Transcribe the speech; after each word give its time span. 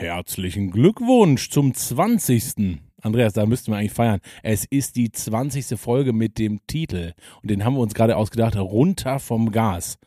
Herzlichen 0.00 0.70
Glückwunsch 0.70 1.50
zum 1.50 1.74
20. 1.74 2.80
Andreas, 3.02 3.34
da 3.34 3.44
müssten 3.44 3.70
wir 3.70 3.76
eigentlich 3.76 3.92
feiern. 3.92 4.20
Es 4.42 4.64
ist 4.64 4.96
die 4.96 5.12
20. 5.12 5.78
Folge 5.78 6.14
mit 6.14 6.38
dem 6.38 6.60
Titel. 6.66 7.12
Und 7.42 7.50
den 7.50 7.66
haben 7.66 7.74
wir 7.74 7.80
uns 7.80 7.92
gerade 7.92 8.16
ausgedacht, 8.16 8.56
runter 8.56 9.18
vom 9.18 9.52
Gas. 9.52 9.98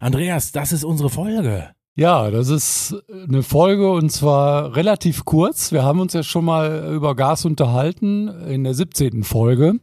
Andreas, 0.00 0.50
das 0.50 0.72
ist 0.72 0.82
unsere 0.82 1.08
Folge. 1.08 1.70
Ja, 1.94 2.32
das 2.32 2.48
ist 2.48 2.96
eine 3.28 3.44
Folge 3.44 3.92
und 3.92 4.10
zwar 4.10 4.74
relativ 4.74 5.24
kurz. 5.24 5.70
Wir 5.70 5.84
haben 5.84 6.00
uns 6.00 6.14
ja 6.14 6.24
schon 6.24 6.44
mal 6.44 6.92
über 6.92 7.14
Gas 7.14 7.44
unterhalten 7.44 8.26
in 8.48 8.64
der 8.64 8.74
17. 8.74 9.22
Folge. 9.22 9.74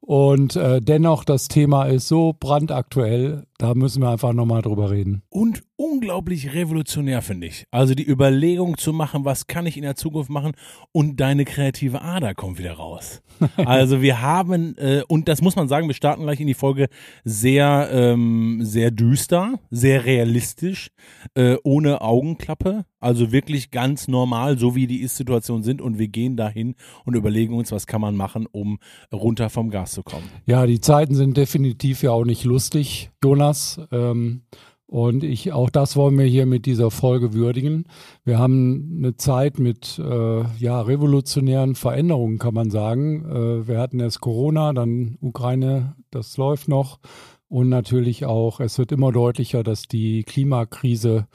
Und 0.00 0.56
äh, 0.56 0.82
dennoch, 0.82 1.24
das 1.24 1.48
Thema 1.48 1.84
ist 1.84 2.06
so 2.06 2.34
brandaktuell, 2.38 3.46
da 3.56 3.74
müssen 3.74 4.02
wir 4.02 4.10
einfach 4.10 4.34
nochmal 4.34 4.60
drüber 4.60 4.90
reden. 4.90 5.22
Und 5.30 5.62
unglaublich 5.80 6.52
revolutionär, 6.52 7.22
finde 7.22 7.46
ich. 7.46 7.64
Also 7.70 7.94
die 7.94 8.06
Überlegung 8.06 8.76
zu 8.76 8.92
machen, 8.92 9.24
was 9.24 9.46
kann 9.46 9.64
ich 9.64 9.78
in 9.78 9.82
der 9.82 9.96
Zukunft 9.96 10.28
machen 10.28 10.52
und 10.92 11.18
deine 11.18 11.46
kreative 11.46 12.02
Ader 12.02 12.34
kommt 12.34 12.58
wieder 12.58 12.74
raus. 12.74 13.22
also 13.56 14.02
wir 14.02 14.20
haben, 14.20 14.76
äh, 14.76 15.02
und 15.08 15.26
das 15.26 15.40
muss 15.40 15.56
man 15.56 15.68
sagen, 15.68 15.86
wir 15.86 15.94
starten 15.94 16.24
gleich 16.24 16.38
in 16.38 16.46
die 16.46 16.54
Folge 16.54 16.88
sehr, 17.24 17.88
ähm, 17.90 18.58
sehr 18.62 18.90
düster, 18.90 19.58
sehr 19.70 20.04
realistisch, 20.04 20.90
äh, 21.34 21.56
ohne 21.64 22.02
Augenklappe. 22.02 22.84
Also 23.02 23.32
wirklich 23.32 23.70
ganz 23.70 24.06
normal, 24.06 24.58
so 24.58 24.74
wie 24.74 24.86
die 24.86 25.00
Ist-Situation 25.00 25.62
sind 25.62 25.80
und 25.80 25.98
wir 25.98 26.08
gehen 26.08 26.36
dahin 26.36 26.74
und 27.06 27.14
überlegen 27.14 27.54
uns, 27.54 27.72
was 27.72 27.86
kann 27.86 28.02
man 28.02 28.14
machen, 28.14 28.46
um 28.52 28.78
runter 29.10 29.48
vom 29.48 29.70
Gas 29.70 29.92
zu 29.92 30.02
kommen. 30.02 30.28
Ja, 30.44 30.66
die 30.66 30.80
Zeiten 30.80 31.14
sind 31.14 31.38
definitiv 31.38 32.02
ja 32.02 32.10
auch 32.10 32.26
nicht 32.26 32.44
lustig, 32.44 33.10
Jonas. 33.24 33.80
Ähm, 33.90 34.42
und 34.90 35.22
ich, 35.22 35.52
auch 35.52 35.70
das 35.70 35.94
wollen 35.94 36.18
wir 36.18 36.24
hier 36.24 36.46
mit 36.46 36.66
dieser 36.66 36.90
Folge 36.90 37.32
würdigen. 37.32 37.84
Wir 38.24 38.40
haben 38.40 38.96
eine 38.98 39.16
Zeit 39.16 39.60
mit 39.60 40.00
äh, 40.00 40.42
ja, 40.58 40.80
revolutionären 40.80 41.76
Veränderungen, 41.76 42.40
kann 42.40 42.54
man 42.54 42.72
sagen. 42.72 43.24
Äh, 43.24 43.68
wir 43.68 43.78
hatten 43.78 44.00
erst 44.00 44.20
Corona, 44.20 44.72
dann 44.72 45.16
Ukraine, 45.20 45.94
das 46.10 46.36
läuft 46.38 46.66
noch. 46.66 46.98
Und 47.46 47.68
natürlich 47.68 48.26
auch, 48.26 48.58
es 48.58 48.78
wird 48.78 48.90
immer 48.90 49.12
deutlicher, 49.12 49.62
dass 49.62 49.82
die 49.82 50.24
Klimakrise 50.24 51.28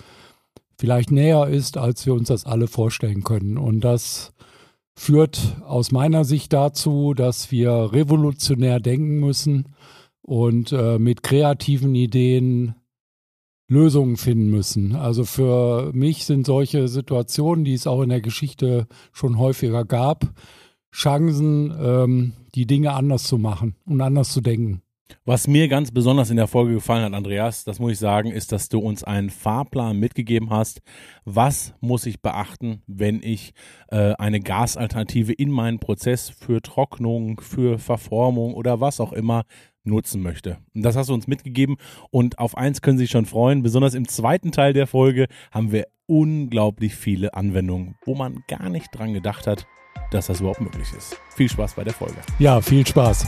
vielleicht 0.77 1.11
näher 1.11 1.47
ist, 1.47 1.77
als 1.77 2.05
wir 2.05 2.13
uns 2.13 2.27
das 2.27 2.45
alle 2.45 2.67
vorstellen 2.67 3.23
können. 3.23 3.57
Und 3.57 3.85
das 3.85 4.33
führt 4.97 5.61
aus 5.66 5.94
meiner 5.94 6.25
Sicht 6.25 6.51
dazu, 6.51 7.13
dass 7.13 7.51
wir 7.51 7.94
revolutionär 7.94 8.81
denken 8.81 9.22
müssen 9.22 9.69
und 10.22 10.73
äh, 10.73 10.99
mit 10.99 11.23
kreativen 11.23 11.95
Ideen 11.95 12.75
Lösungen 13.67 14.17
finden 14.17 14.49
müssen. 14.49 14.95
Also 14.95 15.25
für 15.25 15.91
mich 15.94 16.25
sind 16.25 16.45
solche 16.45 16.88
Situationen, 16.88 17.66
die 17.66 17.73
es 17.73 17.88
auch 17.88 18.02
in 18.02 18.09
der 18.09 18.22
Geschichte 18.22 18.88
schon 19.11 19.39
häufiger 19.39 19.85
gab, 19.85 20.33
Chancen, 20.91 21.73
ähm, 21.77 22.33
die 22.53 22.67
Dinge 22.67 22.94
anders 22.94 23.23
zu 23.23 23.38
machen 23.38 23.75
und 23.85 24.02
anders 24.02 24.31
zu 24.31 24.41
denken. 24.41 24.81
Was 25.23 25.47
mir 25.47 25.67
ganz 25.67 25.91
besonders 25.91 26.30
in 26.30 26.38
der 26.38 26.47
Folge 26.47 26.75
gefallen 26.75 27.03
hat, 27.03 27.13
Andreas, 27.13 27.63
das 27.63 27.80
muss 27.80 27.94
ich 27.94 27.99
sagen, 27.99 28.31
ist, 28.31 28.52
dass 28.52 28.69
du 28.69 28.80
uns 28.80 29.03
einen 29.03 29.30
Fahrplan 29.30 30.00
mitgegeben 30.00 30.50
hast. 30.50 30.81
Was 31.25 31.73
muss 31.79 32.05
ich 32.05 32.22
beachten, 32.22 32.81
wenn 32.88 33.22
ich 33.22 33.53
äh, 33.89 34.13
eine 34.13 34.39
Gasalternative 34.39 35.33
in 35.33 35.52
meinen 35.52 35.79
Prozess 35.79 36.29
für 36.29 36.61
Trocknung, 36.61 37.39
für 37.39 37.79
Verformung 37.79 38.53
oder 38.53 38.81
was 38.81 39.00
auch 39.00 39.13
immer 39.13 39.44
nutzen 39.86 40.22
möchte. 40.22 40.58
Und 40.73 40.83
das 40.83 40.95
hast 40.95 41.09
du 41.09 41.14
uns 41.14 41.28
mitgegeben 41.28 41.78
und 42.11 42.39
auf 42.39 42.58
eins 42.58 42.81
können 42.81 42.97
Sie 42.97 43.05
sich 43.05 43.11
schon 43.11 43.25
freuen. 43.25 43.64
Besonders 43.64 43.94
im 43.94 44.08
zweiten 44.08 44.52
Teil 44.52 44.73
der 44.73 44.88
Folge 44.88 45.28
haben 45.52 45.72
wir 45.72 45.88
unglaublich 46.08 46.95
viele 46.95 47.33
Anwendungen, 47.33 47.95
wo 48.06 48.16
man 48.16 48.44
gar 48.47 48.69
nicht 48.69 48.89
dran 48.94 49.13
gedacht 49.13 49.47
hat, 49.47 49.66
dass 50.11 50.28
das 50.28 50.39
überhaupt 50.39 50.61
möglich 50.61 50.88
ist. 50.97 51.19
Viel 51.36 51.50
Spaß 51.50 51.75
bei 51.75 51.83
der 51.83 51.94
Folge. 51.94 52.17
Ja, 52.39 52.61
viel 52.61 52.86
Spaß. 52.86 53.28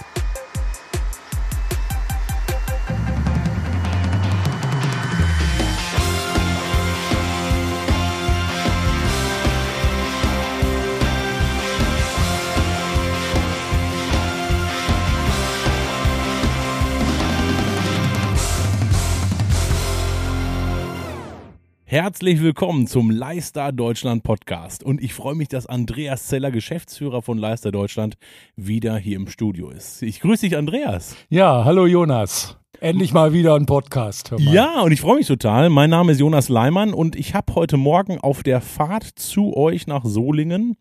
Herzlich 21.90 22.42
willkommen 22.42 22.86
zum 22.86 23.10
Leister 23.10 23.72
Deutschland 23.72 24.22
Podcast. 24.22 24.84
Und 24.84 25.02
ich 25.02 25.14
freue 25.14 25.36
mich, 25.36 25.48
dass 25.48 25.68
Andreas 25.68 26.28
Zeller, 26.28 26.52
Geschäftsführer 26.52 27.22
von 27.22 27.38
Leister 27.38 27.72
Deutschland, 27.72 28.18
wieder 28.58 28.98
hier 28.98 29.16
im 29.16 29.30
Studio 29.30 29.70
ist. 29.70 30.02
Ich 30.02 30.20
grüße 30.20 30.48
dich, 30.48 30.58
Andreas. 30.58 31.16
Ja, 31.30 31.64
hallo 31.64 31.86
Jonas. 31.86 32.58
Endlich 32.82 33.14
mal 33.14 33.32
wieder 33.32 33.56
ein 33.56 33.68
Podcast. 33.68 34.34
Ja, 34.38 34.82
und 34.82 34.92
ich 34.92 35.00
freue 35.00 35.16
mich 35.16 35.28
total. 35.28 35.70
Mein 35.70 35.90
Name 35.90 36.12
ist 36.12 36.20
Jonas 36.20 36.50
Leimann 36.50 36.94
und 36.94 37.16
ich 37.16 37.34
habe 37.34 37.56
heute 37.56 37.78
Morgen 37.78 38.20
auf 38.20 38.44
der 38.44 38.60
Fahrt 38.60 39.06
zu 39.06 39.56
euch 39.56 39.88
nach 39.88 40.04
Solingen 40.04 40.76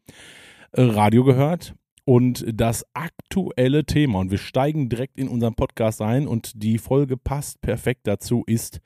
äh, 0.72 0.82
Radio 0.82 1.22
gehört 1.22 1.76
und 2.04 2.44
das 2.52 2.84
aktuelle 2.94 3.84
Thema, 3.84 4.18
und 4.18 4.32
wir 4.32 4.38
steigen 4.38 4.88
direkt 4.88 5.20
in 5.20 5.28
unseren 5.28 5.54
Podcast 5.54 6.02
ein 6.02 6.26
und 6.26 6.60
die 6.60 6.78
Folge 6.78 7.16
passt 7.16 7.60
perfekt 7.60 8.08
dazu, 8.08 8.42
ist 8.48 8.80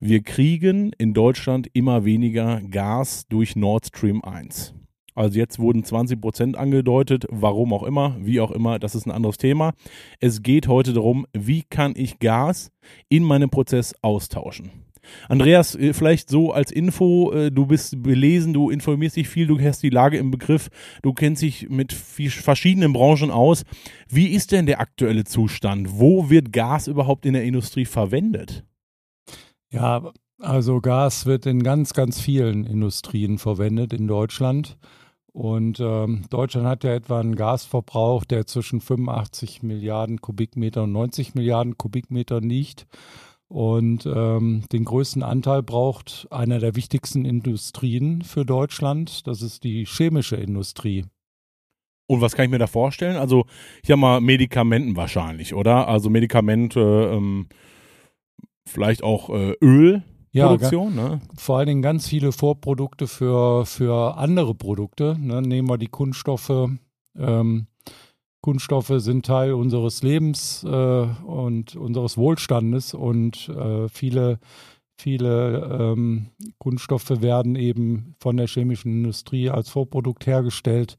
wir 0.00 0.22
kriegen 0.22 0.92
in 0.96 1.12
Deutschland 1.12 1.68
immer 1.72 2.04
weniger 2.04 2.60
Gas 2.62 3.26
durch 3.28 3.56
Nord 3.56 3.86
Stream 3.86 4.22
1. 4.22 4.74
Also 5.16 5.36
jetzt 5.36 5.58
wurden 5.58 5.82
20 5.82 6.20
Prozent 6.20 6.56
angedeutet, 6.56 7.26
warum 7.30 7.72
auch 7.72 7.82
immer, 7.82 8.16
wie 8.20 8.40
auch 8.40 8.52
immer, 8.52 8.78
das 8.78 8.94
ist 8.94 9.06
ein 9.06 9.10
anderes 9.10 9.38
Thema. 9.38 9.72
Es 10.20 10.42
geht 10.42 10.68
heute 10.68 10.92
darum, 10.92 11.26
wie 11.32 11.64
kann 11.64 11.94
ich 11.96 12.20
Gas 12.20 12.70
in 13.08 13.24
meinem 13.24 13.50
Prozess 13.50 13.92
austauschen. 14.00 14.70
Andreas, 15.28 15.74
äh, 15.74 15.92
vielleicht 15.92 16.28
so 16.28 16.52
als 16.52 16.70
Info, 16.70 17.32
äh, 17.32 17.50
du 17.50 17.66
bist 17.66 18.00
belesen, 18.00 18.52
du 18.52 18.70
informierst 18.70 19.16
dich 19.16 19.28
viel, 19.28 19.48
du 19.48 19.58
hast 19.58 19.82
die 19.82 19.90
Lage 19.90 20.18
im 20.18 20.30
Begriff, 20.30 20.68
du 21.02 21.12
kennst 21.12 21.42
dich 21.42 21.68
mit 21.68 21.92
verschiedenen 21.92 22.92
Branchen 22.92 23.32
aus. 23.32 23.64
Wie 24.08 24.28
ist 24.28 24.52
denn 24.52 24.66
der 24.66 24.80
aktuelle 24.80 25.24
Zustand? 25.24 25.98
Wo 25.98 26.30
wird 26.30 26.52
Gas 26.52 26.86
überhaupt 26.86 27.26
in 27.26 27.32
der 27.32 27.42
Industrie 27.42 27.86
verwendet? 27.86 28.64
Ja, 29.70 30.12
also 30.40 30.80
Gas 30.80 31.26
wird 31.26 31.46
in 31.46 31.62
ganz, 31.62 31.92
ganz 31.92 32.20
vielen 32.20 32.64
Industrien 32.64 33.38
verwendet 33.38 33.92
in 33.92 34.06
Deutschland. 34.06 34.78
Und 35.32 35.78
ähm, 35.78 36.24
Deutschland 36.30 36.66
hat 36.66 36.84
ja 36.84 36.94
etwa 36.94 37.20
einen 37.20 37.36
Gasverbrauch, 37.36 38.24
der 38.24 38.46
zwischen 38.46 38.80
85 38.80 39.62
Milliarden 39.62 40.20
Kubikmeter 40.20 40.84
und 40.84 40.92
90 40.92 41.34
Milliarden 41.34 41.76
Kubikmeter 41.76 42.40
liegt. 42.40 42.86
Und 43.48 44.04
ähm, 44.04 44.64
den 44.72 44.84
größten 44.84 45.22
Anteil 45.22 45.62
braucht 45.62 46.26
einer 46.30 46.58
der 46.58 46.76
wichtigsten 46.76 47.24
Industrien 47.24 48.22
für 48.22 48.44
Deutschland. 48.44 49.26
Das 49.26 49.42
ist 49.42 49.64
die 49.64 49.86
chemische 49.86 50.36
Industrie. 50.36 51.04
Und 52.06 52.20
was 52.20 52.34
kann 52.34 52.46
ich 52.46 52.50
mir 52.50 52.58
da 52.58 52.66
vorstellen? 52.66 53.16
Also, 53.16 53.44
ich 53.82 53.90
habe 53.90 54.00
mal 54.00 54.20
Medikamenten 54.20 54.96
wahrscheinlich, 54.96 55.54
oder? 55.54 55.88
Also 55.88 56.10
Medikamente, 56.10 56.80
ähm, 57.12 57.48
vielleicht 58.68 59.02
auch 59.02 59.30
äh, 59.30 59.54
Ölproduktion. 59.60 60.96
Ja, 60.96 61.08
ne? 61.08 61.20
Vor 61.36 61.58
allen 61.58 61.66
Dingen 61.66 61.82
ganz 61.82 62.08
viele 62.08 62.32
Vorprodukte 62.32 63.06
für, 63.06 63.66
für 63.66 64.16
andere 64.16 64.54
Produkte. 64.54 65.16
Ne? 65.18 65.42
Nehmen 65.42 65.68
wir 65.68 65.78
die 65.78 65.88
Kunststoffe. 65.88 66.70
Ähm, 67.18 67.66
Kunststoffe 68.40 68.92
sind 68.96 69.26
Teil 69.26 69.52
unseres 69.52 70.02
Lebens 70.02 70.64
äh, 70.64 70.68
und 70.68 71.74
unseres 71.76 72.16
Wohlstandes 72.16 72.94
und 72.94 73.48
äh, 73.48 73.88
viele, 73.88 74.38
viele 74.96 75.78
ähm, 75.80 76.28
Kunststoffe 76.58 77.20
werden 77.20 77.56
eben 77.56 78.14
von 78.20 78.36
der 78.36 78.46
chemischen 78.46 78.92
Industrie 78.92 79.50
als 79.50 79.70
Vorprodukt 79.70 80.26
hergestellt. 80.26 80.96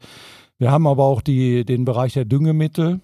Wir 0.58 0.72
haben 0.72 0.86
aber 0.86 1.06
auch 1.06 1.22
die, 1.22 1.64
den 1.64 1.86
Bereich 1.86 2.14
der 2.14 2.26
Düngemittel. 2.26 3.00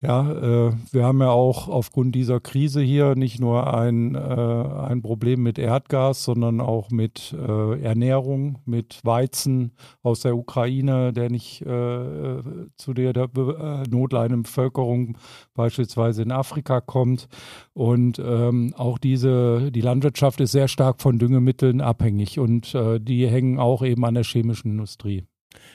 Ja, 0.00 0.30
äh, 0.68 0.72
wir 0.92 1.04
haben 1.04 1.20
ja 1.20 1.30
auch 1.30 1.66
aufgrund 1.66 2.14
dieser 2.14 2.38
Krise 2.38 2.80
hier 2.80 3.16
nicht 3.16 3.40
nur 3.40 3.74
ein, 3.74 4.14
äh, 4.14 4.18
ein 4.18 5.02
Problem 5.02 5.42
mit 5.42 5.58
Erdgas, 5.58 6.22
sondern 6.22 6.60
auch 6.60 6.90
mit 6.90 7.34
äh, 7.36 7.82
Ernährung, 7.82 8.58
mit 8.64 9.00
Weizen 9.02 9.72
aus 10.04 10.20
der 10.20 10.36
Ukraine, 10.36 11.12
der 11.12 11.30
nicht 11.30 11.62
äh, 11.62 12.42
zu 12.76 12.94
der, 12.94 13.12
der 13.12 13.28
äh, 13.34 13.88
notleidenden 13.88 14.44
Bevölkerung 14.44 15.18
beispielsweise 15.54 16.22
in 16.22 16.30
Afrika 16.30 16.80
kommt. 16.80 17.26
Und 17.72 18.20
ähm, 18.20 18.74
auch 18.76 18.98
diese, 18.98 19.72
die 19.72 19.80
Landwirtschaft 19.80 20.40
ist 20.40 20.52
sehr 20.52 20.68
stark 20.68 21.02
von 21.02 21.18
Düngemitteln 21.18 21.80
abhängig 21.80 22.38
und 22.38 22.72
äh, 22.72 23.00
die 23.00 23.26
hängen 23.26 23.58
auch 23.58 23.82
eben 23.82 24.04
an 24.04 24.14
der 24.14 24.22
chemischen 24.22 24.70
Industrie. 24.70 25.24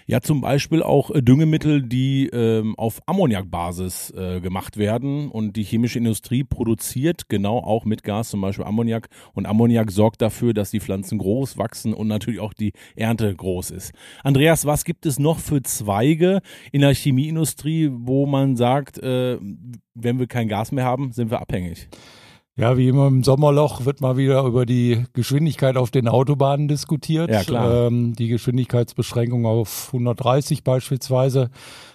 Ja, 0.05 0.21
zum 0.21 0.41
Beispiel 0.41 0.83
auch 0.83 1.11
äh, 1.11 1.21
Düngemittel, 1.21 1.81
die 1.81 2.27
ähm, 2.27 2.75
auf 2.77 3.01
Ammoniakbasis 3.05 4.11
äh, 4.11 4.41
gemacht 4.41 4.77
werden 4.77 5.29
und 5.29 5.55
die 5.55 5.63
chemische 5.63 5.97
Industrie 5.97 6.44
produziert 6.44 7.29
genau 7.29 7.59
auch 7.59 7.85
mit 7.85 8.03
Gas, 8.03 8.29
zum 8.29 8.41
Beispiel 8.41 8.65
Ammoniak. 8.65 9.07
Und 9.33 9.45
Ammoniak 9.45 9.91
sorgt 9.91 10.21
dafür, 10.21 10.53
dass 10.53 10.71
die 10.71 10.79
Pflanzen 10.79 11.17
groß 11.17 11.57
wachsen 11.57 11.94
und 11.94 12.07
natürlich 12.07 12.39
auch 12.39 12.53
die 12.53 12.73
Ernte 12.95 13.33
groß 13.33 13.71
ist. 13.71 13.94
Andreas, 14.23 14.65
was 14.65 14.83
gibt 14.83 15.05
es 15.05 15.19
noch 15.19 15.39
für 15.39 15.61
Zweige 15.61 16.41
in 16.71 16.81
der 16.81 16.94
Chemieindustrie, 16.94 17.89
wo 17.94 18.25
man 18.25 18.55
sagt, 18.55 18.97
äh, 18.97 19.38
wenn 19.94 20.19
wir 20.19 20.27
kein 20.27 20.47
Gas 20.47 20.71
mehr 20.71 20.85
haben, 20.85 21.11
sind 21.11 21.31
wir 21.31 21.39
abhängig? 21.39 21.88
Ja, 22.55 22.77
wie 22.77 22.88
immer 22.88 23.07
im 23.07 23.23
Sommerloch 23.23 23.85
wird 23.85 24.00
mal 24.00 24.15
wieder 24.15 24.44
über 24.44 24.67
die 24.67 25.05
Geschwindigkeit 25.13 25.75
auf 25.75 25.89
den 25.89 26.07
Autobahnen 26.07 26.67
diskutiert. 26.67 27.31
Ja, 27.31 27.44
klar. 27.44 27.88
Ähm, 27.88 28.13
die 28.13 28.27
Geschwindigkeitsbeschränkung 28.27 29.47
auf 29.47 29.88
130 29.88 30.63
beispielsweise. 30.63 31.50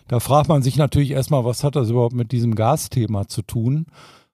Da 0.08 0.18
fragt 0.18 0.48
man 0.48 0.62
sich 0.62 0.76
natürlich 0.76 1.12
erstmal, 1.12 1.44
was 1.44 1.62
hat 1.62 1.76
das 1.76 1.90
überhaupt 1.90 2.14
mit 2.14 2.32
diesem 2.32 2.56
Gasthema 2.56 3.28
zu 3.28 3.42
tun? 3.42 3.86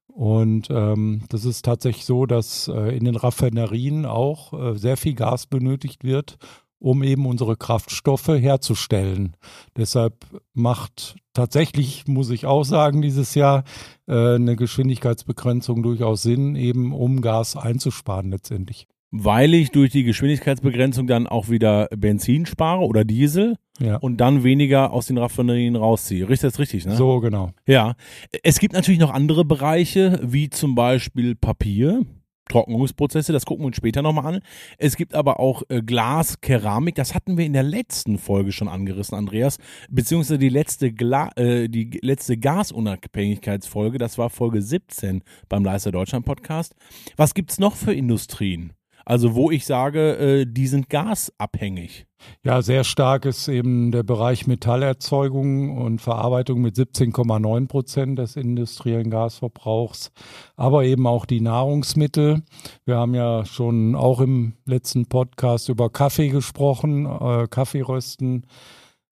Und 0.07 0.69
ähm, 0.71 1.25
das 1.29 1.45
ist 1.45 1.65
tatsächlich 1.65 2.07
so, 2.07 2.25
dass 2.25 2.69
äh, 2.69 2.97
in 2.97 3.05
den 3.05 3.17
Raffinerien 3.17 4.07
auch 4.07 4.53
äh, 4.53 4.79
sehr 4.79 4.97
viel 4.97 5.15
Gas 5.15 5.47
benötigt 5.47 6.05
wird, 6.05 6.39
um 6.85 7.03
eben 7.03 7.25
unsere 7.25 7.57
Kraftstoffe 7.57 8.29
herzustellen. 8.29 9.37
Deshalb 9.75 10.27
macht 10.53 11.17
tatsächlich, 11.33 12.07
muss 12.07 12.29
ich 12.29 12.45
auch 12.45 12.65
sagen, 12.65 13.01
dieses 13.01 13.35
Jahr 13.35 13.65
äh, 14.07 14.35
eine 14.35 14.55
Geschwindigkeitsbegrenzung 14.55 15.83
durchaus 15.83 16.23
Sinn, 16.23 16.57
eben 16.57 16.93
um 16.93 17.23
Gas 17.23 17.57
einzusparen 17.57 18.31
letztendlich. 18.31 18.87
Weil 19.11 19.55
ich 19.55 19.71
durch 19.71 19.93
die 19.93 20.03
Geschwindigkeitsbegrenzung 20.03 21.07
dann 21.07 21.27
auch 21.27 21.49
wieder 21.49 21.89
Benzin 21.97 22.45
spare 22.47 22.83
oder 22.85 23.05
Diesel 23.05 23.57
Ja. 23.79 23.97
und 23.97 24.19
dann 24.19 24.45
weniger 24.45 24.93
aus 24.93 25.07
den 25.07 25.17
Raffinerien 25.17 25.77
rausziehe. 25.77 26.29
Richtig, 26.29 26.43
das 26.49 26.53
ist 26.55 26.59
richtig, 26.59 26.85
ne? 26.87 26.97
So, 26.97 27.21
genau. 27.21 27.53
Ja. 27.67 27.95
Es 28.43 28.59
gibt 28.59 28.75
natürlich 28.75 29.01
noch 29.01 29.13
andere 29.13 29.45
Bereiche, 29.47 30.21
wie 30.23 30.51
zum 30.51 30.75
Beispiel 30.75 31.35
Papier. 31.35 32.05
Trocknungsprozesse, 32.49 33.33
das 33.33 33.47
gucken 33.47 33.65
wir 33.65 33.69
uns 33.69 33.77
später 33.77 34.03
nochmal 34.03 34.35
an. 34.35 34.41
Es 34.79 34.97
gibt 34.97 35.15
aber 35.15 35.41
auch 35.41 35.63
äh, 35.69 35.83
Glas, 35.83 36.41
Keramik, 36.41 36.95
das 36.95 37.15
hatten 37.15 37.39
wir 37.39 37.47
in 37.47 37.53
der 37.53 37.63
letzten 37.63 38.19
Folge 38.19 38.53
schon 38.53 38.69
angerissen, 38.69 39.17
Andreas, 39.17 39.59
beziehungsweise 39.91 40.39
die 40.39 40.49
letzte, 40.49 40.93
Gla 40.93 41.31
äh, 41.37 41.69
die 41.69 41.99
letzte 42.03 42.37
Gasunabhängigkeitsfolge, 42.37 43.99
das 43.99 44.19
war 44.19 44.31
Folge 44.31 44.63
17 44.63 45.23
beim 45.49 45.65
Leister 45.65 45.93
Deutschland 45.93 46.27
Podcast. 46.27 46.75
Was 47.17 47.35
gibt's 47.35 47.59
noch 47.59 47.77
für 47.77 47.95
Industrien? 47.95 48.73
Also 49.05 49.35
wo 49.35 49.51
ich 49.51 49.67
sage, 49.67 50.17
äh, 50.17 50.47
die 50.47 50.67
sind 50.67 50.89
gasabhängig. 50.89 52.07
Ja, 52.43 52.63
sehr 52.63 52.85
stark 52.85 53.27
ist 53.27 53.49
eben 53.49 53.91
der 53.93 54.03
Bereich 54.03 54.47
Metallerzeugung 54.47 55.77
und 55.77 56.01
Verarbeitung 56.01 56.63
mit 56.63 56.77
17,9 56.77 57.69
Prozent 57.69 58.19
des 58.19 58.37
industriellen 58.37 59.11
Gasverbrauchs, 59.11 60.11
aber 60.57 60.85
eben 60.85 61.07
auch 61.07 61.27
die 61.27 61.43
Nahrungsmittel. 61.43 62.43
Wir 62.87 62.97
haben 62.97 63.15
ja 63.15 63.45
schon 63.45 63.95
auch 63.95 64.21
im 64.21 64.55
letzten 64.65 65.07
Podcast 65.07 65.69
über 65.69 65.91
Kaffee 65.91 66.29
gesprochen, 66.29 67.05
äh, 67.05 67.47
Kaffeerösten. 67.49 68.47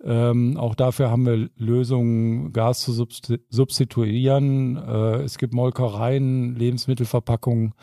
Ähm, 0.03 0.57
auch 0.57 0.75
dafür 0.75 1.09
haben 1.09 1.25
wir 1.25 1.49
Lösungen, 1.55 2.51
Gas 2.53 2.81
zu 2.81 2.91
substi- 2.91 3.39
substituieren. 3.49 4.77
Äh, 4.77 5.21
es 5.23 5.37
gibt 5.37 5.53
Molkereien, 5.53 6.55
Lebensmittelverpackungen. 6.55 7.73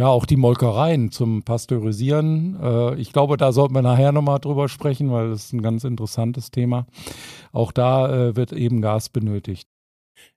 Ja, 0.00 0.08
auch 0.08 0.24
die 0.24 0.38
Molkereien 0.38 1.10
zum 1.10 1.42
Pasteurisieren. 1.42 2.58
Äh, 2.58 2.94
ich 2.94 3.12
glaube, 3.12 3.36
da 3.36 3.52
sollten 3.52 3.74
wir 3.74 3.82
nachher 3.82 4.12
nochmal 4.12 4.38
drüber 4.38 4.66
sprechen, 4.66 5.12
weil 5.12 5.28
das 5.28 5.44
ist 5.44 5.52
ein 5.52 5.60
ganz 5.60 5.84
interessantes 5.84 6.50
Thema. 6.50 6.86
Auch 7.52 7.70
da 7.70 8.28
äh, 8.28 8.34
wird 8.34 8.54
eben 8.54 8.80
Gas 8.80 9.10
benötigt. 9.10 9.68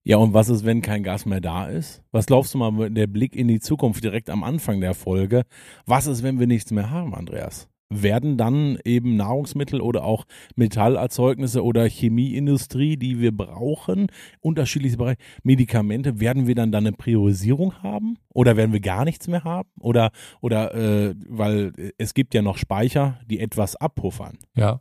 Ja, 0.03 0.17
und 0.17 0.33
was 0.33 0.49
ist, 0.49 0.65
wenn 0.65 0.81
kein 0.81 1.01
Gas 1.01 1.25
mehr 1.25 1.39
da 1.39 1.67
ist? 1.67 2.03
Was 2.11 2.25
glaubst 2.25 2.53
du 2.53 2.57
mal, 2.57 2.89
der 2.89 3.07
Blick 3.07 3.37
in 3.37 3.47
die 3.47 3.61
Zukunft 3.61 4.03
direkt 4.03 4.29
am 4.29 4.43
Anfang 4.43 4.81
der 4.81 4.95
Folge? 4.95 5.45
Was 5.85 6.07
ist, 6.07 6.23
wenn 6.23 6.41
wir 6.41 6.47
nichts 6.47 6.71
mehr 6.71 6.89
haben, 6.89 7.15
Andreas? 7.15 7.69
Werden 7.89 8.37
dann 8.37 8.77
eben 8.85 9.15
Nahrungsmittel 9.15 9.81
oder 9.81 10.03
auch 10.03 10.25
Metallerzeugnisse 10.55 11.63
oder 11.63 11.87
Chemieindustrie, 11.87 12.97
die 12.97 13.19
wir 13.19 13.35
brauchen, 13.35 14.07
unterschiedliche 14.41 14.97
Bereiche, 14.97 15.19
Medikamente, 15.43 16.19
werden 16.19 16.47
wir 16.47 16.55
dann 16.55 16.71
da 16.71 16.79
eine 16.79 16.93
Priorisierung 16.93 17.83
haben? 17.83 18.17
Oder 18.29 18.57
werden 18.57 18.73
wir 18.73 18.79
gar 18.79 19.05
nichts 19.05 19.27
mehr 19.27 19.43
haben? 19.43 19.69
Oder, 19.79 20.11
oder 20.41 20.73
äh, 20.73 21.15
weil 21.27 21.93
es 21.97 22.13
gibt 22.13 22.33
ja 22.33 22.41
noch 22.41 22.57
Speicher, 22.57 23.19
die 23.27 23.39
etwas 23.39 23.75
abpuffern. 23.75 24.37
Ja. 24.55 24.79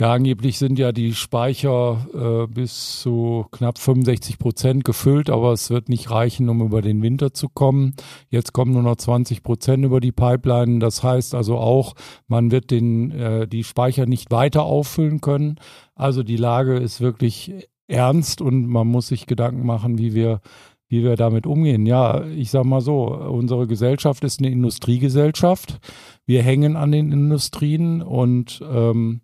Ja, 0.00 0.12
angeblich 0.12 0.58
sind 0.58 0.78
ja 0.78 0.90
die 0.90 1.14
Speicher 1.14 2.06
äh, 2.12 2.52
bis 2.52 3.00
zu 3.00 3.46
knapp 3.52 3.78
65 3.78 4.38
Prozent 4.38 4.84
gefüllt, 4.84 5.30
aber 5.30 5.52
es 5.52 5.70
wird 5.70 5.88
nicht 5.88 6.10
reichen, 6.10 6.48
um 6.48 6.60
über 6.60 6.82
den 6.82 7.02
Winter 7.02 7.34
zu 7.34 7.48
kommen. 7.48 7.94
Jetzt 8.28 8.52
kommen 8.52 8.72
nur 8.72 8.82
noch 8.82 8.96
20 8.96 9.42
Prozent 9.42 9.84
über 9.84 10.00
die 10.00 10.10
Pipeline. 10.10 10.80
Das 10.80 11.02
heißt 11.02 11.34
also 11.34 11.58
auch, 11.58 11.94
man 12.26 12.50
wird 12.50 12.70
den, 12.70 13.12
äh, 13.12 13.46
die 13.46 13.64
Speicher 13.64 14.06
nicht 14.06 14.30
weiter 14.30 14.64
auffüllen 14.64 15.20
können. 15.20 15.60
Also 15.94 16.22
die 16.22 16.38
Lage 16.38 16.78
ist 16.78 17.00
wirklich 17.00 17.68
ernst 17.86 18.40
und 18.40 18.66
man 18.66 18.88
muss 18.88 19.08
sich 19.08 19.26
Gedanken 19.26 19.64
machen, 19.66 19.98
wie 19.98 20.14
wir 20.14 20.40
wie 20.88 21.02
wir 21.02 21.16
damit 21.16 21.46
umgehen. 21.46 21.86
Ja, 21.86 22.26
ich 22.26 22.50
sag 22.50 22.66
mal 22.66 22.82
so, 22.82 23.06
unsere 23.06 23.66
Gesellschaft 23.66 24.24
ist 24.24 24.40
eine 24.40 24.50
Industriegesellschaft. 24.50 25.80
Wir 26.26 26.42
hängen 26.42 26.76
an 26.76 26.92
den 26.92 27.12
Industrien 27.12 28.02
und 28.02 28.62
ähm, 28.70 29.22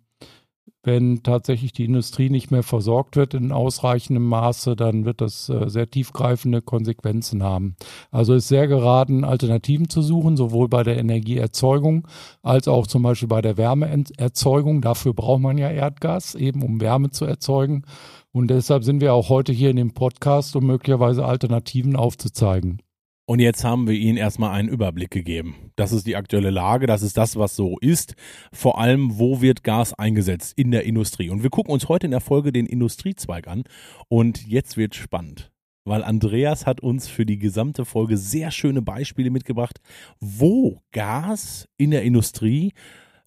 wenn 0.83 1.23
tatsächlich 1.23 1.73
die 1.73 1.83
Industrie 1.85 2.29
nicht 2.29 2.51
mehr 2.51 2.63
versorgt 2.63 3.17
wird 3.17 3.33
in 3.33 3.51
ausreichendem 3.51 4.25
Maße, 4.25 4.75
dann 4.75 5.03
wird 5.03 5.19
das 5.19 5.49
äh, 5.49 5.69
sehr 5.69 5.89
tiefgreifende 5.89 6.61
Konsequenzen 6.61 7.43
haben. 7.43 7.75
Also 8.11 8.33
ist 8.33 8.47
sehr 8.47 8.67
geraten, 8.67 9.25
Alternativen 9.25 9.89
zu 9.89 10.01
suchen, 10.01 10.37
sowohl 10.37 10.69
bei 10.69 10.83
der 10.83 10.97
Energieerzeugung 10.97 12.07
als 12.41 12.67
auch 12.67 12.87
zum 12.87 13.03
Beispiel 13.03 13.27
bei 13.27 13.41
der 13.41 13.57
Wärmeerzeugung. 13.57 14.81
Dafür 14.81 15.13
braucht 15.13 15.41
man 15.41 15.57
ja 15.57 15.69
Erdgas, 15.69 16.35
eben 16.35 16.63
um 16.63 16.79
Wärme 16.79 17.09
zu 17.09 17.25
erzeugen. 17.25 17.83
Und 18.31 18.49
deshalb 18.49 18.83
sind 18.83 19.01
wir 19.01 19.13
auch 19.13 19.29
heute 19.29 19.51
hier 19.51 19.71
in 19.71 19.75
dem 19.75 19.93
Podcast, 19.93 20.55
um 20.55 20.65
möglicherweise 20.65 21.25
Alternativen 21.25 21.95
aufzuzeigen. 21.95 22.81
Und 23.29 23.37
jetzt 23.37 23.63
haben 23.63 23.87
wir 23.87 23.93
Ihnen 23.93 24.17
erstmal 24.17 24.57
einen 24.57 24.69
Überblick 24.69 25.11
gegeben. 25.11 25.71
Das 25.75 25.91
ist 25.91 26.07
die 26.07 26.15
aktuelle 26.15 26.49
Lage, 26.49 26.87
das 26.87 27.03
ist 27.03 27.15
das, 27.15 27.35
was 27.35 27.55
so 27.55 27.77
ist. 27.77 28.15
Vor 28.51 28.79
allem, 28.79 29.19
wo 29.19 29.39
wird 29.39 29.63
Gas 29.63 29.93
eingesetzt 29.93 30.53
in 30.57 30.71
der 30.71 30.83
Industrie? 30.85 31.29
Und 31.29 31.43
wir 31.43 31.51
gucken 31.51 31.71
uns 31.71 31.87
heute 31.89 32.07
in 32.07 32.11
der 32.11 32.21
Folge 32.21 32.51
den 32.51 32.65
Industriezweig 32.65 33.47
an. 33.47 33.65
Und 34.07 34.47
jetzt 34.47 34.77
wird 34.77 34.95
spannend, 34.95 35.51
weil 35.85 36.03
Andreas 36.03 36.65
hat 36.65 36.81
uns 36.81 37.07
für 37.07 37.27
die 37.27 37.37
gesamte 37.37 37.85
Folge 37.85 38.17
sehr 38.17 38.49
schöne 38.49 38.81
Beispiele 38.81 39.29
mitgebracht, 39.29 39.79
wo 40.19 40.81
Gas 40.91 41.69
in 41.77 41.91
der 41.91 42.01
Industrie 42.01 42.73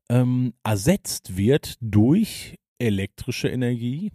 ähm, 0.08 0.52
ersetzt 0.64 1.36
wird 1.36 1.76
durch 1.80 2.56
elektrische 2.80 3.50
Energie, 3.50 4.10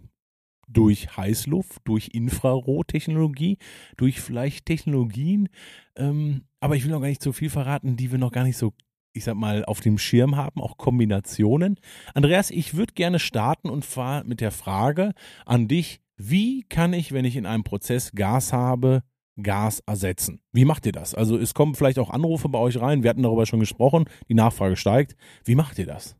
durch 0.68 1.16
Heißluft, 1.16 1.80
durch 1.84 2.10
Infrarottechnologie, 2.12 3.58
durch 3.96 4.20
vielleicht 4.20 4.66
Technologien, 4.66 5.48
ähm, 5.96 6.42
aber 6.60 6.76
ich 6.76 6.84
will 6.84 6.90
noch 6.90 7.00
gar 7.00 7.08
nicht 7.08 7.22
so 7.22 7.32
viel 7.32 7.50
verraten, 7.50 7.96
die 7.96 8.10
wir 8.10 8.18
noch 8.18 8.32
gar 8.32 8.44
nicht 8.44 8.56
so, 8.56 8.72
ich 9.12 9.24
sag 9.24 9.36
mal, 9.36 9.64
auf 9.64 9.80
dem 9.80 9.98
Schirm 9.98 10.36
haben, 10.36 10.60
auch 10.60 10.76
Kombinationen. 10.76 11.76
Andreas, 12.14 12.50
ich 12.50 12.74
würde 12.74 12.94
gerne 12.94 13.18
starten 13.18 13.68
und 13.68 13.84
zwar 13.84 14.24
mit 14.24 14.40
der 14.40 14.50
Frage 14.50 15.12
an 15.46 15.68
dich, 15.68 16.00
wie 16.16 16.64
kann 16.64 16.92
ich, 16.92 17.12
wenn 17.12 17.24
ich 17.24 17.36
in 17.36 17.46
einem 17.46 17.64
Prozess 17.64 18.12
Gas 18.12 18.52
habe, 18.52 19.02
Gas 19.40 19.80
ersetzen? 19.86 20.40
Wie 20.52 20.64
macht 20.64 20.84
ihr 20.84 20.92
das? 20.92 21.14
Also 21.14 21.38
es 21.38 21.54
kommen 21.54 21.76
vielleicht 21.76 21.98
auch 21.98 22.10
Anrufe 22.10 22.48
bei 22.48 22.58
euch 22.58 22.80
rein, 22.80 23.02
wir 23.02 23.10
hatten 23.10 23.22
darüber 23.22 23.46
schon 23.46 23.60
gesprochen, 23.60 24.06
die 24.28 24.34
Nachfrage 24.34 24.76
steigt. 24.76 25.16
Wie 25.44 25.54
macht 25.54 25.78
ihr 25.78 25.86
das? 25.86 26.16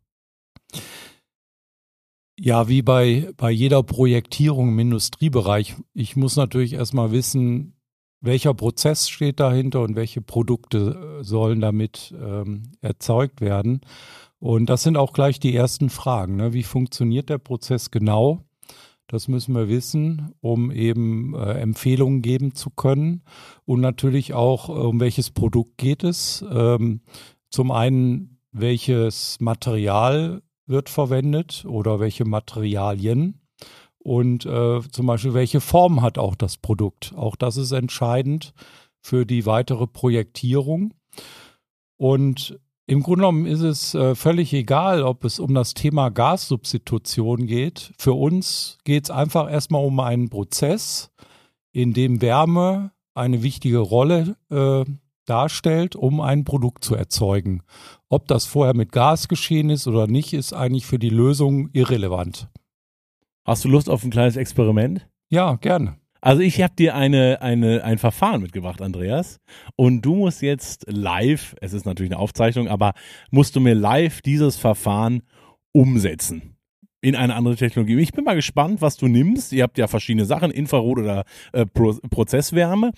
Ja, 2.41 2.69
wie 2.69 2.83
bei, 2.83 3.33
bei 3.37 3.51
jeder 3.51 3.83
Projektierung 3.83 4.69
im 4.69 4.79
Industriebereich. 4.79 5.75
Ich 5.93 6.15
muss 6.15 6.37
natürlich 6.37 6.75
erstmal 6.75 7.11
wissen, 7.11 7.75
welcher 8.21 8.55
Prozess 8.55 9.09
steht 9.09 9.41
dahinter 9.41 9.83
und 9.83 9.97
welche 9.97 10.21
Produkte 10.21 11.19
äh, 11.21 11.25
sollen 11.25 11.61
damit 11.61 12.15
ähm, 12.17 12.71
erzeugt 12.81 13.41
werden. 13.41 13.81
Und 14.39 14.71
das 14.71 14.85
sind 14.85 14.97
auch 14.97 15.13
gleich 15.13 15.41
die 15.41 15.55
ersten 15.55 15.91
Fragen. 15.91 16.37
Ne? 16.37 16.53
Wie 16.53 16.63
funktioniert 16.63 17.29
der 17.29 17.39
Prozess 17.39 17.91
genau? 17.91 18.45
Das 19.09 19.27
müssen 19.27 19.55
wir 19.57 19.69
wissen, 19.69 20.33
um 20.41 20.71
eben 20.71 21.35
äh, 21.35 21.55
Empfehlungen 21.55 22.23
geben 22.23 22.55
zu 22.55 22.71
können. 22.71 23.25
Und 23.65 23.81
natürlich 23.81 24.35
auch, 24.35 24.69
äh, 24.69 24.73
um 24.73 25.01
welches 25.01 25.31
Produkt 25.31 25.77
geht 25.77 26.05
es. 26.05 26.45
Ähm, 26.53 27.01
zum 27.51 27.73
einen, 27.73 28.39
welches 28.53 29.39
Material 29.41 30.43
wird 30.69 30.89
verwendet 30.89 31.65
oder 31.67 31.99
welche 32.01 32.25
Materialien 32.25 33.41
und 33.99 34.47
äh, 34.47 34.81
zum 34.91 35.07
Beispiel 35.07 35.35
welche 35.35 35.61
Form 35.61 36.03
hat 36.03 36.19
auch 36.19 36.35
das 36.35 36.57
Produkt. 36.57 37.13
Auch 37.17 37.37
das 37.37 37.57
ist 37.57 37.73
entscheidend 37.73 38.55
für 39.01 39.27
die 39.27 39.47
weitere 39.47 39.87
Projektierung. 39.87 40.95
Und 41.97 42.59
Im 42.89 43.03
Grunde 43.03 43.21
genommen 43.21 43.45
ist 43.45 43.61
es 43.61 43.95
äh, 43.95 44.15
völlig 44.15 44.55
egal, 44.55 45.03
ob 45.03 45.25
es 45.25 45.41
um 45.41 45.53
das 45.53 45.75
Thema 45.75 46.09
Gassubstitution 46.09 47.47
geht. 47.47 47.93
Für 47.99 48.15
uns 48.15 48.79
geht 48.85 49.05
es 49.05 49.11
einfach 49.11 49.51
erstmal 49.51 49.85
um 49.85 50.01
einen 50.01 50.31
Prozess, 50.31 51.11
in 51.71 51.93
dem 51.93 52.23
Wärme 52.23 52.93
eine 53.15 53.43
wichtige 53.43 53.79
Rolle 53.81 54.37
äh, 54.51 54.91
darstellt, 55.29 55.97
um 55.97 56.21
ein 56.21 56.45
Produkt 56.45 56.85
zu 56.85 56.95
erzeugen. 56.95 57.63
Ob 58.09 58.27
das 58.29 58.47
vorher 58.47 58.75
mit 58.75 58.93
Gas 58.93 59.29
geschehen 59.29 59.71
ist 59.71 59.87
oder 59.87 60.07
nicht, 60.07 60.33
ist 60.33 60.53
eigentlich 60.53 60.87
für 60.87 60.99
die 60.99 61.11
Lösung 61.11 61.71
irrelevant. 61.73 62.49
Hast 63.45 63.65
du 63.65 63.69
Lust 63.69 63.89
auf 63.89 64.05
ein 64.05 64.11
kleines 64.11 64.37
Experiment? 64.37 65.09
Ja, 65.31 65.57
gerne. 65.57 65.97
Also 66.21 66.43
ich 66.43 66.61
habe 66.61 66.75
dir 66.75 66.95
eine, 66.95 67.41
eine, 67.43 67.85
ein 67.85 67.99
Verfahren 67.99 68.43
mitgebracht, 68.43 68.83
Andreas. 68.83 69.39
Und 69.77 70.03
du 70.03 70.17
musst 70.17 70.43
jetzt 70.43 70.85
live, 70.89 71.55
es 71.61 71.73
ist 71.73 71.87
natürlich 71.87 72.11
eine 72.13 72.21
Aufzeichnung, 72.21 72.69
aber 72.69 72.93
musst 73.31 73.55
du 73.55 73.61
mir 73.61 73.75
live 73.75 74.21
dieses 74.23 74.57
Verfahren 74.57 75.23
umsetzen 75.73 76.58
in 77.01 77.15
eine 77.15 77.35
andere 77.35 77.57
Technologie. 77.57 77.99
Ich 77.99 78.13
bin 78.13 78.25
mal 78.25 78.35
gespannt, 78.35 78.81
was 78.81 78.97
du 78.97 79.07
nimmst. 79.07 79.53
Ihr 79.53 79.63
habt 79.63 79.79
ja 79.79 79.87
verschiedene 79.87 80.25
Sachen, 80.25 80.51
Infrarot 80.51 80.99
oder 80.99 81.25
äh, 81.53 81.67
Pro 81.67 81.95
Prozesswärme. 82.11 82.93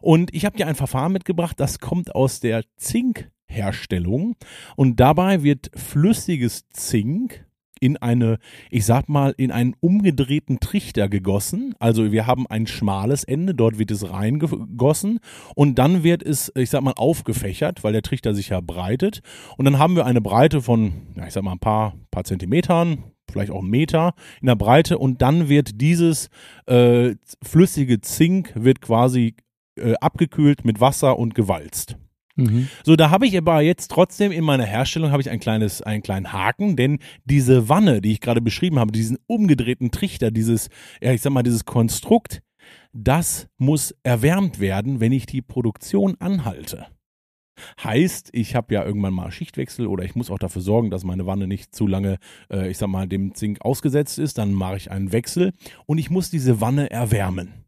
Und 0.00 0.34
ich 0.34 0.44
habe 0.44 0.56
dir 0.56 0.66
ein 0.66 0.74
Verfahren 0.74 1.12
mitgebracht, 1.12 1.58
das 1.58 1.78
kommt 1.78 2.14
aus 2.14 2.40
der 2.40 2.64
Zinkherstellung. 2.76 4.36
Und 4.76 4.98
dabei 4.98 5.42
wird 5.42 5.70
flüssiges 5.74 6.68
Zink 6.70 7.46
in 7.80 7.96
eine, 7.98 8.38
ich 8.70 8.86
sag 8.86 9.08
mal, 9.08 9.34
in 9.36 9.50
einen 9.50 9.74
umgedrehten 9.80 10.58
Trichter 10.58 11.08
gegossen. 11.08 11.74
Also 11.78 12.12
wir 12.12 12.26
haben 12.26 12.46
ein 12.46 12.66
schmales 12.66 13.24
Ende, 13.24 13.54
dort 13.54 13.78
wird 13.78 13.90
es 13.90 14.10
reingegossen 14.10 15.20
und 15.54 15.78
dann 15.78 16.02
wird 16.02 16.22
es, 16.22 16.50
ich 16.56 16.70
sag 16.70 16.82
mal, 16.82 16.94
aufgefächert, 16.96 17.84
weil 17.84 17.92
der 17.92 18.02
Trichter 18.02 18.34
sich 18.34 18.48
ja 18.48 18.60
breitet. 18.60 19.20
Und 19.58 19.66
dann 19.66 19.78
haben 19.78 19.96
wir 19.96 20.06
eine 20.06 20.22
Breite 20.22 20.62
von, 20.62 20.92
ja, 21.14 21.26
ich 21.26 21.34
sag 21.34 21.42
mal, 21.42 21.52
ein 21.52 21.58
paar, 21.58 21.94
paar 22.10 22.24
Zentimetern, 22.24 23.04
vielleicht 23.30 23.50
auch 23.50 23.60
einen 23.60 23.70
Meter 23.70 24.14
in 24.40 24.46
der 24.46 24.56
Breite 24.56 24.98
und 24.98 25.22
dann 25.22 25.48
wird 25.48 25.80
dieses 25.80 26.28
äh, 26.66 27.14
flüssige 27.42 28.00
Zink 28.00 28.52
wird 28.54 28.80
quasi 28.80 29.34
äh, 29.76 29.94
abgekühlt 30.00 30.64
mit 30.64 30.80
Wasser 30.80 31.18
und 31.18 31.34
gewalzt. 31.34 31.96
Mhm. 32.36 32.68
So, 32.84 32.96
da 32.96 33.10
habe 33.10 33.26
ich 33.26 33.36
aber 33.36 33.60
jetzt 33.60 33.90
trotzdem 33.90 34.32
in 34.32 34.44
meiner 34.44 34.64
Herstellung 34.64 35.12
habe 35.12 35.22
ich 35.22 35.30
ein 35.30 35.40
kleines, 35.40 35.82
einen 35.82 36.02
kleinen 36.02 36.32
Haken, 36.32 36.76
denn 36.76 36.98
diese 37.24 37.68
Wanne, 37.68 38.00
die 38.00 38.12
ich 38.12 38.20
gerade 38.20 38.40
beschrieben 38.40 38.78
habe, 38.78 38.92
diesen 38.92 39.18
umgedrehten 39.26 39.90
Trichter, 39.90 40.30
dieses, 40.30 40.68
ja, 41.00 41.12
ich 41.12 41.22
sag 41.22 41.32
mal, 41.32 41.42
dieses 41.42 41.64
Konstrukt, 41.64 42.42
das 42.92 43.48
muss 43.58 43.94
erwärmt 44.02 44.58
werden, 44.58 45.00
wenn 45.00 45.12
ich 45.12 45.26
die 45.26 45.42
Produktion 45.42 46.16
anhalte. 46.18 46.86
Heißt, 47.82 48.30
ich 48.32 48.54
habe 48.54 48.74
ja 48.74 48.84
irgendwann 48.84 49.14
mal 49.14 49.30
Schichtwechsel 49.30 49.86
oder 49.86 50.04
ich 50.04 50.14
muss 50.14 50.30
auch 50.30 50.38
dafür 50.38 50.62
sorgen, 50.62 50.90
dass 50.90 51.04
meine 51.04 51.26
Wanne 51.26 51.46
nicht 51.46 51.74
zu 51.74 51.86
lange, 51.86 52.18
äh, 52.50 52.70
ich 52.70 52.78
sag 52.78 52.88
mal, 52.88 53.06
dem 53.06 53.34
Zink 53.34 53.60
ausgesetzt 53.62 54.18
ist. 54.18 54.38
Dann 54.38 54.52
mache 54.52 54.76
ich 54.76 54.90
einen 54.90 55.12
Wechsel 55.12 55.52
und 55.86 55.98
ich 55.98 56.10
muss 56.10 56.30
diese 56.30 56.60
Wanne 56.60 56.90
erwärmen. 56.90 57.64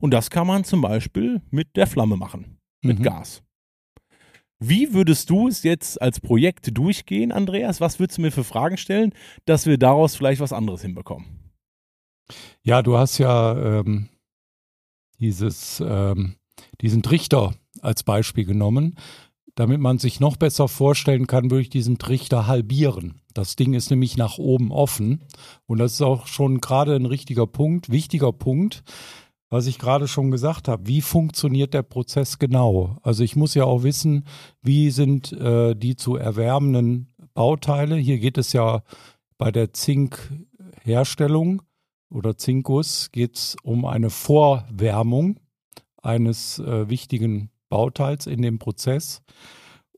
Und 0.00 0.12
das 0.12 0.30
kann 0.30 0.46
man 0.46 0.64
zum 0.64 0.80
Beispiel 0.80 1.40
mit 1.50 1.76
der 1.76 1.86
Flamme 1.86 2.16
machen, 2.16 2.58
mit 2.82 2.98
mhm. 2.98 3.04
Gas. 3.04 3.42
Wie 4.60 4.94
würdest 4.94 5.30
du 5.30 5.48
es 5.48 5.62
jetzt 5.62 6.00
als 6.00 6.20
Projekt 6.20 6.76
durchgehen, 6.76 7.32
Andreas? 7.32 7.80
Was 7.80 7.98
würdest 7.98 8.18
du 8.18 8.22
mir 8.22 8.30
für 8.30 8.44
Fragen 8.44 8.76
stellen, 8.76 9.12
dass 9.44 9.66
wir 9.66 9.78
daraus 9.78 10.16
vielleicht 10.16 10.40
was 10.40 10.52
anderes 10.52 10.82
hinbekommen? 10.82 11.52
Ja, 12.62 12.82
du 12.82 12.96
hast 12.96 13.18
ja 13.18 13.80
ähm, 13.80 14.08
dieses, 15.18 15.82
ähm, 15.86 16.36
diesen 16.80 17.02
Trichter 17.02 17.54
als 17.80 18.02
Beispiel 18.02 18.44
genommen. 18.44 18.96
Damit 19.56 19.80
man 19.80 19.98
sich 19.98 20.18
noch 20.18 20.36
besser 20.36 20.66
vorstellen 20.66 21.28
kann, 21.28 21.50
würde 21.50 21.62
ich 21.62 21.70
diesen 21.70 21.98
Trichter 21.98 22.48
halbieren. 22.48 23.20
Das 23.34 23.54
Ding 23.54 23.74
ist 23.74 23.90
nämlich 23.90 24.16
nach 24.16 24.38
oben 24.38 24.72
offen. 24.72 25.24
Und 25.66 25.78
das 25.78 25.92
ist 25.92 26.02
auch 26.02 26.26
schon 26.26 26.60
gerade 26.60 26.96
ein 26.96 27.06
richtiger 27.06 27.46
Punkt, 27.46 27.90
wichtiger 27.90 28.32
Punkt, 28.32 28.82
was 29.50 29.66
ich 29.68 29.78
gerade 29.78 30.08
schon 30.08 30.32
gesagt 30.32 30.66
habe, 30.66 30.88
wie 30.88 31.00
funktioniert 31.00 31.74
der 31.74 31.84
Prozess 31.84 32.40
genau? 32.40 32.98
Also 33.02 33.22
ich 33.22 33.36
muss 33.36 33.54
ja 33.54 33.64
auch 33.64 33.84
wissen, 33.84 34.24
wie 34.62 34.90
sind 34.90 35.32
äh, 35.32 35.76
die 35.76 35.94
zu 35.94 36.16
erwärmenden 36.16 37.14
Bauteile. 37.34 37.94
Hier 37.94 38.18
geht 38.18 38.36
es 38.36 38.52
ja 38.52 38.82
bei 39.38 39.52
der 39.52 39.72
Zinkherstellung 39.72 41.62
oder 42.10 42.36
Zinkguss 42.36 43.12
geht 43.12 43.36
es 43.36 43.56
um 43.62 43.84
eine 43.84 44.10
Vorwärmung 44.10 45.38
eines 46.02 46.58
äh, 46.58 46.88
wichtigen 46.88 47.50
Bauteils 47.74 48.28
in 48.28 48.40
dem 48.40 48.60
Prozess. 48.60 49.20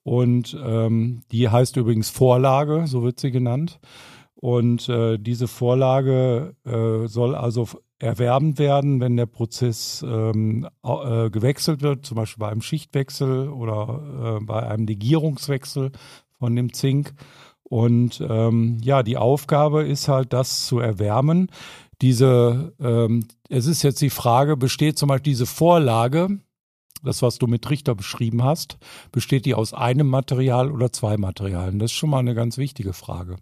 Und 0.03 0.57
ähm, 0.65 1.21
die 1.31 1.51
heißt 1.51 1.77
übrigens 1.77 2.09
Vorlage, 2.09 2.87
so 2.87 3.03
wird 3.03 3.21
sie 3.21 3.31
genannt. 3.31 3.81
Und 4.35 4.89
äh, 4.89 5.19
diese 5.19 5.47
Vorlage 5.47 6.55
äh, 6.65 7.07
soll 7.07 7.35
also 7.35 7.69
erwerben 7.99 8.59
werden, 8.59 9.01
wenn 9.01 9.19
der 9.19 9.27
Prozess 9.27 10.03
ähm, 10.09 10.67
äh, 10.83 11.29
gewechselt 11.29 11.83
wird, 11.83 12.07
zum 12.07 12.17
Beispiel 12.17 12.41
bei 12.41 12.49
einem 12.49 12.63
Schichtwechsel 12.63 13.51
oder 13.51 14.39
äh, 14.41 14.45
bei 14.45 14.67
einem 14.67 14.87
Legierungswechsel 14.87 15.93
von 16.39 16.57
dem 16.57 16.73
Zink. 16.73 17.13
Und 17.63 18.25
ähm, 18.27 18.79
ja, 18.83 19.03
die 19.03 19.19
Aufgabe 19.19 19.83
ist 19.83 20.09
halt, 20.09 20.33
das 20.33 20.67
zu 20.67 20.79
erwärmen. 20.79 21.51
Diese, 22.01 22.73
ähm, 22.81 23.27
es 23.51 23.67
ist 23.67 23.83
jetzt 23.83 24.01
die 24.01 24.11
Frage, 24.11 24.57
besteht 24.57 24.97
zum 24.97 25.09
Beispiel 25.09 25.33
diese 25.33 25.47
Vorlage, 25.47 26.39
das, 27.07 27.23
was 27.23 27.39
du 27.39 27.47
mit 27.47 27.63
Trichter 27.63 27.95
beschrieben 27.95 28.43
hast, 28.43 28.79
besteht 29.13 29.47
die 29.47 29.55
aus 29.55 29.73
einem 29.73 30.09
Material 30.09 30.71
oder 30.71 30.93
zwei 30.93 31.17
Materialien? 31.17 31.79
Das 31.79 31.91
ist 31.93 31.97
schon 31.97 32.11
mal 32.11 32.19
eine 32.19 32.35
ganz 32.35 32.59
wichtige 32.59 32.93
Frage. 32.93 33.37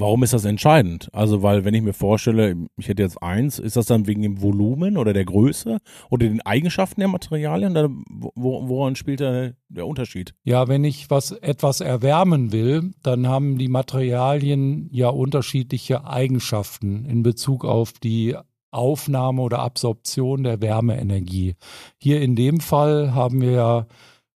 Warum 0.00 0.22
ist 0.22 0.32
das 0.32 0.44
entscheidend? 0.44 1.08
Also, 1.12 1.42
weil 1.42 1.64
wenn 1.64 1.74
ich 1.74 1.82
mir 1.82 1.92
vorstelle, 1.92 2.54
ich 2.76 2.86
hätte 2.86 3.02
jetzt 3.02 3.20
eins, 3.20 3.58
ist 3.58 3.74
das 3.74 3.86
dann 3.86 4.06
wegen 4.06 4.22
dem 4.22 4.40
Volumen 4.40 4.96
oder 4.96 5.12
der 5.12 5.24
Größe 5.24 5.78
oder 6.08 6.28
den 6.28 6.40
Eigenschaften 6.40 7.00
der 7.00 7.08
Materialien? 7.08 7.72
Oder 7.72 7.90
woran 8.36 8.94
spielt 8.94 9.20
da 9.20 9.50
der 9.68 9.86
Unterschied? 9.88 10.34
Ja, 10.44 10.68
wenn 10.68 10.84
ich 10.84 11.10
was 11.10 11.32
etwas 11.32 11.80
erwärmen 11.80 12.52
will, 12.52 12.92
dann 13.02 13.26
haben 13.26 13.58
die 13.58 13.66
Materialien 13.66 14.88
ja 14.92 15.08
unterschiedliche 15.08 16.06
Eigenschaften 16.06 17.04
in 17.04 17.24
Bezug 17.24 17.64
auf 17.64 17.92
die 17.92 18.36
Aufnahme 18.70 19.42
oder 19.42 19.60
Absorption 19.60 20.42
der 20.42 20.60
Wärmeenergie. 20.60 21.56
Hier 22.00 22.20
in 22.20 22.36
dem 22.36 22.60
Fall 22.60 23.14
haben 23.14 23.40
wir 23.40 23.50
ja 23.52 23.86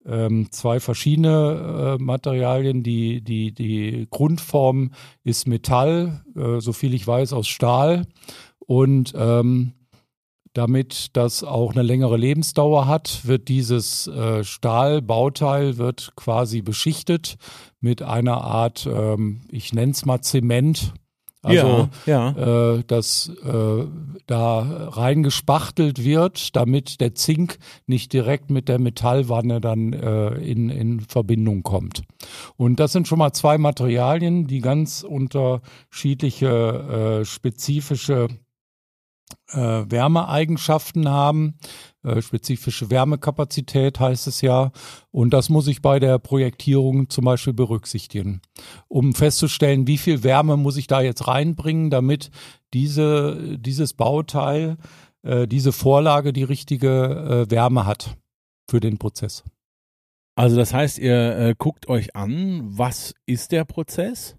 ähm, 0.06 0.50
zwei 0.50 0.80
verschiedene 0.80 1.97
äh, 1.99 2.02
Materialien. 2.02 2.82
Die, 2.82 3.23
die, 3.23 3.52
die 3.52 4.06
Grundform 4.11 4.92
ist 5.25 5.47
Metall, 5.47 6.23
äh, 6.37 6.61
so 6.61 6.73
ich 6.94 7.06
weiß, 7.06 7.32
aus 7.32 7.47
Stahl. 7.47 8.06
Und 8.58 9.14
ähm, 9.16 9.73
damit 10.54 11.16
das 11.16 11.44
auch 11.44 11.73
eine 11.73 11.82
längere 11.82 12.16
Lebensdauer 12.16 12.87
hat, 12.87 13.26
wird 13.26 13.49
dieses 13.49 14.06
äh, 14.08 14.42
Stahlbauteil 14.44 15.78
quasi 16.16 16.62
beschichtet 16.62 17.37
mit 17.80 18.02
einer 18.02 18.42
Art, 18.42 18.88
ähm, 18.90 19.42
ich 19.50 19.73
nenne 19.73 19.92
es 19.92 20.04
mal 20.04 20.20
Zement. 20.20 20.94
Also, 21.42 21.88
ja, 22.07 22.35
ja. 22.37 22.75
Äh, 22.75 22.85
dass 22.87 23.30
äh, 23.45 23.87
da 24.26 24.88
reingespachtelt 24.88 26.04
wird, 26.04 26.57
damit 26.57 27.00
der 27.00 27.14
Zink 27.14 27.59
nicht 27.87 28.12
direkt 28.12 28.50
mit 28.50 28.68
der 28.68 28.80
Metallwanne 28.80 29.61
dann 29.61 29.92
äh, 29.92 30.30
in, 30.35 30.68
in 30.68 31.00
Verbindung 31.00 31.62
kommt. 31.62 32.02
Und 32.57 32.80
das 32.80 32.92
sind 32.92 33.07
schon 33.07 33.18
mal 33.18 33.33
zwei 33.33 33.57
Materialien, 33.57 34.49
die 34.49 34.61
ganz 34.61 35.04
unterschiedliche 35.04 37.21
äh, 37.21 37.25
spezifische 37.25 38.28
äh, 39.52 39.90
Wärmeeigenschaften 39.90 41.08
haben. 41.08 41.58
Äh, 42.02 42.22
spezifische 42.22 42.90
Wärmekapazität 42.90 44.00
heißt 44.00 44.26
es 44.26 44.40
ja. 44.40 44.72
Und 45.10 45.30
das 45.30 45.48
muss 45.48 45.66
ich 45.66 45.82
bei 45.82 45.98
der 45.98 46.18
Projektierung 46.18 47.10
zum 47.10 47.24
Beispiel 47.24 47.52
berücksichtigen, 47.52 48.40
um 48.88 49.14
festzustellen, 49.14 49.86
wie 49.86 49.98
viel 49.98 50.22
Wärme 50.22 50.56
muss 50.56 50.76
ich 50.76 50.86
da 50.86 51.00
jetzt 51.00 51.26
reinbringen, 51.26 51.90
damit 51.90 52.30
diese, 52.72 53.58
dieses 53.58 53.94
Bauteil, 53.94 54.76
äh, 55.22 55.46
diese 55.46 55.72
Vorlage 55.72 56.32
die 56.32 56.44
richtige 56.44 57.46
äh, 57.46 57.50
Wärme 57.50 57.86
hat 57.86 58.16
für 58.70 58.80
den 58.80 58.98
Prozess. 58.98 59.44
Also 60.38 60.56
das 60.56 60.72
heißt, 60.72 60.98
ihr 60.98 61.36
äh, 61.36 61.54
guckt 61.58 61.88
euch 61.88 62.14
an, 62.14 62.60
was 62.64 63.12
ist 63.26 63.50
der 63.50 63.64
Prozess? 63.64 64.38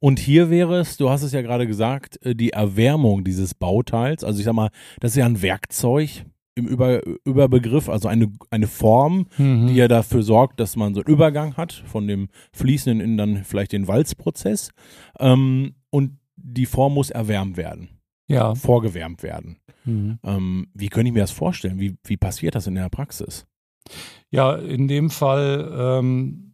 Und 0.00 0.18
hier 0.18 0.50
wäre 0.50 0.78
es, 0.80 0.96
du 0.96 1.10
hast 1.10 1.22
es 1.22 1.32
ja 1.32 1.42
gerade 1.42 1.66
gesagt, 1.66 2.24
äh, 2.24 2.34
die 2.34 2.50
Erwärmung 2.50 3.24
dieses 3.24 3.54
Bauteils. 3.54 4.24
Also 4.24 4.38
ich 4.38 4.44
sag 4.44 4.54
mal, 4.54 4.70
das 5.00 5.12
ist 5.12 5.16
ja 5.16 5.26
ein 5.26 5.42
Werkzeug 5.42 6.24
im 6.54 6.66
Über 6.66 7.02
Überbegriff, 7.24 7.90
also 7.90 8.08
eine, 8.08 8.32
eine 8.50 8.66
Form, 8.66 9.26
mhm. 9.36 9.66
die 9.66 9.74
ja 9.74 9.88
dafür 9.88 10.22
sorgt, 10.22 10.58
dass 10.58 10.74
man 10.74 10.94
so 10.94 11.00
einen 11.02 11.12
Übergang 11.12 11.56
hat 11.56 11.72
von 11.72 12.08
dem 12.08 12.28
Fließenden 12.54 13.00
in 13.00 13.18
dann 13.18 13.44
vielleicht 13.44 13.72
den 13.72 13.86
Walzprozess. 13.86 14.70
Ähm, 15.18 15.74
und 15.90 16.18
die 16.36 16.66
Form 16.66 16.94
muss 16.94 17.10
erwärmt 17.10 17.58
werden. 17.58 17.90
Ja. 18.28 18.54
Vorgewärmt 18.54 19.22
werden. 19.22 19.58
Mhm. 19.84 20.18
Ähm, 20.24 20.68
wie 20.74 20.88
könnte 20.88 21.08
ich 21.08 21.14
mir 21.14 21.20
das 21.20 21.30
vorstellen? 21.30 21.78
Wie, 21.78 21.96
wie 22.04 22.16
passiert 22.16 22.54
das 22.54 22.66
in 22.66 22.74
der 22.74 22.88
Praxis? 22.88 23.46
Ja, 24.30 24.54
in 24.56 24.88
dem 24.88 25.10
Fall 25.10 25.72
ähm, 25.78 26.45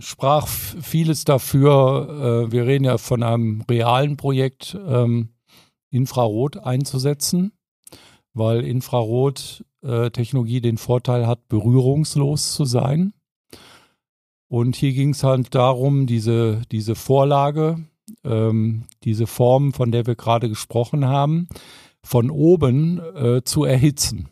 sprach 0.00 0.46
vieles 0.46 1.24
dafür, 1.24 2.46
äh, 2.48 2.52
wir 2.52 2.66
reden 2.66 2.84
ja 2.84 2.98
von 2.98 3.22
einem 3.22 3.62
realen 3.68 4.16
Projekt, 4.16 4.76
ähm, 4.86 5.30
Infrarot 5.90 6.58
einzusetzen, 6.58 7.52
weil 8.32 8.64
Infrarot-Technologie 8.64 10.60
den 10.60 10.78
Vorteil 10.78 11.26
hat, 11.26 11.48
berührungslos 11.48 12.52
zu 12.52 12.64
sein. 12.64 13.12
Und 14.48 14.76
hier 14.76 14.92
ging 14.92 15.10
es 15.10 15.24
halt 15.24 15.54
darum, 15.54 16.06
diese, 16.06 16.62
diese 16.70 16.94
Vorlage, 16.94 17.78
ähm, 18.24 18.84
diese 19.04 19.26
Form, 19.26 19.72
von 19.72 19.92
der 19.92 20.06
wir 20.06 20.14
gerade 20.14 20.48
gesprochen 20.48 21.06
haben, 21.06 21.48
von 22.02 22.30
oben 22.30 23.00
äh, 23.14 23.42
zu 23.44 23.64
erhitzen. 23.64 24.28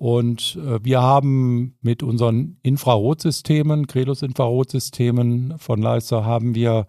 Und 0.00 0.56
äh, 0.56 0.82
wir 0.82 1.02
haben 1.02 1.76
mit 1.82 2.02
unseren 2.02 2.56
Infrarotsystemen, 2.62 3.86
Credos-Infrarotsystemen 3.86 5.58
von 5.58 5.82
Leister, 5.82 6.24
haben 6.24 6.54
wir 6.54 6.86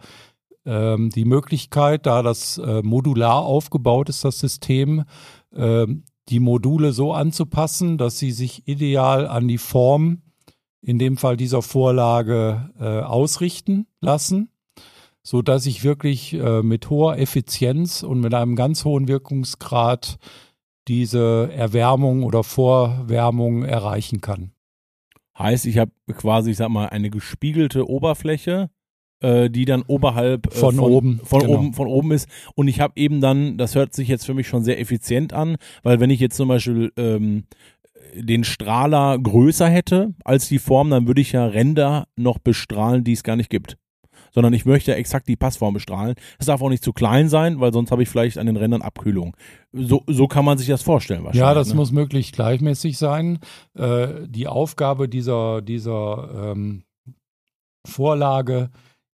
ähm, 0.65 1.09
die 1.09 1.25
Möglichkeit, 1.25 2.05
da 2.05 2.23
das 2.23 2.57
äh, 2.57 2.81
modular 2.81 3.43
aufgebaut 3.43 4.07
ist, 4.07 4.23
das 4.23 4.39
System, 4.39 5.03
äh, 5.53 5.87
die 6.29 6.39
Module 6.39 6.93
so 6.93 7.11
anzupassen, 7.11 7.97
dass 7.97 8.17
sie 8.17 8.31
sich 8.31 8.65
ideal 8.65 9.27
an 9.27 9.49
die 9.49 9.57
Form, 9.57 10.21
in 10.81 10.97
dem 10.97 11.17
Fall 11.17 11.35
dieser 11.35 11.61
Vorlage, 11.61 12.69
äh, 12.79 13.01
ausrichten 13.01 13.87
lassen, 13.99 14.51
so 15.21 15.41
dass 15.41 15.65
ich 15.65 15.83
wirklich 15.83 16.33
äh, 16.35 16.63
mit 16.63 16.89
hoher 16.89 17.17
Effizienz 17.17 18.03
und 18.03 18.21
mit 18.21 18.33
einem 18.33 18.55
ganz 18.55 18.85
hohen 18.85 19.09
Wirkungsgrad 19.09 20.17
diese 20.87 21.49
Erwärmung 21.53 22.23
oder 22.23 22.43
Vorwärmung 22.43 23.63
erreichen 23.63 24.21
kann. 24.21 24.51
Heißt, 25.37 25.65
ich 25.65 25.77
habe 25.77 25.91
quasi, 26.13 26.51
ich 26.51 26.57
sag 26.57 26.69
mal, 26.69 26.87
eine 26.87 27.09
gespiegelte 27.09 27.89
Oberfläche, 27.89 28.69
äh, 29.21 29.49
die 29.49 29.65
dann 29.65 29.83
oberhalb 29.83 30.47
äh, 30.47 30.51
von, 30.51 30.75
von, 30.75 30.91
oben 30.91 31.21
von 31.23 31.41
genau. 31.41 31.53
oben 31.53 31.73
von 31.73 31.87
oben 31.87 32.11
ist 32.11 32.27
und 32.55 32.67
ich 32.67 32.79
habe 32.79 32.93
eben 32.95 33.21
dann, 33.21 33.57
das 33.57 33.75
hört 33.75 33.93
sich 33.93 34.07
jetzt 34.07 34.25
für 34.25 34.33
mich 34.33 34.47
schon 34.47 34.63
sehr 34.63 34.79
effizient 34.79 35.33
an, 35.33 35.57
weil 35.83 35.99
wenn 35.99 36.09
ich 36.09 36.19
jetzt 36.19 36.35
zum 36.35 36.47
Beispiel 36.47 36.91
ähm, 36.97 37.45
den 38.13 38.43
Strahler 38.43 39.17
größer 39.19 39.69
hätte 39.69 40.13
als 40.25 40.47
die 40.47 40.59
Form, 40.59 40.89
dann 40.89 41.07
würde 41.07 41.21
ich 41.21 41.31
ja 41.31 41.45
Ränder 41.45 42.07
noch 42.15 42.39
bestrahlen, 42.39 43.03
die 43.03 43.13
es 43.13 43.23
gar 43.23 43.35
nicht 43.35 43.49
gibt 43.49 43.77
sondern 44.31 44.53
ich 44.53 44.65
möchte 44.65 44.95
exakt 44.95 45.27
die 45.27 45.35
Passform 45.35 45.73
bestrahlen. 45.73 46.15
Es 46.39 46.47
darf 46.47 46.61
auch 46.61 46.69
nicht 46.69 46.83
zu 46.83 46.93
klein 46.93 47.29
sein, 47.29 47.59
weil 47.59 47.73
sonst 47.73 47.91
habe 47.91 48.03
ich 48.03 48.09
vielleicht 48.09 48.37
an 48.37 48.47
den 48.47 48.57
Rändern 48.57 48.81
Abkühlung. 48.81 49.35
So, 49.71 50.03
so 50.07 50.27
kann 50.27 50.45
man 50.45 50.57
sich 50.57 50.67
das 50.67 50.81
vorstellen 50.81 51.23
wahrscheinlich. 51.23 51.41
Ja, 51.41 51.53
das 51.53 51.69
ne? 51.69 51.75
muss 51.75 51.91
möglichst 51.91 52.33
gleichmäßig 52.33 52.97
sein. 52.97 53.39
Äh, 53.73 54.27
die 54.27 54.47
Aufgabe 54.47 55.07
dieser, 55.07 55.61
dieser 55.61 56.51
ähm, 56.51 56.83
Vorlage 57.85 58.69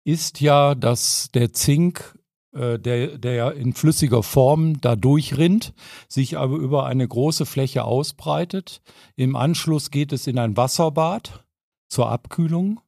ist 0.05 0.41
ja, 0.41 0.75
dass 0.75 1.29
der 1.33 1.53
Zink 1.53 2.17
äh, 2.53 2.77
der, 2.77 3.17
der 3.17 3.33
ja 3.33 3.49
in 3.49 3.73
flüssiger 3.73 4.21
Form 4.21 4.79
da 4.79 4.95
durchrinnt, 4.95 5.73
sich 6.07 6.37
aber 6.37 6.57
über 6.57 6.85
eine 6.85 7.07
große 7.07 7.45
Fläche 7.45 7.83
ausbreitet. 7.83 8.81
Im 9.15 9.35
Anschluss 9.35 9.91
geht 9.91 10.13
es 10.13 10.27
in 10.27 10.37
ein 10.37 10.55
Wasserbad 10.55 11.45
zur 11.89 12.09
Abkühlung 12.09 12.79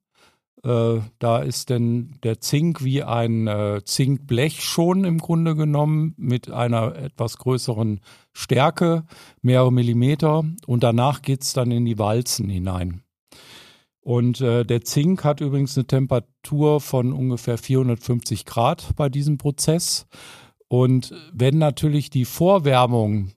äh, 0.65 0.99
da 1.19 1.39
ist 1.39 1.69
denn 1.69 2.15
der 2.23 2.39
Zink 2.39 2.83
wie 2.83 3.03
ein 3.03 3.45
äh, 3.45 3.81
Zinkblech 3.85 4.63
schon 4.63 5.03
im 5.03 5.19
Grunde 5.19 5.55
genommen 5.55 6.15
mit 6.17 6.49
einer 6.49 6.95
etwas 6.95 7.37
größeren 7.37 8.01
Stärke, 8.33 9.05
mehrere 9.43 9.71
Millimeter. 9.71 10.43
Und 10.65 10.83
danach 10.83 11.21
geht 11.21 11.43
es 11.43 11.53
dann 11.53 11.69
in 11.69 11.85
die 11.85 11.99
Walzen 11.99 12.49
hinein. 12.49 13.03
Und 14.01 14.41
äh, 14.41 14.65
der 14.65 14.81
Zink 14.83 15.23
hat 15.23 15.39
übrigens 15.39 15.77
eine 15.77 15.85
Temperatur 15.85 16.81
von 16.81 17.13
ungefähr 17.13 17.59
450 17.59 18.45
Grad 18.45 18.95
bei 18.95 19.07
diesem 19.07 19.37
Prozess. 19.37 20.07
Und 20.67 21.13
wenn 21.31 21.59
natürlich 21.59 22.09
die 22.09 22.25
Vorwärmung 22.25 23.33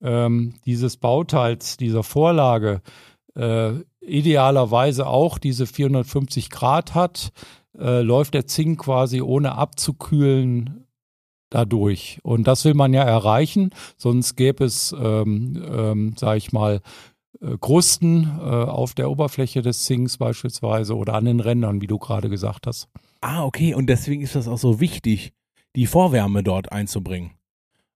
ähm, 0.00 0.54
dieses 0.66 0.96
Bauteils, 0.96 1.76
dieser 1.76 2.02
Vorlage, 2.02 2.82
äh, 3.36 3.74
idealerweise 4.06 5.06
auch 5.06 5.38
diese 5.38 5.66
450 5.66 6.50
Grad 6.50 6.94
hat, 6.94 7.32
äh, 7.78 8.00
läuft 8.00 8.34
der 8.34 8.46
Zink 8.46 8.80
quasi 8.80 9.20
ohne 9.20 9.56
abzukühlen 9.56 10.86
dadurch. 11.50 12.18
Und 12.22 12.46
das 12.46 12.64
will 12.64 12.74
man 12.74 12.92
ja 12.94 13.02
erreichen, 13.02 13.70
sonst 13.96 14.36
gäbe 14.36 14.64
es, 14.64 14.94
ähm, 14.98 15.62
ähm, 15.70 16.14
sage 16.16 16.38
ich 16.38 16.52
mal, 16.52 16.80
äh, 17.40 17.56
Krusten 17.60 18.24
äh, 18.40 18.42
auf 18.42 18.94
der 18.94 19.10
Oberfläche 19.10 19.62
des 19.62 19.84
Zinks 19.84 20.18
beispielsweise 20.18 20.96
oder 20.96 21.14
an 21.14 21.24
den 21.24 21.40
Rändern, 21.40 21.80
wie 21.80 21.86
du 21.86 21.98
gerade 21.98 22.28
gesagt 22.28 22.66
hast. 22.66 22.88
Ah, 23.20 23.44
okay. 23.44 23.74
Und 23.74 23.86
deswegen 23.86 24.22
ist 24.22 24.34
das 24.34 24.48
auch 24.48 24.58
so 24.58 24.80
wichtig, 24.80 25.32
die 25.76 25.86
Vorwärme 25.86 26.42
dort 26.42 26.72
einzubringen. 26.72 27.32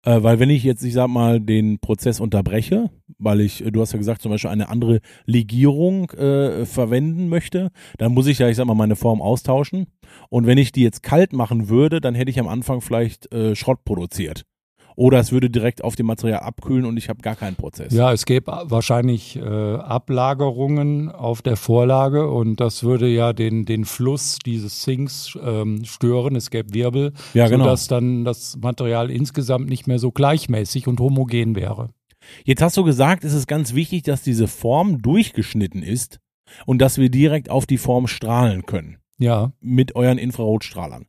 Äh, 0.05 0.23
weil 0.23 0.39
wenn 0.39 0.51
ich 0.51 0.63
jetzt, 0.63 0.85
ich 0.85 0.93
sag 0.93 1.09
mal, 1.09 1.41
den 1.41 1.79
Prozess 1.79 2.21
unterbreche, 2.21 2.91
weil 3.19 3.41
ich, 3.41 3.65
du 3.67 3.81
hast 3.81 3.93
ja 3.93 3.99
gesagt, 3.99 4.23
zum 4.23 4.31
Beispiel 4.31 4.51
eine 4.51 4.69
andere 4.69 5.01
Legierung 5.25 6.11
äh, 6.11 6.67
verwenden 6.67 7.29
möchte, 7.29 7.71
dann 7.99 8.13
muss 8.13 8.27
ich 8.27 8.39
ja, 8.39 8.49
ich 8.49 8.57
sag 8.57 8.67
mal, 8.67 8.75
meine 8.75 8.97
Form 8.97 9.23
austauschen. 9.23 9.87
Und 10.29 10.47
wenn 10.47 10.59
ich 10.59 10.73
die 10.73 10.83
jetzt 10.83 11.03
kalt 11.03 11.33
machen 11.33 11.69
würde, 11.69 12.01
dann 12.01 12.15
hätte 12.15 12.31
ich 12.31 12.39
am 12.39 12.49
Anfang 12.49 12.81
vielleicht 12.81 13.33
äh, 13.33 13.55
Schrott 13.57 13.85
produziert. 13.85 14.45
Oder 14.97 15.19
es 15.19 15.33
würde 15.33 15.51
direkt 15.51 15.83
auf 15.83 15.97
dem 15.97 16.07
Material 16.07 16.41
abkühlen 16.41 16.85
und 16.85 16.97
ich 16.97 17.09
habe 17.09 17.21
gar 17.21 17.35
keinen 17.35 17.57
Prozess. 17.57 17.93
Ja, 17.93 18.13
es 18.13 18.25
gäbe 18.27 18.53
wahrscheinlich 18.67 19.37
äh, 19.37 19.43
Ablagerungen 19.43 21.11
auf 21.11 21.43
der 21.43 21.57
Vorlage 21.57 22.31
und 22.31 22.61
das 22.61 22.85
würde 22.85 23.09
ja 23.09 23.33
den, 23.33 23.65
den 23.65 23.85
Fluss 23.85 24.39
dieses 24.45 24.83
Sinks 24.83 25.37
ähm, 25.43 25.85
stören. 25.85 26.37
Es 26.37 26.51
gäbe 26.51 26.75
Wirbel, 26.75 27.13
ja, 27.35 27.49
genau. 27.49 27.65
sodass 27.65 27.89
dann 27.89 28.25
das 28.25 28.57
Material 28.61 29.11
insgesamt 29.11 29.69
nicht 29.69 29.87
mehr 29.87 29.99
so 29.99 30.13
gleichmäßig 30.13 30.87
und 30.87 31.01
homogen 31.01 31.57
wäre. 31.57 31.91
Jetzt 32.45 32.63
hast 32.63 32.77
du 32.77 32.85
gesagt, 32.85 33.25
es 33.25 33.35
ist 33.35 33.47
ganz 33.47 33.75
wichtig, 33.75 34.03
dass 34.05 34.23
diese 34.23 34.49
Form 34.49 35.03
durchgeschnitten 35.03 35.83
ist 35.83 36.21
und 36.67 36.79
dass 36.79 36.99
wir 36.99 37.11
direkt 37.11 37.51
auf 37.51 37.67
die 37.67 37.79
Form 37.79 38.07
strahlen 38.07 38.67
können. 38.67 38.99
Ja. 39.19 39.53
Mit 39.61 39.95
euren 39.97 40.19
Infrarotstrahlern. 40.19 41.07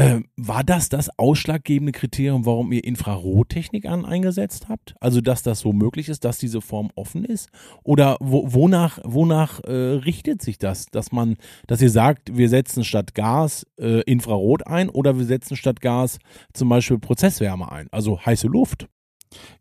Äh, 0.00 0.22
war 0.38 0.64
das 0.64 0.88
das 0.88 1.10
ausschlaggebende 1.18 1.92
Kriterium, 1.92 2.46
warum 2.46 2.72
ihr 2.72 2.84
Infrarottechnik 2.84 3.84
an 3.84 4.06
eingesetzt 4.06 4.70
habt? 4.70 4.94
Also, 4.98 5.20
dass 5.20 5.42
das 5.42 5.60
so 5.60 5.74
möglich 5.74 6.08
ist, 6.08 6.24
dass 6.24 6.38
diese 6.38 6.62
Form 6.62 6.90
offen 6.94 7.22
ist? 7.22 7.50
Oder 7.82 8.16
wo, 8.18 8.50
wonach, 8.50 8.98
wonach 9.04 9.60
äh, 9.64 9.70
richtet 9.70 10.40
sich 10.40 10.56
das? 10.56 10.86
Dass 10.86 11.12
man, 11.12 11.36
dass 11.66 11.82
ihr 11.82 11.90
sagt, 11.90 12.34
wir 12.34 12.48
setzen 12.48 12.82
statt 12.82 13.14
Gas 13.14 13.66
äh, 13.78 14.00
Infrarot 14.04 14.66
ein 14.66 14.88
oder 14.88 15.18
wir 15.18 15.26
setzen 15.26 15.54
statt 15.54 15.82
Gas 15.82 16.18
zum 16.54 16.70
Beispiel 16.70 16.98
Prozesswärme 16.98 17.70
ein, 17.70 17.88
also 17.90 18.24
heiße 18.24 18.46
Luft? 18.46 18.88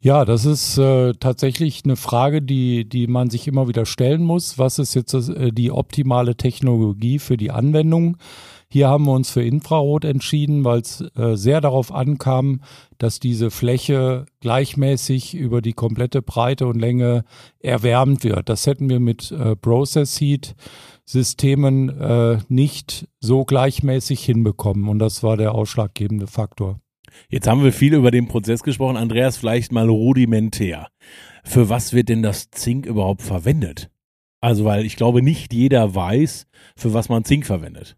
Ja, 0.02 0.26
das 0.26 0.46
ist 0.46 0.78
äh, 0.78 1.14
tatsächlich 1.20 1.82
eine 1.84 1.96
Frage, 1.96 2.42
die, 2.42 2.88
die 2.88 3.08
man 3.08 3.30
sich 3.30 3.48
immer 3.48 3.68
wieder 3.68 3.86
stellen 3.86 4.24
muss. 4.24 4.58
Was 4.58 4.80
ist 4.80 4.96
jetzt 4.96 5.14
äh, 5.14 5.52
die 5.52 5.72
optimale 5.72 6.36
Technologie 6.36 7.20
für 7.20 7.38
die 7.38 7.52
Anwendung? 7.52 8.18
Hier 8.72 8.88
haben 8.88 9.06
wir 9.06 9.14
uns 9.14 9.32
für 9.32 9.44
Infrarot 9.44 10.06
entschieden, 10.06 10.64
weil 10.64 10.82
es 10.82 11.02
äh, 11.16 11.36
sehr 11.36 11.60
darauf 11.60 11.92
ankam, 11.92 12.62
dass 13.00 13.20
diese 13.20 13.50
Fläche 13.52 14.26
gleichmäßig 14.42 15.36
über 15.36 15.62
die 15.62 15.74
komplette 15.74 16.22
Breite 16.22 16.68
und 16.68 16.80
Länge 16.80 17.24
erwärmt 17.60 18.24
wird. 18.24 18.48
Das 18.48 18.68
hätten 18.68 18.90
wir 18.90 19.00
mit 19.00 19.32
äh, 19.32 19.56
Process 19.56 20.20
Heat 20.22 20.56
Systemen 21.04 21.90
äh, 21.90 22.38
nicht 22.48 23.08
so 23.20 23.44
gleichmäßig 23.44 24.24
hinbekommen 24.24 24.88
und 24.88 25.00
das 25.00 25.24
war 25.24 25.36
der 25.38 25.56
ausschlaggebende 25.56 26.28
Faktor. 26.28 26.80
Jetzt 27.30 27.48
haben 27.48 27.64
wir 27.64 27.74
viel 27.74 27.94
über 27.94 28.12
den 28.12 28.28
Prozess 28.28 28.64
gesprochen. 28.64 28.98
Andreas, 28.98 29.38
vielleicht 29.38 29.72
mal 29.72 29.90
rudimentär. 29.90 30.88
Für 31.44 31.70
was 31.70 31.94
wird 31.94 32.10
denn 32.10 32.22
das 32.22 32.50
Zink 32.52 32.86
überhaupt 32.86 33.22
verwendet? 33.22 33.90
Also, 34.42 34.66
weil 34.66 34.86
ich 34.86 34.96
glaube, 34.96 35.22
nicht 35.22 35.54
jeder 35.54 35.96
weiß, 35.96 36.48
für 36.76 36.94
was 36.94 37.10
man 37.10 37.26
Zink 37.26 37.46
verwendet. 37.46 37.98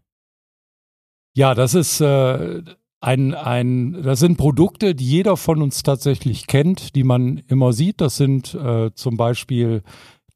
Ja, 1.34 1.54
das 1.54 1.74
ist 1.74 2.00
äh, 2.00 2.62
ein, 3.00 3.34
ein, 3.34 4.02
das 4.02 4.20
sind 4.20 4.36
Produkte, 4.36 4.94
die 4.94 5.06
jeder 5.06 5.36
von 5.36 5.62
uns 5.62 5.82
tatsächlich 5.82 6.46
kennt, 6.46 6.94
die 6.94 7.04
man 7.04 7.38
immer 7.48 7.72
sieht. 7.72 8.00
Das 8.00 8.16
sind 8.16 8.54
äh, 8.54 8.90
zum 8.94 9.16
Beispiel 9.16 9.82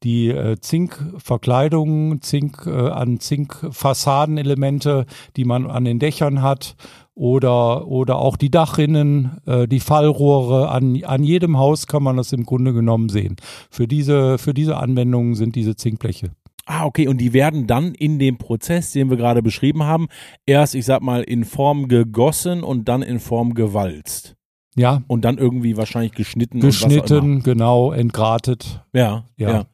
die 0.03 0.29
äh, 0.29 0.59
Zinkverkleidungen, 0.59 2.21
Zink 2.21 2.65
äh, 2.67 2.71
an 2.71 3.19
Zinkfassadenelemente, 3.19 5.05
die 5.35 5.45
man 5.45 5.69
an 5.69 5.85
den 5.85 5.99
Dächern 5.99 6.41
hat 6.41 6.75
oder 7.17 7.87
oder 7.87 8.19
auch 8.19 8.37
die 8.37 8.51
Dachrinnen, 8.51 9.37
äh, 9.45 9.67
die 9.67 9.79
Fallrohre 9.79 10.69
an 10.69 11.03
an 11.03 11.23
jedem 11.23 11.57
Haus 11.57 11.87
kann 11.87 12.03
man 12.03 12.15
das 12.15 12.31
im 12.31 12.45
Grunde 12.45 12.73
genommen 12.73 13.09
sehen. 13.09 13.35
Für 13.71 13.87
diese 13.87 14.37
für 14.37 14.53
diese 14.53 14.77
Anwendungen 14.77 15.33
sind 15.33 15.55
diese 15.55 15.75
Zinkbleche. 15.75 16.29
Ah, 16.67 16.85
okay. 16.85 17.07
Und 17.07 17.19
die 17.19 17.33
werden 17.33 17.65
dann 17.65 17.95
in 17.95 18.19
dem 18.19 18.37
Prozess, 18.37 18.91
den 18.91 19.09
wir 19.09 19.17
gerade 19.17 19.41
beschrieben 19.41 19.83
haben, 19.83 20.07
erst, 20.45 20.75
ich 20.75 20.85
sag 20.85 21.01
mal, 21.01 21.23
in 21.23 21.45
Form 21.45 21.87
gegossen 21.87 22.61
und 22.61 22.89
dann 22.89 23.01
in 23.01 23.19
Form 23.19 23.53
gewalzt. 23.53 24.35
Ja. 24.75 25.01
Und 25.07 25.23
dann 25.23 25.37
irgendwie 25.37 25.77
wahrscheinlich 25.77 26.11
geschnitten. 26.11 26.59
Geschnitten, 26.59 27.41
genau, 27.41 27.93
entgratet. 27.93 28.83
Ja, 28.93 29.23
ja, 29.37 29.49
ja. 29.49 29.65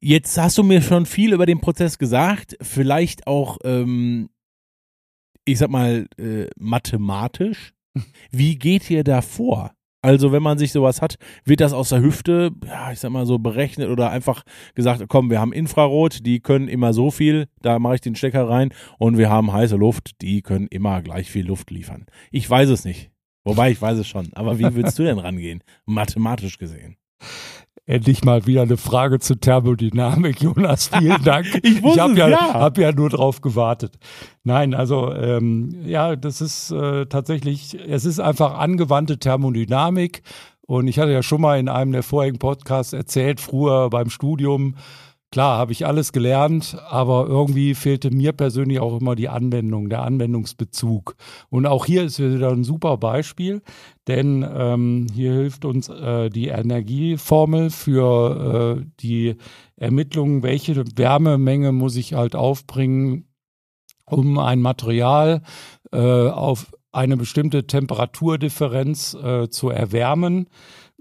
Jetzt 0.00 0.36
hast 0.36 0.58
du 0.58 0.64
mir 0.64 0.82
schon 0.82 1.06
viel 1.06 1.32
über 1.32 1.46
den 1.46 1.60
Prozess 1.60 1.96
gesagt, 1.98 2.58
vielleicht 2.60 3.26
auch, 3.26 3.56
ähm, 3.64 4.28
ich 5.44 5.58
sag 5.58 5.70
mal, 5.70 6.06
äh, 6.18 6.46
mathematisch. 6.56 7.74
Wie 8.30 8.56
geht 8.56 8.90
ihr 8.90 9.04
da 9.04 9.22
vor? 9.22 9.72
Also, 10.02 10.32
wenn 10.32 10.42
man 10.42 10.58
sich 10.58 10.70
sowas 10.70 11.00
hat, 11.00 11.16
wird 11.46 11.60
das 11.60 11.72
aus 11.72 11.88
der 11.88 12.02
Hüfte, 12.02 12.50
ja, 12.66 12.92
ich 12.92 13.00
sag 13.00 13.10
mal 13.10 13.24
so 13.24 13.38
berechnet 13.38 13.88
oder 13.88 14.10
einfach 14.10 14.42
gesagt, 14.74 15.02
komm, 15.08 15.30
wir 15.30 15.40
haben 15.40 15.54
Infrarot, 15.54 16.26
die 16.26 16.40
können 16.40 16.68
immer 16.68 16.92
so 16.92 17.10
viel, 17.10 17.46
da 17.62 17.78
mache 17.78 17.94
ich 17.94 18.00
den 18.02 18.14
Stecker 18.14 18.46
rein 18.46 18.74
und 18.98 19.16
wir 19.16 19.30
haben 19.30 19.50
heiße 19.50 19.76
Luft, 19.76 20.20
die 20.20 20.42
können 20.42 20.66
immer 20.68 21.00
gleich 21.00 21.30
viel 21.30 21.46
Luft 21.46 21.70
liefern. 21.70 22.04
Ich 22.30 22.48
weiß 22.50 22.68
es 22.68 22.84
nicht. 22.84 23.12
Wobei, 23.44 23.70
ich 23.70 23.80
weiß 23.80 23.98
es 23.98 24.06
schon. 24.06 24.30
Aber 24.34 24.58
wie 24.58 24.74
willst 24.74 24.98
du 24.98 25.04
denn 25.04 25.18
rangehen? 25.18 25.62
Mathematisch 25.86 26.58
gesehen. 26.58 26.96
Endlich 27.86 28.24
mal 28.24 28.46
wieder 28.46 28.62
eine 28.62 28.78
Frage 28.78 29.18
zur 29.18 29.38
Thermodynamik, 29.38 30.40
Jonas. 30.40 30.88
Vielen 30.98 31.22
Dank. 31.22 31.46
ich 31.62 31.82
wusste 31.82 31.98
ich 31.98 32.00
habe 32.00 32.14
ja, 32.14 32.28
ja. 32.28 32.54
hab 32.54 32.78
ja 32.78 32.92
nur 32.92 33.10
drauf 33.10 33.42
gewartet. 33.42 33.98
Nein, 34.42 34.72
also 34.72 35.12
ähm, 35.12 35.82
ja, 35.84 36.16
das 36.16 36.40
ist 36.40 36.70
äh, 36.70 37.04
tatsächlich, 37.06 37.78
es 37.86 38.06
ist 38.06 38.20
einfach 38.20 38.58
angewandte 38.58 39.18
Thermodynamik. 39.18 40.22
Und 40.66 40.88
ich 40.88 40.98
hatte 40.98 41.12
ja 41.12 41.22
schon 41.22 41.42
mal 41.42 41.58
in 41.58 41.68
einem 41.68 41.92
der 41.92 42.02
vorigen 42.02 42.38
Podcasts 42.38 42.94
erzählt, 42.94 43.38
früher 43.38 43.90
beim 43.90 44.08
Studium, 44.08 44.76
Klar, 45.34 45.58
habe 45.58 45.72
ich 45.72 45.84
alles 45.84 46.12
gelernt, 46.12 46.76
aber 46.88 47.26
irgendwie 47.26 47.74
fehlte 47.74 48.12
mir 48.12 48.30
persönlich 48.30 48.78
auch 48.78 49.00
immer 49.00 49.16
die 49.16 49.28
Anwendung, 49.28 49.88
der 49.88 50.04
Anwendungsbezug. 50.04 51.16
Und 51.50 51.66
auch 51.66 51.86
hier 51.86 52.04
ist 52.04 52.20
wieder 52.20 52.52
ein 52.52 52.62
super 52.62 52.98
Beispiel, 52.98 53.60
denn 54.06 54.46
ähm, 54.48 55.08
hier 55.12 55.32
hilft 55.32 55.64
uns 55.64 55.88
äh, 55.88 56.30
die 56.30 56.46
Energieformel 56.46 57.70
für 57.70 58.78
äh, 58.78 58.86
die 59.00 59.34
Ermittlung, 59.74 60.44
welche 60.44 60.76
Wärmemenge 60.76 61.72
muss 61.72 61.96
ich 61.96 62.14
halt 62.14 62.36
aufbringen, 62.36 63.26
um 64.06 64.38
ein 64.38 64.60
Material 64.62 65.42
äh, 65.90 66.28
auf 66.28 66.70
eine 66.92 67.16
bestimmte 67.16 67.66
Temperaturdifferenz 67.66 69.14
äh, 69.14 69.48
zu 69.48 69.70
erwärmen 69.70 70.46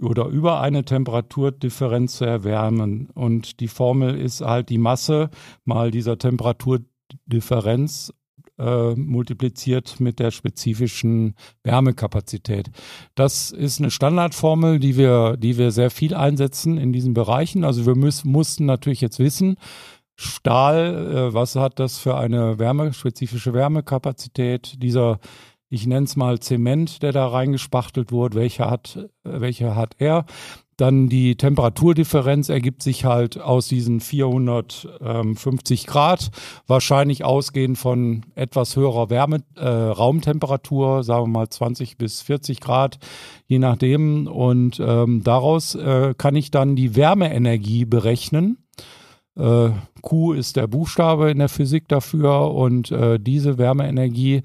oder 0.01 0.27
über 0.27 0.61
eine 0.61 0.85
Temperaturdifferenz 0.85 2.17
zu 2.17 2.25
erwärmen. 2.25 3.09
Und 3.13 3.59
die 3.59 3.67
Formel 3.67 4.19
ist 4.19 4.41
halt 4.41 4.69
die 4.69 4.77
Masse 4.77 5.29
mal 5.65 5.91
dieser 5.91 6.17
Temperaturdifferenz 6.17 8.13
äh, 8.59 8.93
multipliziert 8.95 9.99
mit 9.99 10.19
der 10.19 10.31
spezifischen 10.31 11.35
Wärmekapazität. 11.63 12.69
Das 13.15 13.51
ist 13.51 13.79
eine 13.79 13.91
Standardformel, 13.91 14.79
die 14.79 14.95
wir, 14.97 15.37
die 15.37 15.57
wir 15.57 15.71
sehr 15.71 15.89
viel 15.89 16.13
einsetzen 16.13 16.77
in 16.77 16.93
diesen 16.93 17.13
Bereichen. 17.13 17.63
Also 17.63 17.85
wir 17.85 17.95
müssen, 17.95 18.31
mussten 18.31 18.65
natürlich 18.65 19.01
jetzt 19.01 19.19
wissen, 19.19 19.57
Stahl, 20.15 21.29
äh, 21.29 21.33
was 21.33 21.55
hat 21.55 21.79
das 21.79 21.97
für 21.97 22.15
eine 22.15 22.59
Wärme, 22.59 22.93
spezifische 22.93 23.53
Wärmekapazität? 23.53 24.81
Dieser 24.81 25.19
ich 25.73 25.87
nenne 25.87 26.05
es 26.05 26.15
mal 26.15 26.39
Zement, 26.39 27.01
der 27.01 27.11
da 27.11 27.25
reingespachtelt 27.27 28.11
wurde, 28.11 28.35
welche 28.35 28.69
hat, 28.69 29.09
welche 29.23 29.75
hat 29.75 29.95
er. 29.97 30.25
Dann 30.77 31.09
die 31.09 31.35
Temperaturdifferenz 31.35 32.49
ergibt 32.49 32.83
sich 32.83 33.05
halt 33.05 33.39
aus 33.39 33.67
diesen 33.67 33.99
450 33.99 35.87
Grad, 35.87 36.29
wahrscheinlich 36.67 37.23
ausgehend 37.23 37.79
von 37.79 38.23
etwas 38.35 38.75
höherer 38.75 39.09
Wärme, 39.09 39.43
äh, 39.55 39.67
Raumtemperatur, 39.67 41.03
sagen 41.03 41.23
wir 41.23 41.39
mal 41.39 41.49
20 41.49 41.97
bis 41.97 42.21
40 42.21 42.59
Grad, 42.59 42.99
je 43.47 43.57
nachdem. 43.57 44.27
Und 44.27 44.79
ähm, 44.79 45.23
daraus 45.23 45.73
äh, 45.73 46.13
kann 46.15 46.35
ich 46.35 46.51
dann 46.51 46.75
die 46.75 46.95
Wärmeenergie 46.95 47.85
berechnen. 47.85 48.62
Äh, 49.37 49.69
Q 50.01 50.33
ist 50.33 50.55
der 50.55 50.67
Buchstabe 50.67 51.31
in 51.31 51.39
der 51.39 51.49
Physik 51.49 51.87
dafür 51.87 52.53
und 52.53 52.91
äh, 52.91 53.19
diese 53.19 53.57
Wärmeenergie 53.57 54.43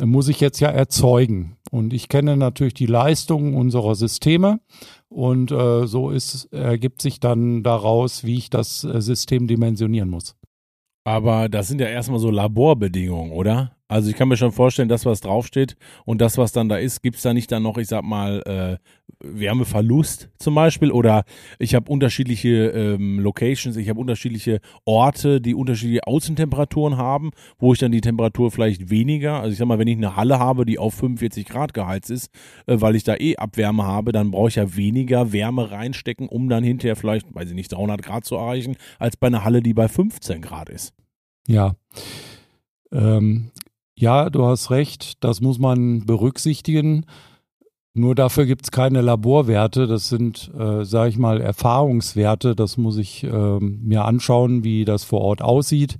muss 0.00 0.28
ich 0.28 0.40
jetzt 0.40 0.60
ja 0.60 0.68
erzeugen. 0.68 1.56
Und 1.70 1.92
ich 1.92 2.08
kenne 2.08 2.36
natürlich 2.36 2.74
die 2.74 2.86
Leistungen 2.86 3.54
unserer 3.54 3.94
Systeme 3.94 4.60
und 5.08 5.50
äh, 5.50 5.86
so 5.86 6.10
ist, 6.10 6.52
ergibt 6.52 7.02
sich 7.02 7.20
dann 7.20 7.62
daraus, 7.62 8.24
wie 8.24 8.36
ich 8.36 8.50
das 8.50 8.84
äh, 8.84 9.00
System 9.00 9.46
dimensionieren 9.46 10.10
muss. 10.10 10.36
Aber 11.04 11.48
das 11.48 11.68
sind 11.68 11.80
ja 11.80 11.88
erstmal 11.88 12.20
so 12.20 12.30
Laborbedingungen, 12.30 13.32
oder? 13.32 13.76
Also 13.92 14.08
ich 14.08 14.16
kann 14.16 14.28
mir 14.28 14.38
schon 14.38 14.52
vorstellen, 14.52 14.88
das, 14.88 15.04
was 15.04 15.20
draufsteht 15.20 15.76
und 16.06 16.22
das, 16.22 16.38
was 16.38 16.52
dann 16.52 16.70
da 16.70 16.76
ist, 16.76 17.02
gibt 17.02 17.16
es 17.16 17.22
da 17.22 17.34
nicht 17.34 17.52
dann 17.52 17.62
noch, 17.62 17.76
ich 17.76 17.88
sag 17.88 18.02
mal, 18.04 18.40
äh, 18.46 18.78
Wärmeverlust 19.22 20.30
zum 20.38 20.54
Beispiel? 20.54 20.90
Oder 20.90 21.24
ich 21.58 21.74
habe 21.74 21.90
unterschiedliche 21.92 22.68
ähm, 22.68 23.18
Locations, 23.18 23.76
ich 23.76 23.90
habe 23.90 24.00
unterschiedliche 24.00 24.60
Orte, 24.86 25.42
die 25.42 25.54
unterschiedliche 25.54 26.06
Außentemperaturen 26.06 26.96
haben, 26.96 27.32
wo 27.58 27.74
ich 27.74 27.80
dann 27.80 27.92
die 27.92 28.00
Temperatur 28.00 28.50
vielleicht 28.50 28.88
weniger, 28.88 29.40
also 29.40 29.52
ich 29.52 29.58
sag 29.58 29.66
mal, 29.66 29.78
wenn 29.78 29.88
ich 29.88 29.98
eine 29.98 30.16
Halle 30.16 30.38
habe, 30.38 30.64
die 30.64 30.78
auf 30.78 30.94
45 30.94 31.44
Grad 31.44 31.74
geheizt 31.74 32.10
ist, 32.10 32.30
äh, 32.66 32.80
weil 32.80 32.96
ich 32.96 33.04
da 33.04 33.16
eh 33.16 33.36
Abwärme 33.36 33.84
habe, 33.84 34.12
dann 34.12 34.30
brauche 34.30 34.48
ich 34.48 34.54
ja 34.54 34.74
weniger 34.74 35.34
Wärme 35.34 35.70
reinstecken, 35.70 36.28
um 36.28 36.48
dann 36.48 36.64
hinterher 36.64 36.96
vielleicht, 36.96 37.34
weiß 37.34 37.50
ich 37.50 37.54
nicht, 37.54 37.72
300 37.72 38.00
Grad 38.00 38.24
zu 38.24 38.36
erreichen, 38.36 38.76
als 38.98 39.18
bei 39.18 39.26
einer 39.26 39.44
Halle, 39.44 39.60
die 39.60 39.74
bei 39.74 39.88
15 39.88 40.40
Grad 40.40 40.70
ist. 40.70 40.94
Ja. 41.46 41.74
Ähm, 42.90 43.50
ja, 43.94 44.30
du 44.30 44.44
hast 44.46 44.70
recht, 44.70 45.22
das 45.22 45.40
muss 45.40 45.58
man 45.58 46.04
berücksichtigen. 46.06 47.06
Nur 47.94 48.14
dafür 48.14 48.46
gibt 48.46 48.64
es 48.64 48.70
keine 48.70 49.02
Laborwerte. 49.02 49.86
Das 49.86 50.08
sind, 50.08 50.50
äh, 50.58 50.84
sage 50.84 51.10
ich 51.10 51.18
mal, 51.18 51.40
Erfahrungswerte. 51.40 52.56
Das 52.56 52.78
muss 52.78 52.96
ich 52.96 53.22
äh, 53.24 53.58
mir 53.60 54.06
anschauen, 54.06 54.64
wie 54.64 54.86
das 54.86 55.04
vor 55.04 55.20
Ort 55.20 55.42
aussieht. 55.42 55.98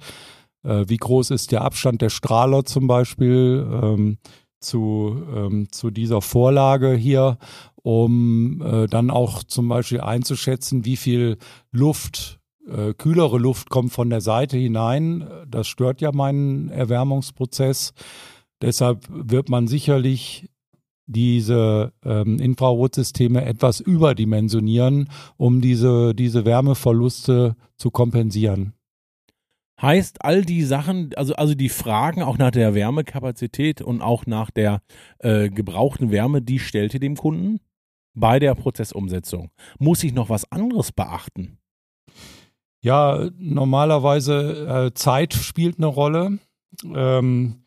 Äh, 0.65 0.85
wie 0.89 0.97
groß 0.97 1.31
ist 1.31 1.53
der 1.53 1.63
Abstand 1.63 2.01
der 2.01 2.09
Strahler 2.09 2.65
zum 2.65 2.87
Beispiel 2.87 3.67
ähm, 3.71 4.19
zu, 4.61 5.23
ähm, 5.35 5.69
zu 5.71 5.91
dieser 5.91 6.23
Vorlage 6.23 6.95
hier, 6.95 7.37
um 7.83 8.63
äh, 8.63 8.87
dann 8.87 9.11
auch 9.11 9.43
zum 9.43 9.69
Beispiel 9.69 10.01
einzuschätzen, 10.01 10.87
wie 10.87 10.97
viel 10.97 11.37
Luft 11.73 12.41
äh, 12.69 12.95
kühlere 12.95 13.39
Luft 13.39 13.71
kommt 13.71 13.93
von 13.93 14.11
der 14.11 14.21
Seite 14.21 14.57
hinein. 14.57 15.29
Das 15.49 15.69
stört 15.69 16.01
ja 16.01 16.13
meinen 16.13 16.69
Erwärmungsprozess. 16.69 17.93
Deshalb 18.61 19.07
wird 19.11 19.49
man 19.49 19.67
sicherlich 19.67 20.49
diese 21.07 21.93
ähm, 22.05 22.39
Infrarotsysteme 22.39 23.45
etwas 23.45 23.81
überdimensionieren, 23.81 25.09
um 25.37 25.61
diese, 25.61 26.15
diese 26.15 26.45
Wärmeverluste 26.45 27.57
zu 27.77 27.91
kompensieren. 27.91 28.75
Heißt, 29.81 30.25
all 30.25 30.45
die 30.45 30.63
Sachen, 30.63 31.11
also, 31.17 31.35
also 31.35 31.55
die 31.55 31.69
Fragen 31.69 32.23
auch 32.23 32.39
nach 32.39 32.53
der 32.53 32.75
Wärmekapazität 32.75 33.83
und 33.83 34.01
auch 34.01 34.27
nach 34.27 34.53
der 34.53 34.81
äh, 35.19 35.51
gebrauchten 35.51 36.13
Wärme, 36.13 36.41
die 36.41 36.61
stellt 36.61 36.95
ihr 36.95 37.01
dem 37.01 37.17
Kunden 37.17 37.59
bei 38.15 38.39
der 38.39 38.55
Prozessumsetzung. 38.55 39.51
Muss 39.81 40.05
ich 40.05 40.13
noch 40.13 40.29
was 40.29 40.51
anderes 40.53 40.93
beachten? 40.93 41.59
Ja, 42.83 43.31
normalerweise 43.39 44.87
äh, 44.87 44.95
Zeit 44.95 45.35
spielt 45.35 45.79
eine 45.79 45.87
Rolle. 45.87 46.39
Ähm, 46.93 47.63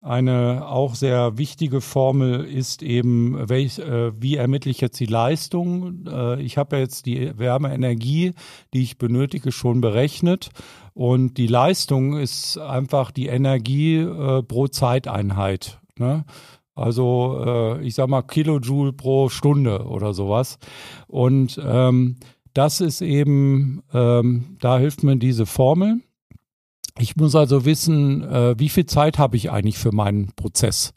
eine 0.00 0.66
auch 0.66 0.94
sehr 0.94 1.36
wichtige 1.36 1.80
Formel 1.80 2.44
ist 2.44 2.82
eben, 2.82 3.48
welch, 3.50 3.80
äh, 3.80 4.12
wie 4.20 4.36
ermittle 4.36 4.70
ich 4.70 4.80
jetzt 4.80 4.98
die 4.98 5.06
Leistung? 5.06 6.06
Äh, 6.06 6.40
ich 6.40 6.56
habe 6.56 6.76
ja 6.76 6.82
jetzt 6.82 7.04
die 7.04 7.36
Wärmeenergie, 7.36 8.32
die 8.72 8.82
ich 8.82 8.96
benötige, 8.96 9.52
schon 9.52 9.80
berechnet. 9.80 10.50
Und 10.94 11.36
die 11.36 11.48
Leistung 11.48 12.16
ist 12.16 12.56
einfach 12.56 13.10
die 13.10 13.26
Energie 13.26 13.96
äh, 13.96 14.42
pro 14.42 14.68
Zeiteinheit. 14.68 15.80
Ne? 15.98 16.24
Also 16.74 17.42
äh, 17.44 17.82
ich 17.84 17.94
sag 17.94 18.08
mal 18.08 18.22
Kilojoule 18.22 18.92
pro 18.92 19.28
Stunde 19.28 19.84
oder 19.84 20.14
sowas. 20.14 20.58
Und 21.08 21.60
ähm, 21.62 22.16
das 22.54 22.80
ist 22.80 23.00
eben, 23.00 23.82
ähm, 23.92 24.56
da 24.60 24.78
hilft 24.78 25.02
mir 25.02 25.16
diese 25.16 25.46
Formel. 25.46 26.00
Ich 26.98 27.16
muss 27.16 27.34
also 27.34 27.64
wissen, 27.64 28.22
äh, 28.22 28.58
wie 28.58 28.68
viel 28.68 28.86
Zeit 28.86 29.18
habe 29.18 29.36
ich 29.36 29.50
eigentlich 29.50 29.78
für 29.78 29.92
meinen 29.92 30.32
Prozess. 30.34 30.92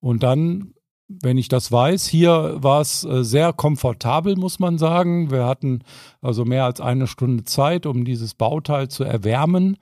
Und 0.00 0.22
dann, 0.22 0.74
wenn 1.08 1.38
ich 1.38 1.48
das 1.48 1.72
weiß, 1.72 2.06
hier 2.06 2.58
war 2.60 2.80
es 2.80 3.04
äh, 3.04 3.24
sehr 3.24 3.52
komfortabel, 3.52 4.36
muss 4.36 4.58
man 4.58 4.78
sagen. 4.78 5.30
Wir 5.30 5.46
hatten 5.46 5.82
also 6.20 6.44
mehr 6.44 6.64
als 6.64 6.80
eine 6.80 7.06
Stunde 7.06 7.44
Zeit, 7.44 7.86
um 7.86 8.04
dieses 8.04 8.34
Bauteil 8.34 8.88
zu 8.88 9.04
erwärmen. 9.04 9.76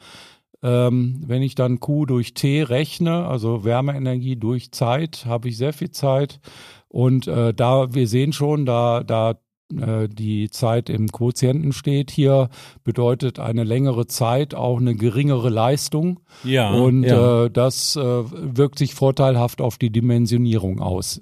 Ähm, 0.62 1.22
wenn 1.26 1.42
ich 1.42 1.54
dann 1.54 1.80
Q 1.80 2.06
durch 2.06 2.34
T 2.34 2.62
rechne, 2.62 3.26
also 3.26 3.64
Wärmeenergie 3.64 4.36
durch 4.36 4.72
Zeit, 4.72 5.24
habe 5.26 5.48
ich 5.48 5.56
sehr 5.56 5.72
viel 5.72 5.90
Zeit. 5.90 6.40
Und 6.88 7.28
äh, 7.28 7.52
da, 7.52 7.92
wir 7.94 8.08
sehen 8.08 8.32
schon, 8.32 8.64
da, 8.64 9.02
da 9.04 9.34
die 9.70 10.50
Zeit 10.50 10.88
im 10.88 11.08
Quotienten 11.08 11.72
steht 11.72 12.10
hier, 12.10 12.48
bedeutet 12.84 13.38
eine 13.38 13.64
längere 13.64 14.06
Zeit 14.06 14.54
auch 14.54 14.78
eine 14.78 14.94
geringere 14.94 15.50
Leistung. 15.50 16.20
Ja. 16.44 16.70
Und 16.72 17.02
ja. 17.02 17.44
Äh, 17.44 17.50
das 17.50 17.96
äh, 17.96 18.00
wirkt 18.00 18.78
sich 18.78 18.94
vorteilhaft 18.94 19.60
auf 19.60 19.78
die 19.78 19.90
Dimensionierung 19.90 20.80
aus. 20.80 21.20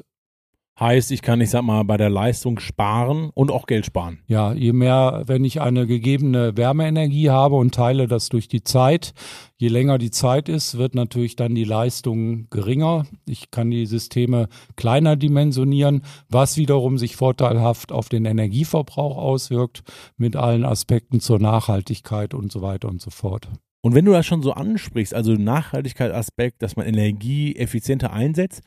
Heißt, 0.79 1.11
ich 1.11 1.23
kann, 1.23 1.41
ich 1.41 1.49
sag 1.49 1.62
mal, 1.62 1.85
bei 1.85 1.97
der 1.97 2.11
Leistung 2.11 2.59
sparen 2.59 3.31
und 3.33 3.51
auch 3.51 3.67
Geld 3.67 3.87
sparen. 3.87 4.19
Ja, 4.27 4.53
je 4.53 4.75
mehr, 4.75 5.23
wenn 5.25 5.43
ich 5.43 5.62
eine 5.62 5.87
gegebene 5.87 6.55
Wärmeenergie 6.55 7.31
habe 7.31 7.55
und 7.57 7.75
teile 7.75 8.07
das 8.07 8.29
durch 8.29 8.47
die 8.47 8.62
Zeit, 8.62 9.15
je 9.57 9.69
länger 9.69 9.97
die 9.97 10.11
Zeit 10.11 10.51
ist, 10.51 10.77
wird 10.77 10.95
natürlich 10.95 11.35
dann 11.35 11.55
die 11.55 11.65
Leistung 11.65 12.51
geringer. 12.51 13.07
Ich 13.27 13.51
kann 13.51 13.71
die 13.71 13.87
Systeme 13.87 14.49
kleiner 14.77 15.17
dimensionieren, 15.17 16.03
was 16.29 16.59
wiederum 16.59 16.99
sich 16.99 17.17
vorteilhaft 17.17 17.91
auf 17.91 18.11
den 18.11 18.27
Energieverbrauch 18.27 19.17
auswirkt, 19.17 19.83
mit 20.19 20.37
allen 20.37 20.67
Aspekten 20.67 21.21
zur 21.21 21.39
Nachhaltigkeit 21.39 22.35
und 22.35 22.53
so 22.53 22.61
weiter 22.61 22.89
und 22.89 23.01
so 23.01 23.09
fort. 23.09 23.49
Und 23.87 23.95
wenn 23.95 24.05
du 24.05 24.11
das 24.11 24.27
schon 24.27 24.43
so 24.43 24.53
ansprichst, 24.53 25.15
also 25.15 25.35
Nachhaltigkeitsaspekt, 25.35 26.61
dass 26.61 26.75
man 26.75 26.87
Energie 26.87 27.55
effizienter 27.55 28.12
einsetzt, 28.12 28.62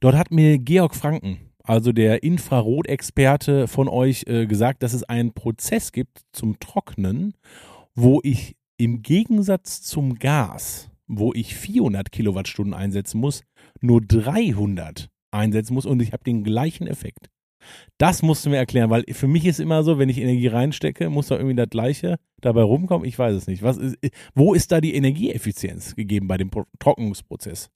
dort 0.00 0.16
hat 0.16 0.32
mir 0.32 0.58
Georg 0.58 0.96
Franken, 0.96 1.38
also 1.66 1.92
der 1.92 2.22
Infrarotexperte 2.22 3.66
von 3.66 3.88
euch, 3.88 4.24
äh, 4.26 4.46
gesagt, 4.46 4.82
dass 4.82 4.92
es 4.92 5.02
einen 5.02 5.32
Prozess 5.32 5.92
gibt 5.92 6.22
zum 6.32 6.58
Trocknen, 6.60 7.34
wo 7.94 8.20
ich 8.22 8.56
im 8.76 9.02
Gegensatz 9.02 9.82
zum 9.82 10.14
Gas, 10.14 10.90
wo 11.06 11.32
ich 11.34 11.56
400 11.56 12.12
Kilowattstunden 12.12 12.74
einsetzen 12.74 13.18
muss, 13.18 13.42
nur 13.80 14.00
300 14.00 15.08
einsetzen 15.30 15.74
muss 15.74 15.86
und 15.86 16.00
ich 16.00 16.12
habe 16.12 16.24
den 16.24 16.44
gleichen 16.44 16.86
Effekt. 16.86 17.30
Das 17.98 18.22
musst 18.22 18.46
du 18.46 18.50
mir 18.50 18.58
erklären, 18.58 18.90
weil 18.90 19.04
für 19.10 19.26
mich 19.26 19.44
ist 19.44 19.58
immer 19.58 19.82
so, 19.82 19.98
wenn 19.98 20.08
ich 20.08 20.18
Energie 20.18 20.46
reinstecke, 20.46 21.10
muss 21.10 21.28
da 21.28 21.36
irgendwie 21.36 21.56
das 21.56 21.68
Gleiche 21.68 22.18
dabei 22.40 22.62
rumkommen. 22.62 23.08
Ich 23.08 23.18
weiß 23.18 23.34
es 23.34 23.48
nicht. 23.48 23.62
Was 23.62 23.76
ist, 23.76 23.96
wo 24.34 24.54
ist 24.54 24.70
da 24.70 24.80
die 24.80 24.94
Energieeffizienz 24.94 25.96
gegeben 25.96 26.28
bei 26.28 26.36
dem 26.36 26.50
Trocknungsprozess? 26.78 27.70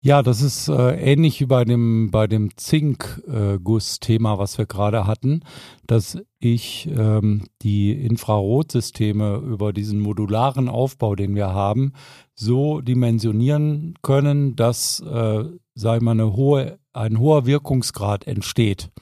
Ja, 0.00 0.22
das 0.22 0.42
ist 0.42 0.68
äh, 0.68 0.92
ähnlich 0.94 1.40
wie 1.40 1.46
bei 1.46 1.64
dem, 1.64 2.12
bei 2.12 2.28
dem 2.28 2.56
Zinkguss-Thema, 2.56 4.34
äh, 4.34 4.38
was 4.38 4.56
wir 4.56 4.66
gerade 4.66 5.08
hatten, 5.08 5.40
dass 5.88 6.18
ich 6.38 6.88
ähm, 6.96 7.48
die 7.62 7.90
Infrarotsysteme 7.90 9.38
über 9.38 9.72
diesen 9.72 9.98
modularen 9.98 10.68
Aufbau, 10.68 11.16
den 11.16 11.34
wir 11.34 11.48
haben, 11.48 11.94
so 12.36 12.80
dimensionieren 12.80 13.94
können, 14.02 14.54
dass, 14.54 15.00
äh, 15.00 15.44
sei 15.74 15.98
mal, 15.98 16.12
eine 16.12 16.32
hohe, 16.36 16.78
ein 16.92 17.18
hoher 17.18 17.46
Wirkungsgrad 17.46 18.24
entsteht. 18.28 18.92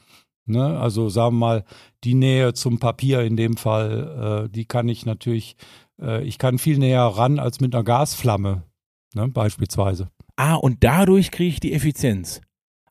Ne? 0.47 0.79
Also 0.79 1.09
sagen 1.09 1.35
wir 1.35 1.39
mal, 1.39 1.65
die 2.03 2.15
Nähe 2.15 2.53
zum 2.53 2.79
Papier 2.79 3.21
in 3.21 3.37
dem 3.37 3.55
Fall, 3.55 4.45
äh, 4.47 4.49
die 4.49 4.65
kann 4.65 4.89
ich 4.89 5.05
natürlich, 5.05 5.57
äh, 6.01 6.23
ich 6.23 6.39
kann 6.39 6.57
viel 6.57 6.79
näher 6.79 7.03
ran 7.03 7.37
als 7.37 7.59
mit 7.59 7.75
einer 7.75 7.83
Gasflamme, 7.83 8.63
ne? 9.13 9.27
beispielsweise. 9.27 10.09
Ah, 10.37 10.55
und 10.55 10.83
dadurch 10.83 11.31
kriege 11.31 11.49
ich 11.49 11.59
die 11.59 11.73
Effizienz. 11.73 12.41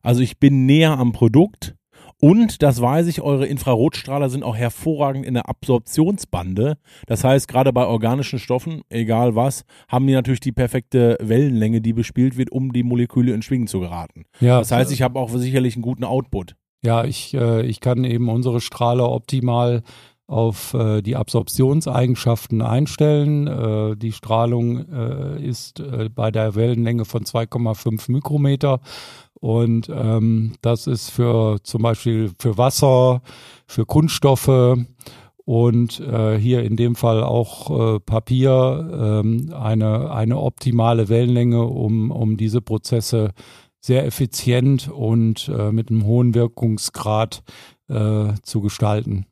Also 0.03 0.21
ich 0.21 0.37
bin 0.39 0.65
näher 0.65 0.99
am 0.99 1.11
Produkt 1.11 1.75
und 2.19 2.63
das 2.63 2.81
weiß 2.81 3.07
ich, 3.07 3.21
eure 3.21 3.45
Infrarotstrahler 3.45 4.29
sind 4.29 4.43
auch 4.43 4.55
hervorragend 4.55 5.25
in 5.25 5.35
der 5.35 5.49
Absorptionsbande. 5.49 6.77
Das 7.05 7.23
heißt, 7.23 7.47
gerade 7.47 7.71
bei 7.71 7.85
organischen 7.85 8.39
Stoffen, 8.39 8.81
egal 8.89 9.35
was, 9.35 9.65
haben 9.87 10.07
die 10.07 10.13
natürlich 10.13 10.39
die 10.39 10.51
perfekte 10.51 11.17
Wellenlänge, 11.21 11.81
die 11.81 11.93
bespielt 11.93 12.37
wird, 12.37 12.51
um 12.51 12.73
die 12.73 12.83
Moleküle 12.83 13.33
in 13.33 13.43
Schwingen 13.43 13.67
zu 13.67 13.79
geraten. 13.79 14.25
Ja, 14.39 14.59
das 14.59 14.71
heißt, 14.71 14.91
ich 14.91 15.01
habe 15.01 15.19
auch 15.19 15.29
sicherlich 15.29 15.75
einen 15.75 15.83
guten 15.83 16.03
Output. 16.03 16.55
Ja, 16.83 17.05
ich, 17.05 17.33
äh, 17.33 17.65
ich 17.65 17.81
kann 17.81 18.03
eben 18.03 18.29
unsere 18.29 18.61
Strahler 18.61 19.11
optimal 19.11 19.83
auf 20.27 20.73
äh, 20.73 21.01
die 21.01 21.15
Absorptionseigenschaften 21.15 22.61
einstellen. 22.61 23.47
Äh, 23.47 23.95
die 23.95 24.11
Strahlung 24.11 24.85
äh, 24.91 25.41
ist 25.41 25.79
äh, 25.79 26.09
bei 26.13 26.31
der 26.31 26.55
Wellenlänge 26.55 27.05
von 27.05 27.23
2,5 27.23 28.11
Mikrometer 28.11 28.81
und 29.39 29.89
ähm, 29.89 30.53
das 30.61 30.87
ist 30.87 31.09
für 31.09 31.59
zum 31.63 31.81
Beispiel 31.81 32.31
für 32.39 32.57
Wasser, 32.57 33.21
für 33.67 33.85
Kunststoffe 33.85 34.77
und 35.45 35.99
äh, 36.01 36.37
hier 36.37 36.63
in 36.63 36.75
dem 36.75 36.95
Fall 36.95 37.23
auch 37.23 37.95
äh, 37.95 37.99
Papier 38.01 39.21
ähm, 39.23 39.53
eine, 39.53 40.11
eine 40.11 40.39
optimale 40.39 41.07
Wellenlänge, 41.07 41.63
um, 41.63 42.11
um 42.11 42.35
diese 42.35 42.61
Prozesse 42.61 43.31
sehr 43.79 44.05
effizient 44.05 44.89
und 44.89 45.49
mit 45.71 45.91
einem 45.91 46.03
hohen 46.03 46.33
Wirkungsgrad 46.33 47.43
zu 47.87 48.59
gestalten. 48.59 49.27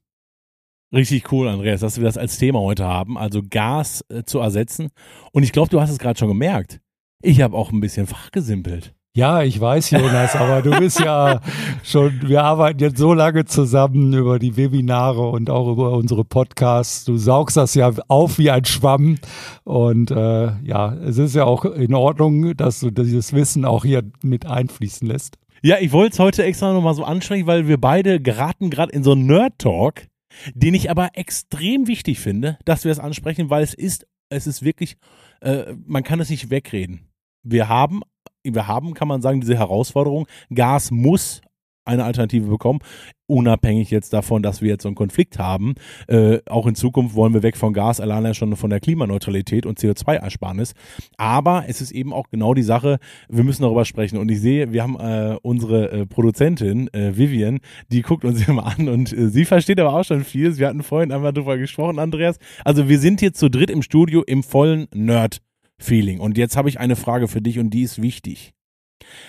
Richtig 0.93 1.32
cool, 1.32 1.48
Andreas, 1.48 1.82
dass 1.82 1.98
wir 1.98 2.06
das 2.06 2.17
als 2.17 2.38
Thema 2.38 2.60
heute 2.60 2.86
haben, 2.86 3.17
also 3.17 3.41
Gas 3.48 4.06
äh, 4.10 4.24
zu 4.24 4.39
ersetzen. 4.39 4.89
Und 5.32 5.43
ich 5.43 5.52
glaube, 5.52 5.69
du 5.69 5.82
hast 5.82 5.89
es 5.89 6.00
gerade 6.00 6.17
schon 6.17 6.28
gemerkt. 6.28 6.80
Ich 7.21 7.41
habe 7.41 7.58
auch 7.58 7.71
ein 7.71 7.80
bisschen 7.80 8.08
fachgesimpelt. 8.08 8.93
Ja, 9.17 9.43
ich 9.43 9.62
weiß, 9.62 9.91
Jonas, 9.91 10.36
aber 10.36 10.62
du 10.62 10.78
bist 10.78 11.00
ja 11.00 11.39
schon, 11.84 12.19
wir 12.28 12.43
arbeiten 12.43 12.80
jetzt 12.80 12.98
so 12.98 13.13
lange 13.13 13.45
zusammen 13.45 14.13
über 14.13 14.39
die 14.39 14.58
Webinare 14.58 15.30
und 15.30 15.50
auch 15.50 15.71
über 15.71 15.93
unsere 15.93 16.26
Podcasts. 16.26 17.06
Du 17.06 17.15
saugst 17.15 17.56
das 17.56 17.76
ja 17.76 17.93
auf 18.10 18.38
wie 18.38 18.52
ein 18.52 18.65
Schwamm. 18.65 19.17
Und 19.63 20.12
äh, 20.12 20.52
ja, 20.63 20.93
es 20.95 21.17
ist 21.17 21.34
ja 21.34 21.45
auch 21.45 21.63
in 21.63 21.93
Ordnung, 21.93 22.58
dass 22.58 22.82
du 22.82 22.91
dieses 22.91 23.32
Wissen 23.32 23.63
auch 23.63 23.86
hier 23.86 24.04
mit 24.21 24.48
einfließen 24.48 25.08
lässt. 25.08 25.38
Ja, 25.63 25.78
ich 25.80 25.93
wollte 25.93 26.13
es 26.13 26.19
heute 26.19 26.43
extra 26.43 26.74
nochmal 26.74 26.93
so 26.93 27.06
ansprechen, 27.06 27.48
weil 27.48 27.69
wir 27.69 27.80
beide 27.80 28.19
geraten 28.19 28.69
gerade 28.69 28.91
in 28.91 29.06
so 29.06 29.13
einen 29.13 29.28
Nerd-Talk 29.28 30.08
den 30.54 30.74
ich 30.74 30.89
aber 30.89 31.10
extrem 31.13 31.88
wichtig 31.88 32.19
finde, 32.19 32.58
dass 32.65 32.84
wir 32.84 32.91
es 32.91 33.00
ansprechen, 33.00 33.50
weil 33.50 33.63
es 33.63 33.74
ist, 33.74 34.08
es 34.30 34.48
ist 34.48 34.63
wirklich, 34.63 34.98
äh, 35.41 35.74
man 35.86 36.04
kann 36.04 36.19
es 36.19 36.30
nicht 36.30 36.50
wegreden. 36.50 37.10
Wir 37.43 37.69
haben, 37.69 38.02
wir 38.43 38.67
haben, 38.67 38.93
kann 38.93 39.08
man 39.08 39.21
sagen, 39.21 39.41
diese 39.41 39.58
Herausforderung. 39.58 40.28
Gas 40.54 40.91
muss 40.91 41.41
eine 41.86 42.04
Alternative 42.04 42.48
bekommen, 42.48 42.80
unabhängig 43.28 43.91
jetzt 43.91 44.13
davon, 44.13 44.43
dass 44.43 44.62
wir 44.62 44.69
jetzt 44.69 44.84
so 44.84 44.89
einen 44.89 44.95
Konflikt 44.95 45.39
haben. 45.39 45.76
Äh, 46.08 46.39
auch 46.48 46.67
in 46.67 46.76
Zukunft 46.76 47.15
wollen 47.15 47.34
wir 47.34 47.43
weg 47.43 47.58
von 47.58 47.74
Gas, 47.74 48.00
alleine 48.00 48.34
schon 48.34 48.56
von 48.56 48.69
der 48.69 48.80
Klimaneutralität 48.80 49.65
und 49.65 49.80
CO2-Ersparnis. 49.80 50.74
Aber 51.17 51.65
es 51.67 51.82
ist 51.82 51.91
eben 51.91 52.13
auch 52.13 52.30
genau 52.30 52.54
die 52.54 52.63
Sache, 52.63 52.98
wir 53.30 53.43
müssen 53.43 53.63
darüber 53.63 53.86
sprechen. 53.86 54.17
Und 54.17 54.30
ich 54.30 54.41
sehe, 54.41 54.74
wir 54.74 54.84
haben 54.84 55.00
äh, 55.00 55.38
unsere 55.41 55.91
äh, 55.91 56.06
Produzentin, 56.06 56.88
äh, 56.93 57.17
Vivian, 57.17 57.60
die 57.91 58.02
guckt 58.02 58.26
uns 58.26 58.48
immer 58.48 58.65
an 58.65 58.89
und 58.89 59.13
äh, 59.13 59.30
sie 59.30 59.45
versteht 59.45 59.80
aber 59.80 59.93
auch 59.93 60.04
schon 60.04 60.24
vieles. 60.24 60.60
Wir 60.60 60.67
hatten 60.67 60.84
vorhin 60.84 61.12
einmal 61.12 61.34
drüber 61.34 61.58
gesprochen, 61.58 62.00
Andreas. 62.00 62.38
Also 62.63 62.89
wir 62.89 63.00
sind 63.00 63.19
hier 63.19 63.34
zu 63.34 63.50
dritt 63.50 63.69
im 63.69 63.82
Studio 63.82 64.24
im 64.24 64.43
vollen 64.43 64.88
Nerd-Feeling. 64.93 66.19
Und 66.19 66.38
jetzt 66.38 66.58
habe 66.58 66.69
ich 66.69 66.80
eine 66.80 66.95
Frage 66.95 67.28
für 67.28 67.41
dich 67.41 67.60
und 67.60 67.71
die 67.71 67.82
ist 67.82 68.02
wichtig. 68.02 68.54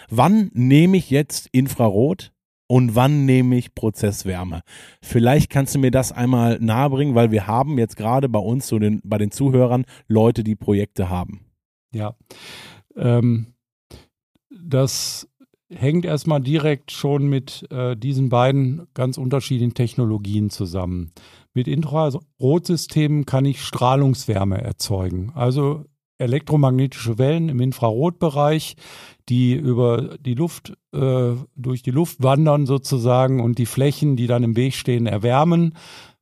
Wann 0.08 0.50
nehme 0.54 0.96
ich 0.96 1.10
jetzt 1.10 1.48
Infrarot? 1.52 2.32
Und 2.68 2.94
wann 2.94 3.24
nehme 3.24 3.56
ich 3.56 3.74
Prozesswärme? 3.74 4.62
Vielleicht 5.02 5.50
kannst 5.50 5.74
du 5.74 5.78
mir 5.78 5.90
das 5.90 6.12
einmal 6.12 6.58
nahebringen, 6.60 7.14
weil 7.14 7.30
wir 7.30 7.46
haben 7.46 7.78
jetzt 7.78 7.96
gerade 7.96 8.28
bei 8.28 8.38
uns, 8.38 8.66
so 8.66 8.78
den, 8.78 9.00
bei 9.04 9.18
den 9.18 9.30
Zuhörern, 9.30 9.84
Leute, 10.08 10.44
die 10.44 10.56
Projekte 10.56 11.08
haben. 11.08 11.46
Ja, 11.92 12.16
ähm, 12.96 13.54
das 14.50 15.28
hängt 15.68 16.04
erstmal 16.04 16.40
direkt 16.40 16.92
schon 16.92 17.28
mit 17.28 17.66
äh, 17.70 17.96
diesen 17.96 18.28
beiden 18.28 18.86
ganz 18.94 19.18
unterschiedlichen 19.18 19.74
Technologien 19.74 20.50
zusammen. 20.50 21.12
Mit 21.54 21.68
Infrarotsystemen 21.68 23.26
kann 23.26 23.44
ich 23.44 23.62
Strahlungswärme 23.62 24.60
erzeugen. 24.60 25.32
Also 25.34 25.84
elektromagnetische 26.18 27.18
Wellen 27.18 27.48
im 27.48 27.60
Infrarotbereich, 27.60 28.76
die 29.28 29.54
über 29.54 30.16
die 30.18 30.34
Luft, 30.34 30.74
äh, 30.92 31.32
durch 31.56 31.82
die 31.82 31.90
Luft 31.90 32.22
wandern 32.22 32.66
sozusagen 32.66 33.40
und 33.40 33.58
die 33.58 33.66
Flächen, 33.66 34.16
die 34.16 34.26
dann 34.26 34.42
im 34.42 34.56
Weg 34.56 34.74
stehen, 34.74 35.06
erwärmen. 35.06 35.74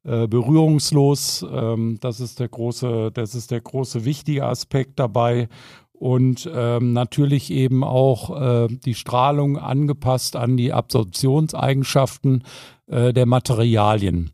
Äh, 0.07 0.26
berührungslos, 0.28 1.46
ähm, 1.50 1.96
das 2.00 2.20
ist 2.20 2.38
der 2.38 2.48
große, 2.48 3.11
das 3.14 3.35
ist 3.35 3.50
der 3.50 3.62
große 3.62 4.04
wichtige 4.04 4.44
Aspekt 4.44 4.98
dabei 4.98 5.48
und 5.94 6.50
ähm, 6.52 6.92
natürlich 6.92 7.50
eben 7.50 7.83
auch 7.83 8.38
äh, 8.38 8.68
die 8.68 8.94
Strahlung 8.94 9.57
angepasst 9.57 10.37
an 10.37 10.59
die 10.59 10.74
Absorptionseigenschaften 10.74 12.44
äh, 12.87 13.14
der 13.14 13.24
Materialien. 13.24 14.30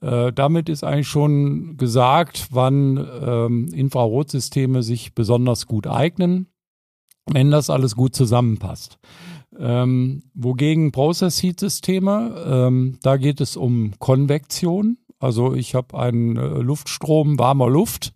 Äh, 0.00 0.32
damit 0.32 0.68
ist 0.68 0.84
eigentlich 0.84 1.08
schon 1.08 1.76
gesagt, 1.76 2.48
wann 2.50 2.96
ähm, 3.22 3.68
Infrarotsysteme 3.72 4.82
sich 4.82 5.14
besonders 5.14 5.66
gut 5.66 5.86
eignen, 5.86 6.48
wenn 7.26 7.50
das 7.50 7.70
alles 7.70 7.96
gut 7.96 8.14
zusammenpasst. 8.14 8.98
Ähm, 9.58 10.22
wogegen 10.34 10.92
Process 10.92 11.42
Heat 11.42 11.60
Systeme, 11.60 12.44
ähm, 12.46 12.98
da 13.02 13.16
geht 13.16 13.40
es 13.40 13.56
um 13.56 13.92
Konvektion. 13.98 14.98
Also 15.18 15.54
ich 15.54 15.74
habe 15.74 15.98
einen 15.98 16.36
äh, 16.36 16.46
Luftstrom 16.58 17.38
warmer 17.38 17.70
Luft, 17.70 18.12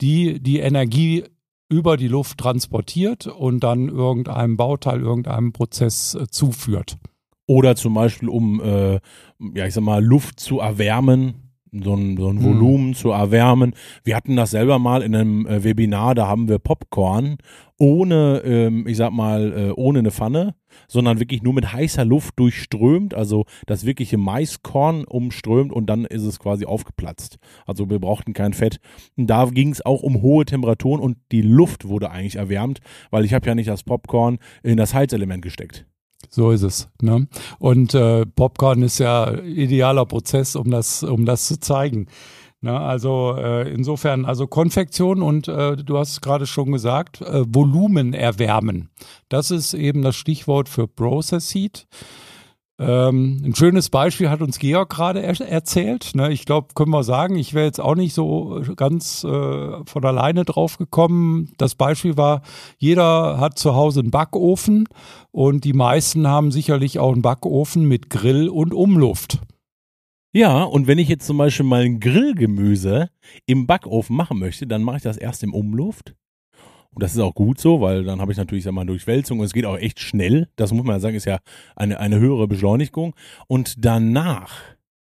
die 0.00 0.42
die 0.42 0.58
Energie 0.58 1.24
über 1.68 1.96
die 1.96 2.08
Luft 2.08 2.38
transportiert 2.38 3.26
und 3.26 3.60
dann 3.60 3.88
irgendeinem 3.88 4.56
Bauteil, 4.56 5.00
irgendeinem 5.00 5.52
Prozess 5.52 6.14
äh, 6.14 6.26
zuführt. 6.28 6.98
Oder 7.46 7.76
zum 7.76 7.94
Beispiel, 7.94 8.28
um, 8.28 8.60
äh, 8.62 9.00
ja, 9.54 9.66
ich 9.66 9.74
sag 9.74 9.82
mal, 9.82 10.02
Luft 10.02 10.40
zu 10.40 10.60
erwärmen, 10.60 11.42
so 11.72 11.94
ein, 11.94 12.16
so 12.18 12.28
ein 12.28 12.42
Volumen 12.42 12.88
mhm. 12.88 12.94
zu 12.94 13.10
erwärmen. 13.10 13.74
Wir 14.04 14.14
hatten 14.14 14.36
das 14.36 14.50
selber 14.50 14.78
mal 14.78 15.02
in 15.02 15.14
einem 15.14 15.46
äh, 15.46 15.64
Webinar, 15.64 16.14
da 16.14 16.28
haben 16.28 16.48
wir 16.48 16.58
Popcorn 16.58 17.38
ohne, 17.78 18.42
ähm, 18.44 18.86
ich 18.86 18.96
sag 18.96 19.10
mal, 19.10 19.52
äh, 19.52 19.72
ohne 19.72 20.00
eine 20.00 20.12
Pfanne, 20.12 20.54
sondern 20.86 21.18
wirklich 21.18 21.42
nur 21.42 21.52
mit 21.54 21.72
heißer 21.72 22.04
Luft 22.04 22.38
durchströmt, 22.38 23.14
also 23.14 23.44
das 23.66 23.84
wirkliche 23.84 24.18
Maiskorn 24.18 25.04
umströmt 25.04 25.72
und 25.72 25.86
dann 25.86 26.04
ist 26.04 26.22
es 26.22 26.38
quasi 26.38 26.64
aufgeplatzt. 26.64 27.38
Also 27.66 27.90
wir 27.90 27.98
brauchten 27.98 28.34
kein 28.34 28.52
Fett. 28.52 28.78
Und 29.16 29.28
da 29.28 29.46
ging 29.46 29.70
es 29.70 29.84
auch 29.84 30.02
um 30.02 30.22
hohe 30.22 30.44
Temperaturen 30.44 31.00
und 31.00 31.16
die 31.32 31.42
Luft 31.42 31.88
wurde 31.88 32.10
eigentlich 32.10 32.36
erwärmt, 32.36 32.80
weil 33.10 33.24
ich 33.24 33.34
habe 33.34 33.48
ja 33.48 33.54
nicht 33.54 33.68
das 33.68 33.82
Popcorn 33.82 34.38
in 34.62 34.76
das 34.76 34.94
Heizelement 34.94 35.42
gesteckt. 35.42 35.86
So 36.34 36.50
ist 36.50 36.62
es. 36.62 36.88
Ne? 37.02 37.28
Und 37.58 37.92
äh, 37.94 38.24
Popcorn 38.24 38.82
ist 38.82 38.98
ja 38.98 39.34
idealer 39.42 40.06
Prozess, 40.06 40.56
um 40.56 40.70
das, 40.70 41.02
um 41.02 41.26
das 41.26 41.46
zu 41.46 41.60
zeigen. 41.60 42.06
Ne? 42.62 42.78
Also 42.78 43.36
äh, 43.36 43.70
insofern, 43.70 44.24
also 44.24 44.46
Konfektion 44.46 45.20
und 45.20 45.48
äh, 45.48 45.76
du 45.76 45.98
hast 45.98 46.22
gerade 46.22 46.46
schon 46.46 46.72
gesagt, 46.72 47.20
äh, 47.20 47.44
Volumen 47.46 48.14
erwärmen. 48.14 48.88
Das 49.28 49.50
ist 49.50 49.74
eben 49.74 50.00
das 50.00 50.16
Stichwort 50.16 50.70
für 50.70 50.88
Process 50.88 51.54
Heat. 51.54 51.86
Ähm, 52.82 53.42
ein 53.44 53.54
schönes 53.54 53.90
Beispiel 53.90 54.28
hat 54.28 54.42
uns 54.42 54.58
Georg 54.58 54.90
gerade 54.90 55.22
er 55.22 55.40
erzählt. 55.40 56.12
Ne? 56.14 56.32
Ich 56.32 56.44
glaube, 56.44 56.68
können 56.74 56.90
wir 56.90 57.04
sagen, 57.04 57.36
ich 57.36 57.54
wäre 57.54 57.66
jetzt 57.66 57.80
auch 57.80 57.94
nicht 57.94 58.14
so 58.14 58.62
ganz 58.76 59.24
äh, 59.24 59.84
von 59.84 60.04
alleine 60.04 60.44
drauf 60.44 60.78
gekommen. 60.78 61.52
Das 61.58 61.74
Beispiel 61.74 62.16
war, 62.16 62.42
jeder 62.78 63.38
hat 63.38 63.58
zu 63.58 63.74
Hause 63.74 64.00
einen 64.00 64.10
Backofen 64.10 64.88
und 65.30 65.64
die 65.64 65.72
meisten 65.72 66.26
haben 66.26 66.50
sicherlich 66.50 66.98
auch 66.98 67.12
einen 67.12 67.22
Backofen 67.22 67.86
mit 67.86 68.10
Grill 68.10 68.48
und 68.48 68.74
Umluft. 68.74 69.40
Ja, 70.34 70.62
und 70.62 70.86
wenn 70.86 70.98
ich 70.98 71.08
jetzt 71.08 71.26
zum 71.26 71.36
Beispiel 71.36 71.66
mal 71.66 71.82
ein 71.82 72.00
Grillgemüse 72.00 73.10
im 73.46 73.66
Backofen 73.66 74.16
machen 74.16 74.38
möchte, 74.38 74.66
dann 74.66 74.82
mache 74.82 74.96
ich 74.96 75.02
das 75.02 75.18
erst 75.18 75.42
im 75.42 75.52
Umluft 75.52 76.14
und 76.94 77.02
das 77.02 77.14
ist 77.14 77.20
auch 77.20 77.34
gut 77.34 77.58
so, 77.58 77.80
weil 77.80 78.04
dann 78.04 78.20
habe 78.20 78.32
ich 78.32 78.38
natürlich 78.38 78.64
sag 78.64 78.72
mal 78.72 78.84
Durchwälzung 78.84 79.38
und 79.38 79.46
es 79.46 79.52
geht 79.52 79.64
auch 79.64 79.78
echt 79.78 79.98
schnell. 79.98 80.48
Das 80.56 80.72
muss 80.72 80.84
man 80.84 80.96
ja 80.96 81.00
sagen, 81.00 81.16
ist 81.16 81.24
ja 81.24 81.38
eine, 81.74 81.98
eine 81.98 82.18
höhere 82.18 82.46
Beschleunigung. 82.46 83.14
Und 83.46 83.84
danach, 83.84 84.52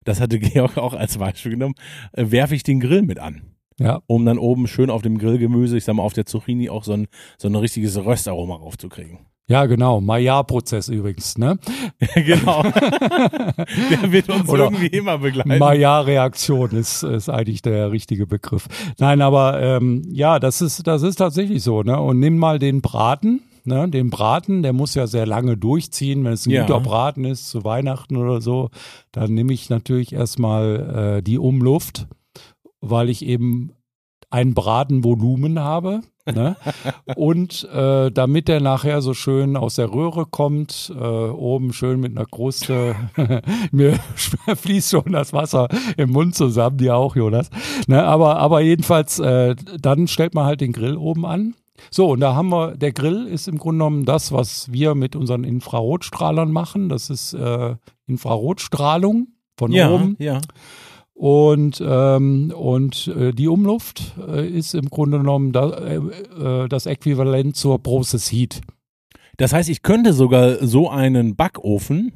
das 0.04 0.19
hatte 0.19 0.39
Georg 0.39 0.78
auch 0.78 0.93
als 0.93 1.17
Beispiel 1.17 1.54
genommen, 1.54 1.76
äh, 2.12 2.30
werfe 2.30 2.56
ich 2.56 2.63
den 2.63 2.80
Grill 2.80 3.04
mit 3.04 3.19
an. 3.19 3.54
Ja. 3.80 4.02
Um 4.08 4.26
dann 4.26 4.39
oben 4.39 4.67
schön 4.67 4.89
auf 4.89 5.02
dem 5.02 5.17
Grillgemüse, 5.17 5.78
ich 5.78 5.86
sag 5.86 5.95
mal 5.95 6.04
auf 6.04 6.13
der 6.13 6.26
Zucchini 6.26 6.69
auch 6.69 6.84
so 6.84 6.93
ein, 6.93 7.08
so 7.38 7.47
ein 7.47 7.56
richtiges 7.56 7.95
Röstaroma 7.97 8.56
raufzukriegen. 8.56 9.27
Ja, 9.50 9.66
genau. 9.66 10.02
Maillard-Prozess 10.02 10.90
übrigens, 10.90 11.38
ne? 11.38 11.58
genau. 12.16 12.64
der 12.64 14.12
wird 14.12 14.30
uns 14.30 14.50
Oder 14.50 14.66
irgendwie 14.66 14.88
immer 14.88 15.20
begleiten. 15.20 15.58
Maillard-Reaktion 15.58 16.72
ist, 16.72 17.04
ist 17.04 17.30
eigentlich 17.30 17.62
der 17.62 17.92
richtige 17.92 18.28
Begriff. 18.28 18.68
Nein, 19.00 19.22
aber 19.22 19.62
ähm, 19.62 20.04
ja, 20.12 20.40
das 20.40 20.62
ist, 20.62 20.86
das 20.86 21.02
ist 21.02 21.16
tatsächlich 21.16 21.64
so, 21.64 21.82
ne? 21.82 21.98
Und 22.00 22.20
nimm 22.20 22.38
mal 22.38 22.60
den 22.60 22.82
Braten. 22.82 23.42
Ne, 23.64 23.90
den 23.90 24.10
Braten, 24.10 24.64
der 24.64 24.72
muss 24.72 24.96
ja 24.96 25.08
sehr 25.08 25.26
lange 25.26 25.58
durchziehen. 25.58 26.24
Wenn 26.24 26.32
es 26.32 26.46
ein 26.46 26.52
ja. 26.52 26.62
guter 26.62 26.80
Braten 26.80 27.26
ist, 27.26 27.50
zu 27.50 27.66
Weihnachten 27.66 28.16
oder 28.16 28.40
so, 28.40 28.70
dann 29.12 29.34
nehme 29.34 29.52
ich 29.52 29.70
natürlich 29.70 30.14
erstmal 30.14 31.18
äh, 31.18 31.22
die 31.22 31.38
Umluft, 31.38 32.08
weil 32.80 33.10
ich 33.10 33.26
eben 33.26 33.74
ein 34.30 34.54
Bratenvolumen 34.54 35.60
habe. 35.60 36.02
Ne? 36.26 36.58
Und 37.16 37.63
äh, 37.74 38.12
damit 38.12 38.50
der 38.50 38.60
nachher 38.60 39.02
so 39.02 39.13
schön 39.13 39.56
aus 39.56 39.76
der 39.76 39.94
Röhre 39.94 40.26
kommt, 40.26 40.92
äh, 40.94 41.02
oben 41.02 41.72
schön 41.72 42.02
mit 42.02 42.18
einer 42.18 42.26
Kruste, 42.26 42.96
mir 43.72 43.98
fließt 44.56 44.92
schon 44.92 45.13
das 45.13 45.32
Wasser 45.32 45.70
im 45.96 46.12
Mund 46.12 46.36
zusammen, 46.36 46.78
dir 46.78 46.98
auch, 46.98 47.16
Jonas. 47.16 47.50
Ne? 47.88 48.04
Aber, 48.04 48.38
aber 48.38 48.60
jedenfalls, 48.60 49.20
äh, 49.20 49.56
dann 49.80 50.08
stellt 50.08 50.34
man 50.34 50.46
halt 50.46 50.60
den 50.60 50.74
Grill 50.74 50.98
oben 50.98 51.26
an. 51.26 51.56
So, 51.92 52.10
und 52.10 52.20
da 52.20 52.36
haben 52.36 52.50
wir, 52.50 52.76
der 52.76 52.92
Grill 52.92 53.28
ist 53.28 53.48
im 53.48 53.58
Grunde 53.58 53.78
genommen 53.78 54.06
das, 54.06 54.32
was 54.32 54.72
wir 54.72 54.96
mit 54.96 55.16
unseren 55.16 55.44
Infrarotstrahlern 55.44 56.52
machen. 56.52 56.90
Das 56.90 57.10
ist 57.10 57.34
äh, 57.34 57.76
Infrarotstrahlung 58.08 59.28
von 59.58 59.72
ja, 59.72 59.90
oben. 59.90 60.16
Ja. 60.20 60.42
Und, 61.17 61.84
ähm, 61.84 62.53
und 62.56 63.08
äh, 63.08 63.32
die 63.32 63.47
Umluft 63.47 64.13
äh, 64.19 64.47
ist 64.47 64.75
im 64.75 64.88
Grunde 64.91 65.17
genommen 65.17 65.51
da, 65.51 65.71
äh, 65.71 65.95
äh, 65.95 66.67
das 66.69 66.86
Äquivalent 66.86 67.56
zur 67.56 67.82
Process 67.82 68.32
Heat. 68.32 68.62
Das 69.38 69.51
heißt, 69.51 69.67
ich 69.69 69.82
könnte 69.82 70.13
sogar 70.13 70.63
so 70.67 70.91
einen 70.91 71.36
Backofen 71.36 72.12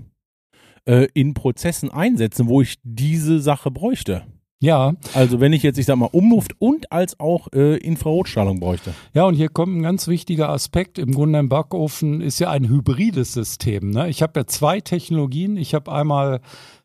äh, 0.85 1.07
in 1.15 1.33
Prozessen 1.33 1.89
einsetzen, 1.89 2.47
wo 2.47 2.61
ich 2.61 2.75
diese 2.83 3.39
Sache 3.39 3.71
bräuchte. 3.71 4.21
Ja. 4.59 4.93
Also 5.15 5.39
wenn 5.39 5.51
ich 5.51 5.63
jetzt, 5.63 5.79
ich 5.79 5.87
sag 5.87 5.95
mal, 5.95 6.09
Umluft 6.11 6.53
und 6.59 6.91
als 6.91 7.19
auch 7.19 7.47
äh, 7.55 7.77
Infrarotstrahlung 7.77 8.59
bräuchte. 8.59 8.93
Ja, 9.15 9.23
und 9.23 9.33
hier 9.33 9.49
kommt 9.49 9.75
ein 9.75 9.81
ganz 9.81 10.07
wichtiger 10.07 10.49
Aspekt. 10.49 10.99
Im 10.99 11.11
Grunde 11.13 11.39
ein 11.39 11.49
Backofen 11.49 12.21
ist 12.21 12.37
ja 12.37 12.51
ein 12.51 12.69
hybrides 12.69 13.33
System. 13.33 13.89
Ne? 13.89 14.09
Ich 14.09 14.21
habe 14.21 14.41
ja 14.41 14.45
zwei 14.45 14.79
Technologien. 14.79 15.57
Ich 15.57 15.73
habe 15.73 15.91
einmal 15.91 16.41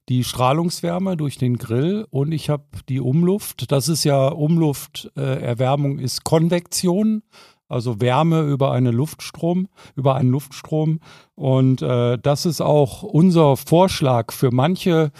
die 0.08 0.24
Strahlungswärme 0.24 1.16
durch 1.16 1.36
den 1.36 1.58
Grill 1.58 2.06
und 2.10 2.32
ich 2.32 2.48
habe 2.48 2.64
die 2.88 3.00
Umluft. 3.00 3.72
Das 3.72 3.88
ist 3.88 4.04
ja 4.04 4.28
Umlufterwärmung 4.28 5.98
äh, 5.98 6.02
ist 6.02 6.24
Konvektion, 6.24 7.22
also 7.68 8.00
Wärme 8.00 8.42
über 8.42 8.72
eine 8.72 8.92
Luftstrom, 8.92 9.68
über 9.96 10.14
einen 10.14 10.30
Luftstrom. 10.30 11.00
Und 11.34 11.82
äh, 11.82 12.18
das 12.18 12.46
ist 12.46 12.60
auch 12.60 13.02
unser 13.02 13.56
Vorschlag 13.56 14.32
für 14.32 14.52
manche 14.52 15.10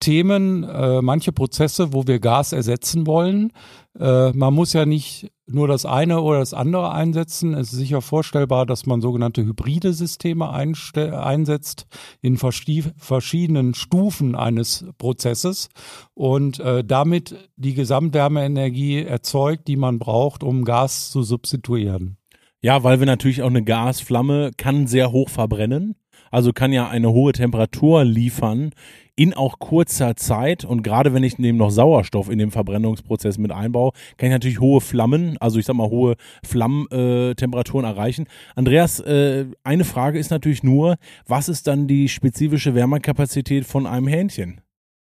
Themen, 0.00 0.64
äh, 0.64 1.00
manche 1.00 1.32
Prozesse, 1.32 1.92
wo 1.92 2.06
wir 2.06 2.18
Gas 2.18 2.52
ersetzen 2.52 3.06
wollen. 3.06 3.52
Äh, 3.98 4.32
man 4.32 4.52
muss 4.52 4.72
ja 4.72 4.84
nicht 4.84 5.32
nur 5.46 5.68
das 5.68 5.86
eine 5.86 6.20
oder 6.20 6.40
das 6.40 6.52
andere 6.52 6.92
einsetzen. 6.92 7.54
Es 7.54 7.72
ist 7.72 7.78
sicher 7.78 8.02
vorstellbar, 8.02 8.66
dass 8.66 8.84
man 8.86 9.00
sogenannte 9.00 9.44
hybride 9.44 9.92
Systeme 9.92 10.50
einsetzt 10.50 11.86
in 12.20 12.36
verschiedenen 12.36 13.74
Stufen 13.74 14.34
eines 14.34 14.84
Prozesses 14.98 15.68
und 16.14 16.60
äh, 16.60 16.84
damit 16.84 17.50
die 17.56 17.74
Gesamtwärmeenergie 17.74 19.02
erzeugt, 19.02 19.68
die 19.68 19.76
man 19.76 19.98
braucht, 19.98 20.42
um 20.42 20.64
Gas 20.64 21.10
zu 21.10 21.22
substituieren. 21.22 22.18
Ja, 22.60 22.82
weil 22.82 22.98
wir 22.98 23.06
natürlich 23.06 23.42
auch 23.42 23.50
eine 23.50 23.62
Gasflamme 23.62 24.50
kann 24.56 24.86
sehr 24.86 25.12
hoch 25.12 25.28
verbrennen. 25.28 25.94
Also 26.30 26.52
kann 26.52 26.72
ja 26.72 26.88
eine 26.88 27.12
hohe 27.12 27.32
Temperatur 27.32 28.04
liefern, 28.04 28.72
in 29.16 29.32
auch 29.34 29.58
kurzer 29.58 30.14
Zeit 30.16 30.64
und 30.64 30.82
gerade 30.82 31.14
wenn 31.14 31.24
ich 31.24 31.38
neben 31.38 31.58
noch 31.58 31.70
Sauerstoff 31.70 32.30
in 32.30 32.38
dem 32.38 32.50
Verbrennungsprozess 32.50 33.38
mit 33.38 33.50
einbaue, 33.50 33.92
kann 34.18 34.28
ich 34.28 34.32
natürlich 34.32 34.60
hohe 34.60 34.80
Flammen, 34.80 35.38
also 35.38 35.58
ich 35.58 35.64
sag 35.64 35.74
mal 35.74 35.88
hohe 35.88 36.16
Flammentemperaturen 36.44 37.86
äh, 37.86 37.88
erreichen. 37.88 38.26
Andreas, 38.54 39.00
äh, 39.00 39.46
eine 39.64 39.84
Frage 39.84 40.18
ist 40.18 40.30
natürlich 40.30 40.62
nur, 40.62 40.96
was 41.26 41.48
ist 41.48 41.66
dann 41.66 41.86
die 41.86 42.08
spezifische 42.08 42.74
Wärmekapazität 42.74 43.64
von 43.64 43.86
einem 43.86 44.06
Hähnchen? 44.06 44.60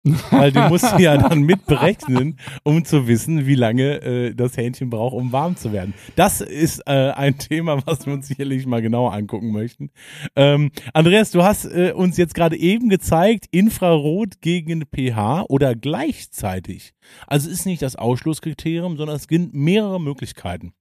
Weil 0.32 0.54
du 0.54 0.62
musst 0.70 0.98
ja 0.98 1.18
dann 1.18 1.42
mitberechnen, 1.42 2.40
um 2.64 2.86
zu 2.86 3.08
wissen, 3.08 3.46
wie 3.46 3.56
lange 3.56 4.02
äh, 4.02 4.34
das 4.34 4.56
Hähnchen 4.56 4.90
braucht, 4.90 5.14
um 5.14 5.34
warm 5.34 5.58
zu 5.58 5.74
werden. 5.74 5.94
Das 6.16 6.40
ist 6.40 6.80
äh, 6.88 7.12
ein 7.12 7.38
Thema, 7.38 7.86
was 7.86 8.06
wir 8.06 8.14
uns 8.14 8.28
sicherlich 8.28 8.66
mal 8.66 8.82
genauer 8.82 9.14
angucken 9.14 9.52
möchten. 9.52 9.92
Ähm, 10.38 10.72
Andreas, 10.94 11.32
du 11.32 11.44
hast 11.44 11.66
äh, 11.66 11.92
uns 11.94 12.16
jetzt 12.16 12.34
gerade 12.34 12.58
eben 12.58 12.88
gezeigt, 12.88 13.48
Infrarot 13.52 14.40
gegen 14.40 14.86
pH 14.86 15.44
oder 15.50 15.76
gleichzeitig. 15.76 16.94
Also 17.28 17.50
ist 17.50 17.66
nicht 17.66 17.82
das 17.82 17.98
Ausschlusskriterium, 17.98 18.96
sondern 18.96 19.18
es 19.18 19.28
gibt 19.28 19.54
mehrere 19.54 20.00
Möglichkeiten. 20.00 20.74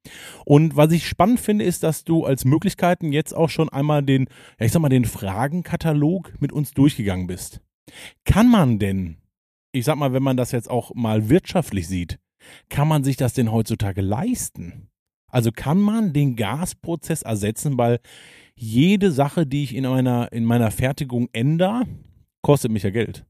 Und 0.44 0.76
was 0.76 0.92
ich 0.92 1.08
spannend 1.08 1.40
finde, 1.40 1.64
ist, 1.64 1.82
dass 1.82 2.04
du 2.04 2.24
als 2.24 2.44
Möglichkeiten 2.44 3.12
jetzt 3.12 3.34
auch 3.34 3.50
schon 3.50 3.68
einmal 3.68 4.04
den, 4.04 4.26
ja, 4.60 4.66
ich 4.66 4.72
sag 4.72 4.80
mal, 4.80 4.88
den 4.90 5.06
Fragenkatalog 5.06 6.34
mit 6.38 6.52
uns 6.52 6.72
durchgegangen 6.72 7.26
bist. 7.26 7.60
Kann 8.24 8.50
man 8.50 8.78
denn, 8.78 9.16
ich 9.72 9.84
sag 9.84 9.96
mal, 9.96 10.12
wenn 10.12 10.22
man 10.22 10.36
das 10.36 10.52
jetzt 10.52 10.70
auch 10.70 10.94
mal 10.94 11.28
wirtschaftlich 11.28 11.88
sieht, 11.88 12.18
kann 12.68 12.88
man 12.88 13.04
sich 13.04 13.16
das 13.16 13.34
denn 13.34 13.52
heutzutage 13.52 14.00
leisten? 14.00 14.88
Also 15.30 15.52
kann 15.52 15.80
man 15.80 16.12
den 16.12 16.36
Gasprozess 16.36 17.22
ersetzen, 17.22 17.76
weil 17.76 18.00
jede 18.54 19.12
Sache, 19.12 19.46
die 19.46 19.64
ich 19.64 19.74
in 19.74 19.84
meiner, 19.84 20.32
in 20.32 20.44
meiner 20.44 20.70
Fertigung 20.70 21.28
ändere, 21.32 21.84
kostet 22.42 22.72
mich 22.72 22.82
ja 22.82 22.90
Geld. 22.90 23.24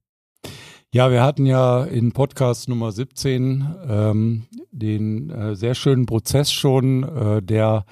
Ja, 0.94 1.10
wir 1.10 1.22
hatten 1.22 1.44
ja 1.44 1.84
in 1.84 2.12
Podcast 2.12 2.68
Nummer 2.68 2.92
17 2.92 3.74
ähm, 3.86 4.46
den 4.70 5.28
äh, 5.28 5.54
sehr 5.54 5.74
schönen 5.74 6.06
Prozess 6.06 6.50
schon 6.50 7.02
äh, 7.02 7.42
der, 7.42 7.84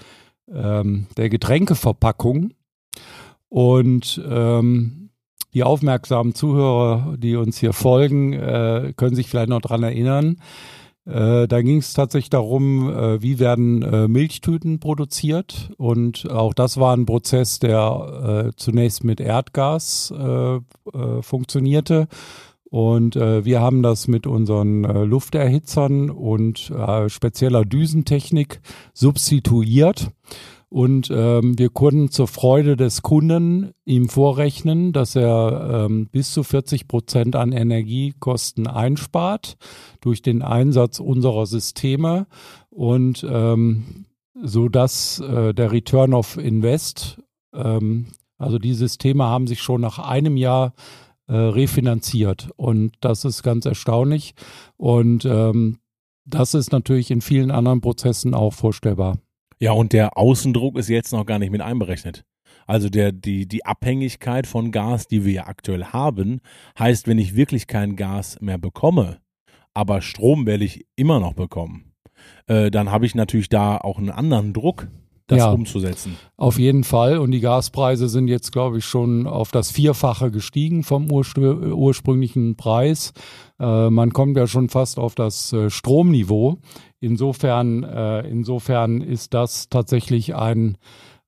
ähm, 0.51 1.07
der 1.19 1.29
Getränkeverpackung. 1.29 2.55
Und 3.51 4.23
ähm, 4.27 5.06
die 5.57 5.65
aufmerksamen 5.65 6.35
Zuhörer, 6.35 7.17
die 7.17 7.35
uns 7.35 7.57
hier 7.57 7.73
folgen, 7.73 8.35
äh, 8.35 8.93
können 8.95 9.17
sich 9.17 9.31
vielleicht 9.31 9.49
noch 9.49 9.63
dran 9.63 9.83
erinnern. 9.83 10.37
Äh, 11.07 11.49
da 11.49 11.63
ging 11.63 11.79
es 11.79 11.95
tatsächlich 11.95 12.29
darum, 12.29 12.91
äh, 12.91 13.23
wie 13.23 13.39
werden 13.39 13.81
äh, 13.81 14.07
Milchtüten 14.07 14.81
produziert. 14.81 15.71
Und 15.79 16.31
auch 16.31 16.53
das 16.53 16.77
war 16.77 16.95
ein 16.95 17.07
Prozess, 17.07 17.59
der 17.59 18.49
äh, 18.49 18.57
zunächst 18.57 19.03
mit 19.03 19.19
Erdgas 19.19 20.11
äh, 20.11 20.61
funktionierte. 21.23 22.09
Und 22.69 23.17
äh, 23.17 23.47
wir 23.47 23.63
haben 23.63 23.83
das 23.83 24.09
mit 24.09 24.27
unseren 24.27 24.85
äh, 24.85 25.05
Lufterhitzern 25.05 26.11
und 26.11 26.71
äh, 26.71 27.09
spezieller 27.09 27.65
Düsentechnik 27.65 28.61
substituiert. 28.93 30.11
Und 30.69 31.11
ähm, 31.13 31.59
wir 31.59 31.71
konnten 31.71 32.11
zur 32.11 32.27
Freude 32.27 32.77
des 32.77 33.03
Kunden 33.03 33.71
ihm 33.85 34.09
vorrechnen, 34.09 34.93
dass 34.93 35.15
er 35.15 35.87
ähm, 35.87 36.09
bis 36.11 36.33
zu 36.33 36.43
40 36.43 36.89
Prozent 36.89 37.37
an 37.37 37.53
Energiekosten 37.53 38.67
einspart 38.67 39.57
durch 40.01 40.23
den 40.23 40.43
Einsatz 40.43 40.99
unserer 40.99 41.47
Systeme. 41.47 42.27
Und 42.71 43.25
ähm, 43.29 44.07
so 44.43 44.69
dass 44.69 45.21
äh, 45.21 45.55
der 45.55 45.73
Return 45.73 46.13
of 46.13 46.37
Invest, 46.37 47.23
ähm, 47.55 48.07
also 48.37 48.59
die 48.59 48.75
Systeme 48.75 49.25
haben 49.25 49.47
sich 49.47 49.63
schon 49.63 49.81
nach 49.81 49.99
einem 49.99 50.37
Jahr 50.37 50.75
äh, 51.29 51.35
refinanziert. 51.35 52.51
Und 52.57 52.93
das 53.01 53.25
ist 53.25 53.43
ganz 53.43 53.67
erstaunlich. 53.67 54.35
Und 54.77 55.25
ähm, 55.25 55.79
das 56.25 56.55
ist 56.55 56.73
natürlich 56.73 57.11
in 57.11 57.21
vielen 57.21 57.51
anderen 57.51 57.81
Prozessen 57.81 58.35
auch 58.35 58.53
vorstellbar. 58.53 59.19
Ja, 59.59 59.73
und 59.73 59.93
der 59.93 60.19
Außendruck 60.19 60.77
ist 60.79 60.89
jetzt 60.89 61.13
noch 61.13 61.25
gar 61.25 61.39
nicht 61.39 61.51
mit 61.51 61.63
einberechnet. 61.63 62.25
Also 62.67 62.89
der, 62.89 63.13
die, 63.13 63.47
die 63.47 63.65
Abhängigkeit 63.65 64.47
von 64.47 64.73
Gas, 64.73 65.07
die 65.07 65.25
wir 65.25 65.33
ja 65.33 65.47
aktuell 65.47 65.85
haben, 65.87 66.41
heißt, 66.79 67.07
wenn 67.07 67.19
ich 67.19 67.37
wirklich 67.37 67.67
kein 67.67 67.97
Gas 67.97 68.39
mehr 68.41 68.59
bekomme, 68.59 69.19
aber 69.73 70.03
Strom 70.03 70.47
werde 70.47 70.65
ich 70.65 70.87
immer 70.97 71.21
noch 71.21 71.35
bekommen, 71.35 71.93
äh, 72.49 72.71
dann 72.71 72.91
habe 72.91 73.07
ich 73.07 73.15
natürlich 73.15 73.49
da 73.49 73.77
auch 73.77 73.99
einen 73.99 74.11
anderen 74.11 74.53
Druck, 74.53 74.89
das 75.27 75.39
ja, 75.39 75.51
umzusetzen. 75.51 76.17
Auf 76.37 76.59
jeden 76.59 76.85
Fall. 76.85 77.19
Und 77.19 77.33
die 77.33 77.41
Gaspreise 77.41 78.09
sind 78.09 78.29
jetzt, 78.29 78.53
glaube 78.53 78.79
ich, 78.79 78.85
schon 78.85 79.27
auf 79.27 79.51
das 79.51 79.71
Vierfache 79.71 80.31
gestiegen 80.31 80.85
vom 80.85 81.11
urspr 81.11 81.75
ursprünglichen 81.75 82.57
Preis. 82.57 83.13
Äh, 83.59 83.91
man 83.91 84.13
kommt 84.13 84.37
ja 84.37 84.47
schon 84.47 84.69
fast 84.69 84.99
auf 84.99 85.15
das 85.15 85.53
äh, 85.53 85.69
Stromniveau. 85.69 86.59
Insofern, 87.01 87.83
äh, 87.83 88.21
insofern 88.29 89.01
ist 89.01 89.35
das 89.35 89.69
tatsächlich 89.69 90.35
ein, 90.35 90.79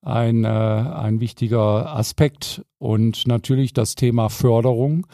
ein, 0.01 0.45
äh, 0.45 0.47
ein 0.47 1.19
wichtiger 1.19 1.93
Aspekt 1.95 2.63
und 2.77 3.27
natürlich 3.27 3.73
das 3.73 3.95
Thema 3.95 4.29
Förderung. 4.29 5.07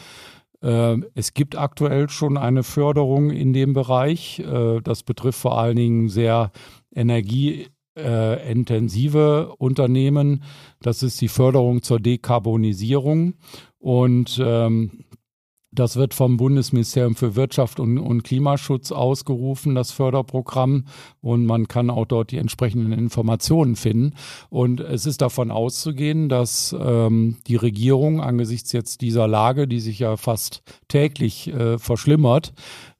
Äh, 0.61 0.97
es 1.15 1.33
gibt 1.33 1.57
aktuell 1.57 2.09
schon 2.09 2.37
eine 2.37 2.63
Förderung 2.63 3.31
in 3.31 3.53
dem 3.53 3.73
Bereich. 3.73 4.39
Äh, 4.39 4.81
das 4.81 5.03
betrifft 5.03 5.39
vor 5.39 5.57
allen 5.57 5.75
Dingen 5.75 6.09
sehr 6.09 6.51
energieintensive 7.95 9.55
Unternehmen. 9.57 10.43
Das 10.81 11.03
ist 11.03 11.21
die 11.21 11.27
Förderung 11.27 11.81
zur 11.81 11.99
Dekarbonisierung. 11.99 13.35
Und 13.79 14.41
ähm, 14.43 15.05
das 15.75 15.97
wird 15.97 16.13
vom 16.13 16.37
Bundesministerium 16.37 17.15
für 17.15 17.35
Wirtschaft 17.35 17.79
und, 17.79 17.97
und, 17.97 18.23
Klimaschutz 18.23 18.91
ausgerufen, 18.91 19.75
das 19.75 19.91
Förderprogramm. 19.91 20.85
Und 21.21 21.45
man 21.45 21.67
kann 21.67 21.89
auch 21.89 22.05
dort 22.05 22.31
die 22.31 22.37
entsprechenden 22.37 22.93
Informationen 22.93 23.75
finden. 23.75 24.13
Und 24.49 24.79
es 24.79 25.05
ist 25.05 25.21
davon 25.21 25.51
auszugehen, 25.51 26.29
dass 26.29 26.75
ähm, 26.79 27.37
die 27.47 27.57
Regierung 27.57 28.21
angesichts 28.21 28.71
jetzt 28.71 29.01
dieser 29.01 29.27
Lage, 29.27 29.67
die 29.67 29.81
sich 29.81 29.99
ja 29.99 30.15
fast 30.17 30.63
täglich 30.87 31.53
äh, 31.53 31.77
verschlimmert, 31.77 32.53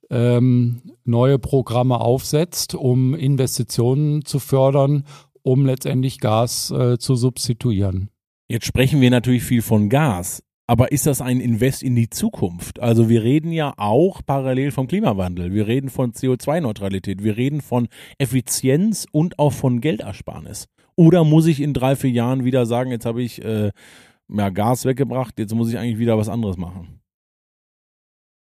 ähm, 0.10 0.82
neue 1.04 1.40
Programme 1.40 2.00
aufsetzt, 2.00 2.76
um 2.76 3.14
Investitionen 3.16 4.26
zu 4.26 4.40
fördern, 4.40 5.06
um 5.42 5.66
letztendlich 5.66 6.20
Gas 6.20 6.72
äh, 6.72 6.98
zu 6.98 7.16
substituieren. 7.16 8.10
Jetzt 8.48 8.66
sprechen 8.66 9.02
wir 9.02 9.10
natürlich 9.10 9.44
viel 9.44 9.62
von 9.62 9.90
Gas. 9.90 10.42
Aber 10.68 10.92
ist 10.92 11.06
das 11.06 11.22
ein 11.22 11.40
Invest 11.40 11.84
in 11.84 11.96
die 11.96 12.10
Zukunft? 12.10 12.80
Also 12.80 13.08
wir 13.08 13.22
reden 13.24 13.52
ja 13.52 13.74
auch 13.78 14.22
parallel 14.26 14.72
vom 14.72 14.88
Klimawandel. 14.88 15.54
Wir 15.54 15.68
reden 15.68 15.90
von 15.90 16.14
CO2-Neutralität. 16.14 17.24
Wir 17.24 17.38
reden 17.38 17.62
von 17.62 17.88
Effizienz 18.18 19.06
und 19.12 19.38
auch 19.38 19.54
von 19.54 19.80
Geldersparnis. 19.80 20.68
Oder 20.96 21.24
muss 21.24 21.46
ich 21.46 21.62
in 21.62 21.74
drei, 21.74 21.96
vier 21.96 22.10
Jahren 22.10 22.46
wieder 22.46 22.66
sagen, 22.66 22.90
jetzt 22.90 23.06
habe 23.06 23.22
ich 23.22 23.44
äh, 23.44 23.72
ja, 24.30 24.50
Gas 24.50 24.86
weggebracht, 24.86 25.38
jetzt 25.38 25.54
muss 25.54 25.70
ich 25.70 25.78
eigentlich 25.78 26.00
wieder 26.00 26.18
was 26.18 26.30
anderes 26.30 26.58
machen? 26.58 27.02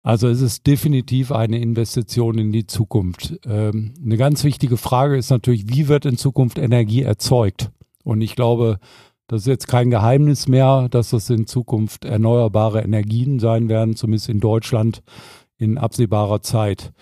Also 0.07 0.29
es 0.29 0.39
ist 0.39 0.65
definitiv 0.65 1.33
eine 1.33 1.59
Investition 1.59 2.37
in 2.37 2.53
die 2.53 2.65
Zukunft. 2.65 3.41
Ähm, 3.45 3.93
eine 4.01 4.15
ganz 4.15 4.45
wichtige 4.45 4.77
Frage 4.77 5.17
ist 5.17 5.31
natürlich, 5.31 5.67
wie 5.67 5.89
wird 5.89 6.05
in 6.05 6.15
Zukunft 6.15 6.59
Energie 6.59 7.01
erzeugt? 7.01 7.71
Und 8.05 8.21
ich 8.21 8.37
glaube, 8.37 8.79
das 9.27 9.41
ist 9.41 9.47
jetzt 9.47 9.67
kein 9.67 9.89
Geheimnis 9.89 10.47
mehr, 10.47 10.87
dass 10.87 11.09
das 11.09 11.29
in 11.29 11.45
Zukunft 11.45 12.05
erneuerbare 12.05 12.83
Energien 12.83 13.39
sein 13.39 13.67
werden, 13.67 13.97
zumindest 13.97 14.29
in 14.29 14.39
Deutschland 14.39 15.03
in 15.57 15.77
absehbarer 15.77 16.41
Zeit. 16.41 16.93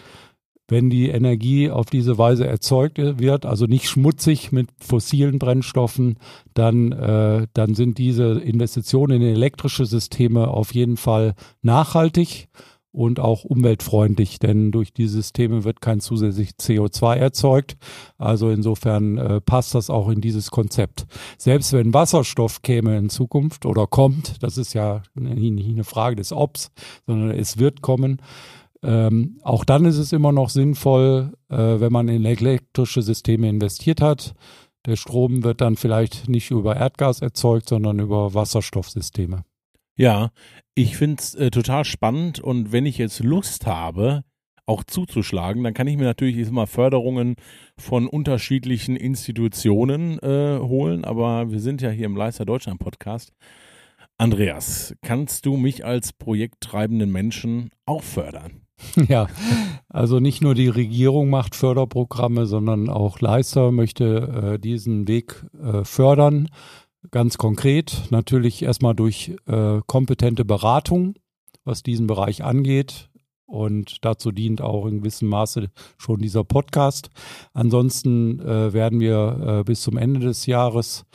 Wenn 0.67 0.89
die 0.89 1.09
Energie 1.09 1.69
auf 1.69 1.85
diese 1.91 2.17
Weise 2.17 2.47
erzeugt 2.47 2.97
wird, 2.97 3.45
also 3.45 3.67
nicht 3.67 3.87
schmutzig 3.87 4.51
mit 4.51 4.69
fossilen 4.79 5.37
Brennstoffen, 5.37 6.17
dann, 6.55 6.91
äh, 6.91 7.45
dann 7.53 7.75
sind 7.75 7.99
diese 7.99 8.39
Investitionen 8.39 9.21
in 9.21 9.27
elektrische 9.27 9.85
Systeme 9.85 10.47
auf 10.47 10.73
jeden 10.73 10.97
Fall 10.97 11.35
nachhaltig 11.61 12.47
und 12.95 13.19
auch 13.19 13.43
umweltfreundlich, 13.43 14.39
denn 14.39 14.71
durch 14.71 14.93
die 14.93 15.07
Systeme 15.07 15.65
wird 15.65 15.81
kein 15.81 15.99
zusätzlich 15.99 16.51
CO2 16.51 17.15
erzeugt. 17.15 17.75
Also 18.17 18.49
insofern 18.49 19.17
äh, 19.17 19.41
passt 19.41 19.75
das 19.75 19.89
auch 19.89 20.09
in 20.09 20.21
dieses 20.21 20.49
Konzept. 20.49 21.05
Selbst 21.37 21.73
wenn 21.73 21.93
Wasserstoff 21.93 22.61
käme 22.61 22.97
in 22.97 23.09
Zukunft 23.09 23.65
oder 23.65 23.85
kommt, 23.85 24.41
das 24.41 24.57
ist 24.57 24.73
ja 24.73 25.03
nicht 25.13 25.67
eine 25.67 25.83
Frage 25.83 26.15
des 26.15 26.31
Obs, 26.31 26.71
sondern 27.05 27.31
es 27.31 27.57
wird 27.57 27.81
kommen. 27.81 28.21
Ähm, 28.81 29.39
auch 29.41 29.65
dann 29.65 29.83
ist 29.85 29.97
es 29.97 30.13
immer 30.13 30.31
noch 30.31 30.49
sinnvoll, 30.49 31.33
äh, 31.49 31.57
wenn 31.57 31.91
man 31.91 32.07
in 32.07 32.23
elektrische 32.23 33.01
Systeme 33.01 33.49
investiert 33.49 33.99
hat. 33.99 34.35
Der 34.85 34.95
Strom 34.95 35.43
wird 35.43 35.59
dann 35.59 35.75
vielleicht 35.75 36.29
nicht 36.29 36.51
über 36.51 36.77
Erdgas 36.77 37.21
erzeugt, 37.21 37.67
sondern 37.67 37.99
über 37.99 38.33
Wasserstoffsysteme. 38.33 39.43
Ja, 39.97 40.31
ich 40.75 40.97
finde 40.97 41.21
es 41.21 41.33
äh, 41.35 41.49
total 41.49 41.85
spannend 41.85 42.39
und 42.39 42.71
wenn 42.71 42.85
ich 42.85 42.97
jetzt 42.97 43.23
Lust 43.23 43.65
habe, 43.65 44.23
auch 44.67 44.83
zuzuschlagen, 44.83 45.63
dann 45.63 45.73
kann 45.73 45.87
ich 45.87 45.97
mir 45.97 46.05
natürlich 46.05 46.49
mal 46.49 46.65
Förderungen 46.65 47.35
von 47.77 48.07
unterschiedlichen 48.07 48.95
Institutionen 48.95 50.19
äh, 50.19 50.59
holen, 50.59 51.05
aber 51.05 51.51
wir 51.51 51.59
sind 51.59 51.81
ja 51.81 51.89
hier 51.89 52.05
im 52.05 52.15
Leister 52.15 52.45
Deutschland 52.45 52.79
Podcast. 52.79 53.31
Andreas, 54.17 54.95
kannst 55.01 55.45
du 55.45 55.57
mich 55.57 55.85
als 55.85 56.13
projekttreibenden 56.13 57.11
Menschen 57.11 57.69
auch 57.85 58.03
fördern? 58.03 58.61
Ja, 59.07 59.27
also 59.87 60.19
nicht 60.19 60.41
nur 60.41 60.53
die 60.53 60.67
Regierung 60.67 61.29
macht 61.29 61.55
Förderprogramme, 61.55 62.45
sondern 62.45 62.89
auch 62.89 63.21
Leister 63.21 63.71
möchte 63.71 64.55
äh, 64.55 64.59
diesen 64.59 65.07
Weg 65.07 65.45
äh, 65.61 65.85
fördern. 65.85 66.49
Ganz 67.11 67.37
konkret 67.37 68.03
natürlich 68.09 68.63
erstmal 68.63 68.95
durch 68.95 69.35
äh, 69.47 69.81
kompetente 69.87 70.45
Beratung, 70.45 71.15
was 71.63 71.83
diesen 71.83 72.07
Bereich 72.07 72.43
angeht. 72.43 73.09
Und 73.47 74.03
dazu 74.03 74.31
dient 74.31 74.61
auch 74.61 74.87
in 74.87 74.99
gewissem 74.99 75.29
Maße 75.29 75.69
schon 75.97 76.19
dieser 76.19 76.43
Podcast. 76.43 77.09
Ansonsten 77.53 78.39
äh, 78.39 78.73
werden 78.73 78.99
wir 78.99 79.59
äh, 79.59 79.63
bis 79.63 79.81
zum 79.81 79.97
Ende 79.97 80.19
des 80.19 80.47
Jahres 80.47 81.05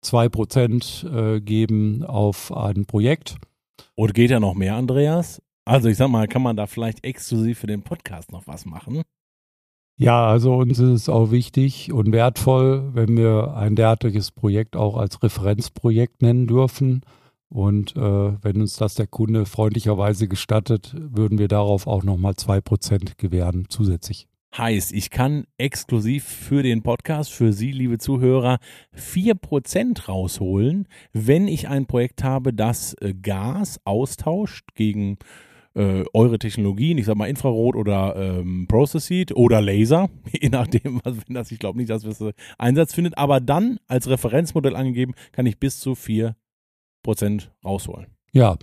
zwei 0.00 0.28
Prozent 0.28 1.04
äh, 1.12 1.40
geben 1.40 2.04
auf 2.04 2.56
ein 2.56 2.86
Projekt. 2.86 3.36
Oder 3.96 4.12
geht 4.12 4.30
ja 4.30 4.38
noch 4.38 4.54
mehr, 4.54 4.76
Andreas? 4.76 5.42
Also 5.64 5.88
ich 5.88 5.96
sag 5.96 6.08
mal, 6.08 6.28
kann 6.28 6.42
man 6.42 6.56
da 6.56 6.66
vielleicht 6.66 7.04
exklusiv 7.04 7.58
für 7.58 7.66
den 7.66 7.82
Podcast 7.82 8.30
noch 8.30 8.46
was 8.46 8.66
machen? 8.66 9.02
Ja, 9.96 10.26
also 10.26 10.56
uns 10.56 10.80
ist 10.80 10.90
es 10.90 11.08
auch 11.08 11.30
wichtig 11.30 11.92
und 11.92 12.10
wertvoll, 12.12 12.90
wenn 12.94 13.16
wir 13.16 13.54
ein 13.56 13.76
derartiges 13.76 14.32
Projekt 14.32 14.74
auch 14.74 14.96
als 14.96 15.22
Referenzprojekt 15.22 16.20
nennen 16.20 16.48
dürfen. 16.48 17.02
Und 17.48 17.94
äh, 17.94 18.00
wenn 18.00 18.60
uns 18.60 18.76
das 18.76 18.96
der 18.96 19.06
Kunde 19.06 19.46
freundlicherweise 19.46 20.26
gestattet, 20.26 20.96
würden 20.98 21.38
wir 21.38 21.46
darauf 21.46 21.86
auch 21.86 22.02
nochmal 22.02 22.34
zwei 22.34 22.60
Prozent 22.60 23.18
gewähren 23.18 23.66
zusätzlich. 23.68 24.26
Heißt, 24.58 24.92
ich 24.92 25.10
kann 25.10 25.44
exklusiv 25.58 26.24
für 26.24 26.64
den 26.64 26.82
Podcast, 26.82 27.32
für 27.32 27.52
Sie, 27.52 27.70
liebe 27.70 27.98
Zuhörer, 27.98 28.58
vier 28.92 29.36
Prozent 29.36 30.08
rausholen, 30.08 30.88
wenn 31.12 31.46
ich 31.46 31.68
ein 31.68 31.86
Projekt 31.86 32.24
habe, 32.24 32.52
das 32.52 32.94
äh, 32.94 33.14
Gas 33.14 33.80
austauscht 33.84 34.74
gegen 34.74 35.12
äh, 35.12 35.24
eure 35.74 36.38
Technologien, 36.38 36.98
ich 36.98 37.06
sag 37.06 37.16
mal 37.16 37.28
Infrarot 37.28 37.74
oder 37.74 38.14
ähm, 38.16 38.66
Process 38.68 39.10
Heat 39.10 39.34
oder 39.34 39.60
Laser, 39.60 40.08
je 40.40 40.48
nachdem, 40.48 41.00
was 41.02 41.16
wenn 41.26 41.34
das, 41.34 41.50
ich 41.50 41.58
glaube 41.58 41.78
nicht, 41.78 41.90
dass 41.90 42.02
das 42.02 42.22
Einsatz 42.58 42.94
findet, 42.94 43.18
aber 43.18 43.40
dann 43.40 43.78
als 43.88 44.08
Referenzmodell 44.08 44.76
angegeben, 44.76 45.14
kann 45.32 45.46
ich 45.46 45.58
bis 45.58 45.80
zu 45.80 45.92
4% 45.92 46.34
rausholen. 47.64 48.06
Ja, 48.32 48.56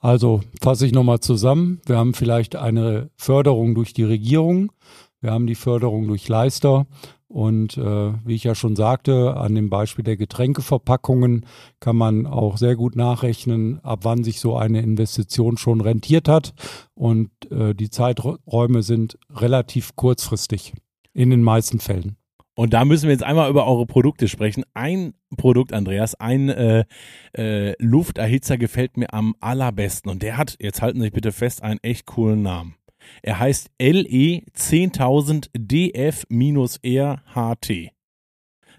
also 0.00 0.40
fasse 0.62 0.86
ich 0.86 0.92
nochmal 0.92 1.20
zusammen. 1.20 1.80
Wir 1.86 1.96
haben 1.96 2.14
vielleicht 2.14 2.56
eine 2.56 3.10
Förderung 3.16 3.74
durch 3.74 3.92
die 3.92 4.04
Regierung, 4.04 4.72
wir 5.20 5.32
haben 5.32 5.46
die 5.46 5.54
Förderung 5.54 6.06
durch 6.06 6.26
Leister 6.28 6.86
Und 7.30 7.78
äh, 7.78 8.12
wie 8.24 8.34
ich 8.34 8.42
ja 8.42 8.56
schon 8.56 8.74
sagte, 8.74 9.36
an 9.36 9.54
dem 9.54 9.70
Beispiel 9.70 10.02
der 10.02 10.16
Getränkeverpackungen 10.16 11.46
kann 11.78 11.94
man 11.94 12.26
auch 12.26 12.56
sehr 12.56 12.74
gut 12.74 12.96
nachrechnen, 12.96 13.78
ab 13.84 14.00
wann 14.02 14.24
sich 14.24 14.40
so 14.40 14.56
eine 14.56 14.80
Investition 14.80 15.56
schon 15.56 15.80
rentiert 15.80 16.26
hat. 16.28 16.54
Und 16.94 17.30
äh, 17.52 17.72
die 17.72 17.88
Zeiträume 17.88 18.82
sind 18.82 19.16
relativ 19.32 19.94
kurzfristig 19.94 20.72
in 21.14 21.30
den 21.30 21.44
meisten 21.44 21.78
Fällen. 21.78 22.16
Und 22.56 22.74
da 22.74 22.84
müssen 22.84 23.04
wir 23.04 23.12
jetzt 23.12 23.22
einmal 23.22 23.48
über 23.48 23.64
eure 23.64 23.86
Produkte 23.86 24.26
sprechen. 24.26 24.64
Ein 24.74 25.14
Produkt, 25.36 25.72
Andreas, 25.72 26.16
ein 26.16 26.48
äh, 26.48 26.84
äh, 27.32 27.76
Lufterhitzer 27.78 28.58
gefällt 28.58 28.96
mir 28.96 29.14
am 29.14 29.36
allerbesten. 29.38 30.10
Und 30.10 30.24
der 30.24 30.36
hat, 30.36 30.56
jetzt 30.58 30.82
halten 30.82 30.98
Sie 30.98 31.04
sich 31.04 31.12
bitte 31.12 31.30
fest, 31.30 31.62
einen 31.62 31.78
echt 31.82 32.06
coolen 32.06 32.42
Namen. 32.42 32.74
Er 33.22 33.38
heißt 33.38 33.70
LE 33.80 34.42
10000 34.54 35.50
DF-RHT. 35.56 36.30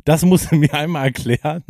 Das 0.03 0.25
muss 0.25 0.51
er 0.51 0.57
mir 0.59 0.73
einmal 0.73 1.05
erklären. 1.05 1.63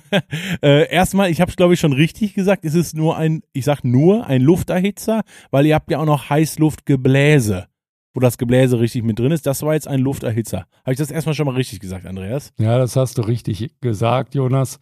äh, 0.62 0.88
erstmal, 0.90 1.30
ich 1.30 1.40
habe 1.40 1.50
es 1.50 1.56
glaube 1.56 1.74
ich 1.74 1.80
schon 1.80 1.92
richtig 1.92 2.34
gesagt, 2.34 2.64
es 2.64 2.74
ist 2.74 2.94
nur 2.94 3.16
ein, 3.16 3.42
ich 3.52 3.64
sag 3.64 3.84
nur 3.84 4.26
ein 4.26 4.42
Lufterhitzer, 4.42 5.22
weil 5.50 5.66
ihr 5.66 5.74
habt 5.74 5.90
ja 5.90 5.98
auch 5.98 6.06
noch 6.06 6.30
Heißluftgebläse 6.30 7.66
wo 8.14 8.20
das 8.20 8.38
Gebläse 8.38 8.78
richtig 8.78 9.02
mit 9.02 9.18
drin 9.18 9.32
ist. 9.32 9.46
Das 9.46 9.62
war 9.62 9.74
jetzt 9.74 9.88
ein 9.88 10.00
Lufterhitzer. 10.00 10.66
Habe 10.84 10.92
ich 10.92 10.98
das 10.98 11.10
erstmal 11.10 11.34
schon 11.34 11.46
mal 11.46 11.56
richtig 11.56 11.80
gesagt, 11.80 12.06
Andreas? 12.06 12.52
Ja, 12.58 12.78
das 12.78 12.94
hast 12.94 13.18
du 13.18 13.22
richtig 13.22 13.74
gesagt, 13.80 14.34
Jonas. 14.36 14.78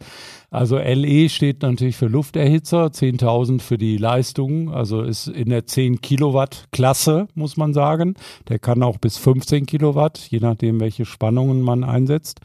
Also 0.51 0.77
LE 0.77 1.27
steht 1.29 1.63
natürlich 1.63 1.97
für 1.97 2.05
Lufterhitzer, 2.05 2.85
10.000 2.85 3.59
für 3.59 3.79
die 3.79 3.97
Leistung, 3.97 4.71
also 4.71 5.01
ist 5.01 5.27
in 5.27 5.49
der 5.49 5.65
10 5.65 5.99
Kilowatt 6.01 6.67
Klasse, 6.71 7.27
muss 7.33 7.57
man 7.57 7.73
sagen. 7.73 8.13
Der 8.49 8.59
kann 8.59 8.83
auch 8.83 8.99
bis 8.99 9.17
15 9.17 9.65
Kilowatt, 9.65 10.19
je 10.29 10.39
nachdem, 10.39 10.79
welche 10.79 11.05
Spannungen 11.05 11.61
man 11.61 11.83
einsetzt. 11.83 12.39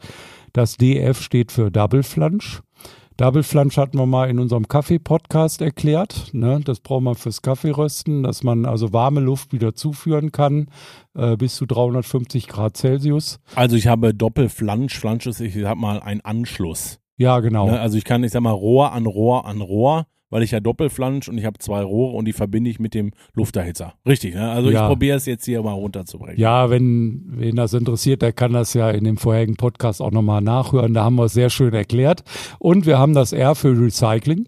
Das 0.53 0.77
DF 0.77 1.21
steht 1.21 1.51
für 1.51 1.69
Double 1.69 2.01
Flange. 2.01 2.61
Double 3.19 3.43
Flange 3.43 3.75
hatten 3.75 3.97
wir 3.97 4.05
mal 4.05 4.29
in 4.29 4.39
unserem 4.39 4.69
Kaffee-Podcast 4.69 5.61
erklärt. 5.61 6.29
Ne? 6.31 6.61
Das 6.63 6.79
braucht 6.79 7.03
man 7.03 7.15
fürs 7.15 7.41
Kaffeerösten, 7.41 8.23
dass 8.23 8.43
man 8.43 8.65
also 8.65 8.93
warme 8.93 9.19
Luft 9.19 9.51
wieder 9.51 9.75
zuführen 9.75 10.31
kann 10.31 10.67
äh, 11.15 11.35
bis 11.35 11.57
zu 11.57 11.65
350 11.65 12.47
Grad 12.47 12.77
Celsius. 12.77 13.41
Also 13.55 13.75
ich 13.75 13.87
habe 13.87 14.13
Doppelflange. 14.13 14.87
Flange 14.87 15.25
ist, 15.25 15.41
ich 15.41 15.65
habe 15.65 15.81
mal 15.81 15.99
einen 15.99 16.21
Anschluss. 16.21 17.01
Ja, 17.17 17.41
genau. 17.41 17.69
Ne? 17.69 17.81
Also 17.81 17.97
ich 17.97 18.05
kann, 18.05 18.23
ich 18.23 18.31
sag 18.31 18.39
mal, 18.39 18.51
Rohr 18.51 18.93
an 18.93 19.05
Rohr 19.05 19.45
an 19.45 19.59
Rohr 19.59 20.07
weil 20.29 20.43
ich 20.43 20.51
ja 20.51 20.59
Doppelflansch 20.59 21.27
und 21.29 21.37
ich 21.37 21.45
habe 21.45 21.57
zwei 21.59 21.81
Rohre 21.81 22.15
und 22.15 22.25
die 22.25 22.33
verbinde 22.33 22.69
ich 22.69 22.79
mit 22.79 22.93
dem 22.93 23.11
Lufterhitzer. 23.33 23.93
Richtig, 24.07 24.35
ne? 24.35 24.49
Also 24.49 24.69
ja. 24.69 24.81
ich 24.81 24.87
probiere 24.87 25.17
es 25.17 25.25
jetzt 25.25 25.45
hier 25.45 25.61
mal 25.61 25.73
runterzubrechen. 25.73 26.39
Ja, 26.39 26.69
wenn 26.69 27.23
wen 27.27 27.55
das 27.55 27.73
interessiert, 27.73 28.21
der 28.21 28.33
kann 28.33 28.53
das 28.53 28.73
ja 28.73 28.89
in 28.89 29.03
dem 29.03 29.17
vorherigen 29.17 29.55
Podcast 29.55 30.01
auch 30.01 30.11
nochmal 30.11 30.41
nachhören. 30.41 30.93
Da 30.93 31.03
haben 31.03 31.15
wir 31.15 31.25
es 31.25 31.33
sehr 31.33 31.49
schön 31.49 31.73
erklärt. 31.73 32.23
Und 32.59 32.85
wir 32.85 32.99
haben 32.99 33.13
das 33.13 33.33
R 33.33 33.55
für 33.55 33.79
Recycling. 33.79 34.47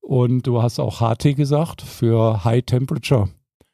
Und 0.00 0.46
du 0.46 0.62
hast 0.62 0.78
auch 0.78 1.00
HT 1.00 1.34
gesagt 1.34 1.82
für 1.82 2.44
High 2.44 2.64
Temperature. 2.64 3.28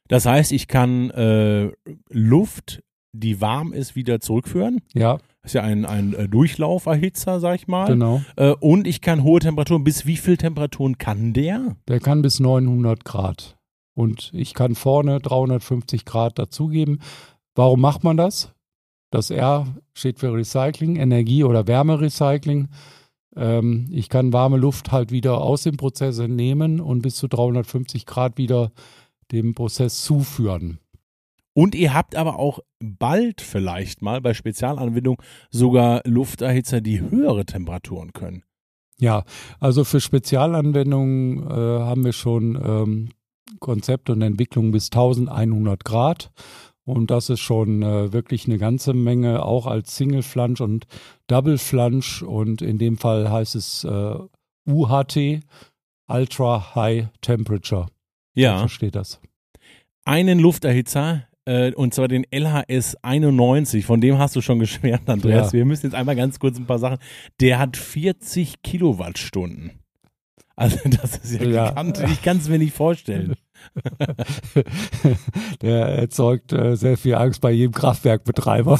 Das 0.09 0.25
heißt, 0.25 0.53
ich 0.53 0.67
kann 0.67 1.11
äh, 1.11 1.71
Luft, 2.09 2.83
die 3.13 3.41
warm 3.41 3.73
ist, 3.73 3.95
wieder 3.95 4.21
zurückführen. 4.21 4.81
Ja. 4.95 5.19
Ist 5.45 5.55
ja 5.55 5.63
ein, 5.63 5.85
ein 5.85 6.15
äh, 6.15 6.29
Durchlauferhitzer, 6.29 7.41
sag 7.41 7.57
ich 7.57 7.69
mal. 7.69 7.87
Genau. 7.87 8.23
Äh, 8.37 8.55
und 8.61 8.87
ich 8.87 9.01
kann 9.01 9.23
hohe 9.23 9.41
Temperaturen. 9.41 9.85
Bis 9.85 10.07
wie 10.07 10.17
viel 10.17 10.37
Temperaturen 10.37 10.99
kann 10.99 11.33
der? 11.33 11.77
Der 11.89 12.01
kann 12.01 12.23
bis 12.23 12.41
900 12.41 13.05
Grad. 13.05 13.57
Und 13.95 14.31
ich 14.33 14.55
kann 14.55 14.75
vorne 14.75 15.21
350 15.21 16.05
Grad 16.05 16.39
dazugeben. 16.39 17.01
Warum 17.55 17.81
macht 17.81 18.05
man 18.05 18.17
das? 18.17 18.53
Das 19.11 19.31
R 19.31 19.67
steht 19.93 20.21
für 20.21 20.33
Recycling, 20.33 20.97
Energie- 20.97 21.45
oder 21.45 21.67
Wärmerecycling. 21.67 22.69
Ähm, 23.37 23.89
ich 23.91 24.09
kann 24.09 24.33
warme 24.33 24.57
Luft 24.57 24.91
halt 24.91 25.11
wieder 25.11 25.39
aus 25.39 25.65
dem 25.65 25.77
Prozess 25.77 26.19
entnehmen 26.19 26.81
und 26.81 27.03
bis 27.03 27.17
zu 27.17 27.29
350 27.29 28.07
Grad 28.07 28.39
wieder 28.39 28.73
dem 29.31 29.55
Prozess 29.55 30.03
zuführen. 30.03 30.79
Und 31.55 31.75
ihr 31.75 31.93
habt 31.93 32.17
aber 32.17 32.39
auch 32.39 32.61
bald 32.81 33.41
vielleicht 33.41 34.03
mal 34.03 34.21
bei 34.21 34.35
Spezialanwendungen 34.35 35.23
sogar 35.51 36.01
Lufterhitzer, 36.05 36.81
die 36.81 37.01
höhere 37.01 37.45
Temperaturen 37.45 38.13
können. 38.13 38.43
Ja, 38.99 39.25
also 39.61 39.85
für 39.85 40.01
Spezialanwendungen 40.01 41.43
äh, 41.43 41.51
haben 41.51 42.05
wir 42.05 42.13
schon 42.13 42.55
ähm, 42.55 43.09
Konzept 43.59 44.11
und 44.11 44.23
Entwicklung 44.23 44.71
bis 44.71 44.87
1100 44.93 45.85
Grad. 45.85 46.31
Und 46.85 47.11
das 47.11 47.31
ist 47.31 47.41
schon 47.41 47.83
äh, 47.83 48.13
wirklich 48.13 48.47
eine 48.47 48.59
ganze 48.59 48.93
Menge, 48.93 49.45
auch 49.45 49.67
als 49.67 49.97
Single 49.97 50.23
Flange 50.23 50.61
und 50.61 50.87
Double 51.27 51.59
Flange. 51.59 52.27
Und 52.27 52.63
in 52.63 52.79
dem 52.79 52.97
Fall 52.97 53.31
heißt 53.31 53.55
es 53.55 53.85
äh, 53.85 54.17
UHT, 54.69 55.41
Ultra 56.09 56.75
High 56.75 57.09
Temperature. 57.21 57.87
Ja. 58.35 58.61
So 58.61 58.69
steht 58.69 58.95
das. 58.95 59.21
Einen 60.05 60.41
Lufterhitzer, 60.41 61.29
äh, 61.45 61.73
und 61.73 61.95
zwar 61.95 62.09
den 62.09 62.25
LHS 62.31 62.97
91, 63.03 63.85
von 63.85 64.01
dem 64.01 64.19
hast 64.19 64.37
du 64.37 64.41
schon 64.41 64.59
geschwärmt, 64.61 65.09
Andreas. 65.09 65.49
Ja. 65.49 65.59
Wir 65.59 65.65
müssen 65.65 65.87
jetzt 65.87 65.95
einmal 65.95 66.17
ganz 66.17 66.39
kurz 66.39 66.59
ein 66.59 66.67
paar 66.67 66.79
Sachen. 66.79 66.99
Der 67.41 67.59
hat 67.59 67.77
40 67.77 68.63
Kilowattstunden. 68.63 69.73
Also 70.55 70.79
das 70.85 71.17
ist 71.17 71.41
ja, 71.41 71.49
ja. 71.49 71.69
gigantisch. 71.71 72.11
Ich 72.11 72.23
kann 72.23 72.37
es 72.37 72.49
mir 72.49 72.59
nicht 72.59 72.75
vorstellen. 72.75 73.35
Der 75.63 75.87
erzeugt 75.87 76.53
äh, 76.53 76.77
sehr 76.77 76.97
viel 76.97 77.15
Angst 77.15 77.41
bei 77.41 77.53
jedem 77.53 77.73
Kraftwerkbetreiber. 77.73 78.79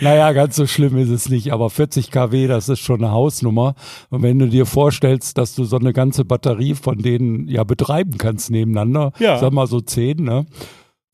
naja, 0.00 0.32
ganz 0.32 0.56
so 0.56 0.66
schlimm 0.66 0.98
ist 0.98 1.08
es 1.08 1.28
nicht, 1.30 1.52
aber 1.52 1.70
40 1.70 2.10
kW, 2.10 2.46
das 2.46 2.68
ist 2.68 2.80
schon 2.80 3.02
eine 3.02 3.12
Hausnummer. 3.12 3.74
Und 4.10 4.22
wenn 4.22 4.38
du 4.38 4.48
dir 4.48 4.66
vorstellst, 4.66 5.38
dass 5.38 5.54
du 5.54 5.64
so 5.64 5.78
eine 5.78 5.94
ganze 5.94 6.24
Batterie 6.26 6.74
von 6.74 6.98
denen 6.98 7.48
ja 7.48 7.64
betreiben 7.64 8.18
kannst 8.18 8.50
nebeneinander, 8.50 9.12
ja. 9.18 9.38
sag 9.38 9.52
mal 9.52 9.66
so 9.66 9.80
10, 9.80 10.18
ne? 10.22 10.46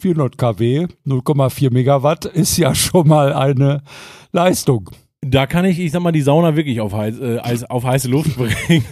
400 0.03 0.37
kW, 0.37 0.87
0,4 1.07 1.73
Megawatt 1.73 2.25
ist 2.25 2.57
ja 2.57 2.75
schon 2.75 3.07
mal 3.07 3.33
eine 3.33 3.83
Leistung. 4.33 4.91
Da 5.25 5.47
kann 5.47 5.65
ich, 5.65 5.79
ich 5.79 5.93
sag 5.93 6.03
mal, 6.03 6.11
die 6.11 6.23
Sauna 6.23 6.57
wirklich 6.57 6.81
auf, 6.81 6.93
heiß, 6.93 7.21
äh, 7.21 7.41
auf 7.69 7.85
heiße 7.85 8.09
Luft 8.09 8.37
bringen. 8.67 8.85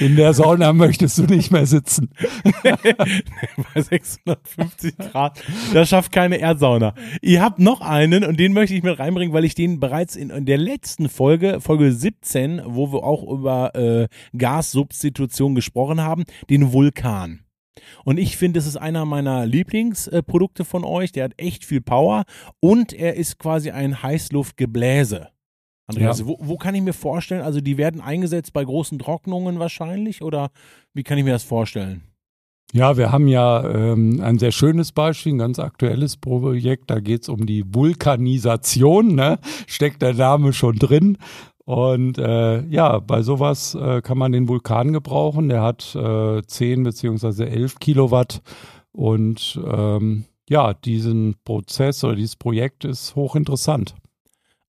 In 0.00 0.16
der 0.16 0.34
Sauna 0.34 0.72
möchtest 0.72 1.18
du 1.18 1.22
nicht 1.22 1.52
mehr 1.52 1.66
sitzen. 1.66 2.10
Bei 2.64 3.80
650 3.80 4.98
Grad. 4.98 5.40
Das 5.72 5.88
schafft 5.88 6.10
keine 6.10 6.38
Erdsauna. 6.38 6.94
Ihr 7.20 7.40
habt 7.40 7.60
noch 7.60 7.80
einen 7.80 8.24
und 8.24 8.40
den 8.40 8.52
möchte 8.52 8.74
ich 8.74 8.82
mit 8.82 8.98
reinbringen, 8.98 9.32
weil 9.32 9.44
ich 9.44 9.54
den 9.54 9.78
bereits 9.78 10.16
in, 10.16 10.30
in 10.30 10.46
der 10.46 10.58
letzten 10.58 11.08
Folge, 11.08 11.60
Folge 11.60 11.92
17, 11.92 12.62
wo 12.64 12.92
wir 12.92 13.04
auch 13.04 13.22
über 13.22 13.76
äh, 13.76 14.08
Gassubstitution 14.36 15.54
gesprochen 15.54 16.00
haben, 16.00 16.24
den 16.50 16.72
Vulkan. 16.72 17.41
Und 18.04 18.18
ich 18.18 18.36
finde, 18.36 18.58
es 18.58 18.66
ist 18.66 18.76
einer 18.76 19.04
meiner 19.04 19.46
Lieblingsprodukte 19.46 20.64
von 20.64 20.84
euch. 20.84 21.12
Der 21.12 21.24
hat 21.24 21.32
echt 21.36 21.64
viel 21.64 21.80
Power 21.80 22.24
und 22.60 22.92
er 22.92 23.14
ist 23.14 23.38
quasi 23.38 23.70
ein 23.70 24.02
Heißluftgebläse. 24.02 25.28
Andreas, 25.86 26.20
ja. 26.20 26.26
wo, 26.26 26.38
wo, 26.40 26.56
kann 26.56 26.74
ich 26.74 26.82
mir 26.82 26.92
vorstellen, 26.92 27.42
also 27.42 27.60
die 27.60 27.76
werden 27.76 28.00
eingesetzt 28.00 28.52
bei 28.52 28.64
großen 28.64 28.98
Trocknungen 28.98 29.58
wahrscheinlich 29.58 30.22
oder 30.22 30.50
wie 30.94 31.02
kann 31.02 31.18
ich 31.18 31.24
mir 31.24 31.32
das 31.32 31.42
vorstellen? 31.42 32.02
Ja, 32.74 32.96
wir 32.96 33.12
haben 33.12 33.28
ja 33.28 33.68
ähm, 33.68 34.22
ein 34.22 34.38
sehr 34.38 34.50
schönes 34.50 34.92
Beispiel, 34.92 35.34
ein 35.34 35.38
ganz 35.38 35.58
aktuelles 35.58 36.16
Projekt. 36.16 36.90
Da 36.90 37.00
geht 37.00 37.22
es 37.22 37.28
um 37.28 37.44
die 37.44 37.64
Vulkanisation, 37.66 39.14
ne? 39.14 39.38
steckt 39.66 40.00
der 40.00 40.14
Name 40.14 40.54
schon 40.54 40.76
drin. 40.76 41.18
Und 41.64 42.18
äh, 42.18 42.62
ja, 42.66 42.98
bei 42.98 43.22
sowas 43.22 43.74
äh, 43.74 44.02
kann 44.02 44.18
man 44.18 44.32
den 44.32 44.48
Vulkan 44.48 44.92
gebrauchen. 44.92 45.48
Der 45.48 45.62
hat 45.62 45.94
äh, 45.94 46.42
10 46.42 46.82
beziehungsweise 46.82 47.48
11 47.48 47.78
Kilowatt. 47.78 48.42
Und 48.92 49.60
ähm, 49.64 50.24
ja, 50.48 50.74
diesen 50.74 51.36
Prozess 51.44 52.02
oder 52.04 52.16
dieses 52.16 52.36
Projekt 52.36 52.84
ist 52.84 53.14
hochinteressant. 53.14 53.94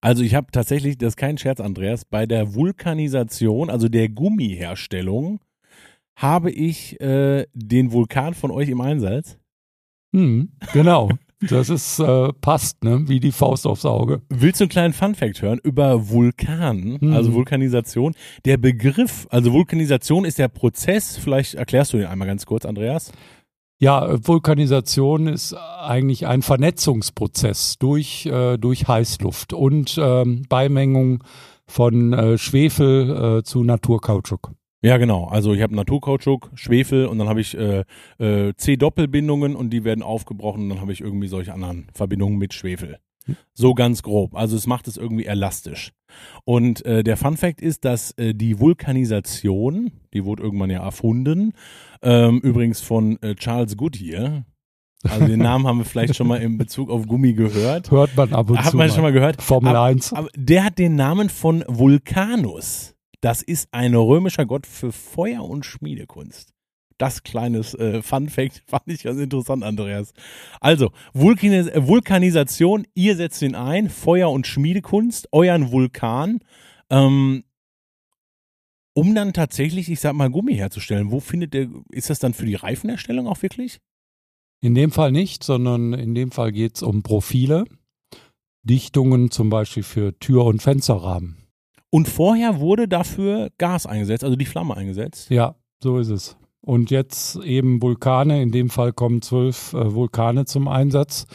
Also 0.02 0.24
ich 0.24 0.36
habe 0.36 0.48
tatsächlich, 0.52 0.98
das 0.98 1.10
ist 1.10 1.18
kein 1.18 1.38
Scherz, 1.38 1.60
Andreas, 1.60 2.06
bei 2.06 2.26
der 2.26 2.56
Vulkanisation, 2.56 3.70
also 3.70 3.88
der 3.88 4.10
Gummiherstellung, 4.10 5.40
habe 6.16 6.52
ich 6.52 7.00
äh, 7.02 7.48
den 7.54 7.92
Vulkan 7.92 8.34
von 8.34 8.52
euch 8.52 8.70
im 8.70 8.82
Einsatz. 8.82 9.38
Hm, 10.14 10.52
genau. 10.74 11.10
Das 11.50 11.70
ist 11.70 12.00
äh, 12.00 12.34
passt, 12.42 12.84
ne? 12.84 13.08
Wie 13.08 13.20
die 13.20 13.32
Faust 13.32 13.66
aufs 13.68 13.86
Auge. 13.86 14.22
Willst 14.30 14.60
du 14.60 14.66
einen 14.66 14.70
kleinen 14.70 14.94
Funfact 14.94 15.42
hören 15.42 15.60
über 15.64 16.10
Vulkan, 16.10 16.98
mhm. 17.02 17.14
also 17.14 17.34
Vulkanisation? 17.34 18.14
Der 18.46 18.58
Begriff, 18.58 19.28
also 19.30 19.54
Vulkanisation 19.54 20.26
ist 20.26 20.40
der 20.40 20.48
Prozess, 20.48 21.18
vielleicht 21.18 21.56
erklärst 21.56 21.94
du 21.94 21.98
den 21.98 22.08
einmal 22.08 22.28
ganz 22.28 22.46
kurz, 22.46 22.66
Andreas. 22.66 23.12
Ja, 23.80 24.16
Vulkanisation 24.26 25.28
ist 25.28 25.54
eigentlich 25.54 26.26
ein 26.26 26.42
Vernetzungsprozess 26.42 27.78
durch, 27.80 28.26
äh, 28.26 28.58
durch 28.58 28.88
Heißluft 28.88 29.52
und 29.54 30.00
ähm, 30.02 30.44
Beimengung 30.48 31.24
von 31.68 32.14
äh, 32.14 32.38
Schwefel 32.38 33.40
äh, 33.40 33.44
zu 33.44 33.64
Naturkautschuk. 33.64 34.52
Ja, 34.84 34.98
genau. 34.98 35.26
Also 35.26 35.54
ich 35.54 35.62
habe 35.62 35.74
Naturkautschuk, 35.76 36.52
Schwefel 36.56 37.06
und 37.06 37.18
dann 37.18 37.30
habe 37.30 37.40
ich 37.40 37.58
äh, 37.58 37.86
äh, 38.20 38.54
C-Doppelbindungen 38.56 39.56
und 39.56 39.70
die 39.70 39.86
werden 39.86 40.04
aufgebrochen 40.04 40.64
und 40.64 40.70
dann 40.70 40.82
habe 40.82 40.92
ich 40.92 41.00
irgendwie 41.00 41.28
solche 41.28 41.54
anderen 41.54 41.88
Verbindungen 41.94 42.38
mit 42.38 42.54
Schwefel. 42.54 42.98
So 43.54 43.74
ganz 43.74 44.04
grob. 44.04 44.36
Also 44.36 44.58
es 44.58 44.68
macht 44.68 44.90
es 44.90 44.98
irgendwie 44.98 45.26
elastisch. 45.26 45.94
Und 46.44 46.86
äh, 46.86 47.02
der 47.02 47.16
Fun 47.16 47.38
Fact 47.38 47.62
ist, 47.62 47.86
dass 47.86 48.12
äh, 48.18 48.34
die 48.34 48.60
Vulkanisation, 48.60 49.92
die 50.14 50.26
wurde 50.26 50.44
irgendwann 50.44 50.70
ja 50.70 50.84
erfunden, 50.84 51.54
ähm, 52.02 52.40
übrigens 52.40 52.82
von 52.82 53.22
äh, 53.22 53.36
Charles 53.36 53.78
Goodyear. 53.78 54.44
Also 55.10 55.28
den 55.28 55.40
Namen 55.40 55.66
haben 55.66 55.78
wir 55.80 55.86
vielleicht 55.86 56.16
schon 56.16 56.28
mal 56.28 56.42
in 56.42 56.58
Bezug 56.58 56.90
auf 56.90 57.08
Gummi 57.08 57.34
gehört. 57.34 57.90
Hört 57.92 58.16
man 58.16 58.34
ab 58.34 58.50
und 58.50 58.58
Hat 58.58 58.72
zu. 58.72 58.78
man 58.78 58.90
schon 58.90 59.02
mal 59.02 59.14
gehört. 59.14 59.42
Formel 59.42 59.76
aber, 59.76 59.86
1. 59.86 60.14
Aber 60.14 60.30
der 60.36 60.66
hat 60.66 60.78
den 60.78 60.96
Namen 60.96 61.30
von 61.30 61.64
Vulcanus. 61.68 62.93
Das 63.24 63.42
ist 63.42 63.70
ein 63.72 63.96
römischer 63.96 64.46
Gott 64.46 64.68
für 64.68 64.92
Feuer 64.92 65.46
und 65.46 65.66
Schmiedekunst. 65.66 66.54
Das 66.98 67.24
kleines 67.24 67.74
äh, 67.74 68.02
Fun 68.02 68.28
Fact 68.28 68.64
fand 68.68 68.84
ich 68.88 69.04
ganz 69.04 69.18
interessant, 69.18 69.64
Andreas. 69.64 70.14
Also, 70.60 70.92
Vulkanis 71.14 71.68
äh, 71.68 71.88
Vulkanisation, 71.88 72.86
ihr 72.96 73.16
setzt 73.16 73.42
ihn 73.42 73.56
ein, 73.56 73.90
Feuer- 73.90 74.30
und 74.30 74.46
Schmiedekunst, 74.46 75.30
euren 75.32 75.72
Vulkan, 75.72 76.40
ähm, 76.90 77.46
um 78.94 79.16
dann 79.16 79.32
tatsächlich, 79.32 79.90
ich 79.90 80.02
sag 80.02 80.16
mal, 80.16 80.30
Gummi 80.30 80.56
herzustellen. 80.56 81.10
Wo 81.10 81.22
findet 81.22 81.54
der, 81.54 81.70
ist 81.92 82.10
das 82.10 82.20
dann 82.20 82.34
für 82.34 82.46
die 82.46 82.56
Reifenerstellung 82.56 83.28
auch 83.28 83.42
wirklich? 83.42 83.80
In 84.60 84.76
dem 84.76 84.92
Fall 84.92 85.14
nicht, 85.14 85.46
sondern 85.46 85.94
in 85.94 86.14
dem 86.14 86.32
Fall 86.32 86.52
geht 86.52 86.76
es 86.76 86.84
um 86.84 87.04
Profile, 87.04 87.64
Dichtungen 88.64 89.32
zum 89.32 89.50
Beispiel 89.50 89.84
für 89.84 90.20
Tür- 90.20 90.44
und 90.44 90.62
Fensterrahmen. 90.62 91.43
Und 91.94 92.08
vorher 92.08 92.60
wurde 92.60 92.88
dafür 92.88 93.52
Gas 93.60 93.86
eingesetzt, 93.86 94.24
also 94.24 94.36
die 94.36 94.48
Flamme 94.48 94.76
eingesetzt. 94.76 95.30
Ja, 95.30 95.54
so 95.80 96.00
ist 96.00 96.10
es. 96.10 96.36
Und 96.60 96.90
jetzt 96.90 97.36
eben 97.44 97.84
Vulkane, 97.84 98.42
in 98.42 98.52
dem 98.52 98.72
Fall 98.72 98.94
kommen 98.94 99.22
zwölf 99.22 99.74
äh, 99.74 99.94
Vulkane 99.94 100.46
zum 100.46 100.68
Einsatz. 100.68 101.28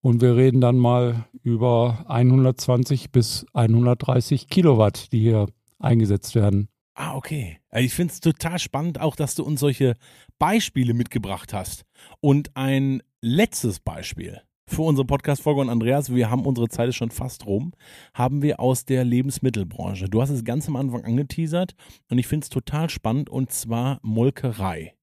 Und 0.00 0.22
wir 0.22 0.34
reden 0.34 0.62
dann 0.62 0.78
mal 0.78 1.26
über 1.42 2.06
120 2.08 3.12
bis 3.12 3.44
130 3.52 4.48
Kilowatt, 4.48 5.12
die 5.12 5.20
hier 5.20 5.44
eingesetzt 5.78 6.34
werden. 6.34 6.70
Ah, 6.94 7.14
okay. 7.14 7.58
Also 7.68 7.84
Ich 7.84 7.92
finde 7.92 8.14
es 8.14 8.20
total 8.20 8.58
spannend, 8.58 8.98
auch 9.02 9.14
dass 9.14 9.34
du 9.34 9.44
uns 9.44 9.60
solche 9.60 9.94
Beispiele 10.38 10.94
mitgebracht 10.94 11.52
hast. 11.52 11.84
Und 12.20 12.56
ein 12.56 13.02
letztes 13.20 13.78
Beispiel 13.78 14.40
für 14.68 14.82
unsere 14.82 15.06
Podcast-Folge 15.06 15.60
und 15.60 15.70
Andreas, 15.70 16.14
wir 16.14 16.30
haben 16.30 16.46
unsere 16.46 16.68
Zeit 16.68 16.90
ist 16.90 16.96
schon 16.96 17.10
fast 17.10 17.46
rum, 17.46 17.72
haben 18.14 18.42
wir 18.42 18.60
aus 18.60 18.84
der 18.84 19.04
Lebensmittelbranche. 19.04 20.08
Du 20.08 20.20
hast 20.20 20.30
es 20.30 20.44
ganz 20.44 20.68
am 20.68 20.76
Anfang 20.76 21.04
angeteasert 21.04 21.74
und 22.10 22.18
ich 22.18 22.26
finde 22.26 22.44
es 22.44 22.50
total 22.50 22.90
spannend 22.90 23.30
und 23.30 23.50
zwar 23.50 23.98
Molkerei. 24.02 24.94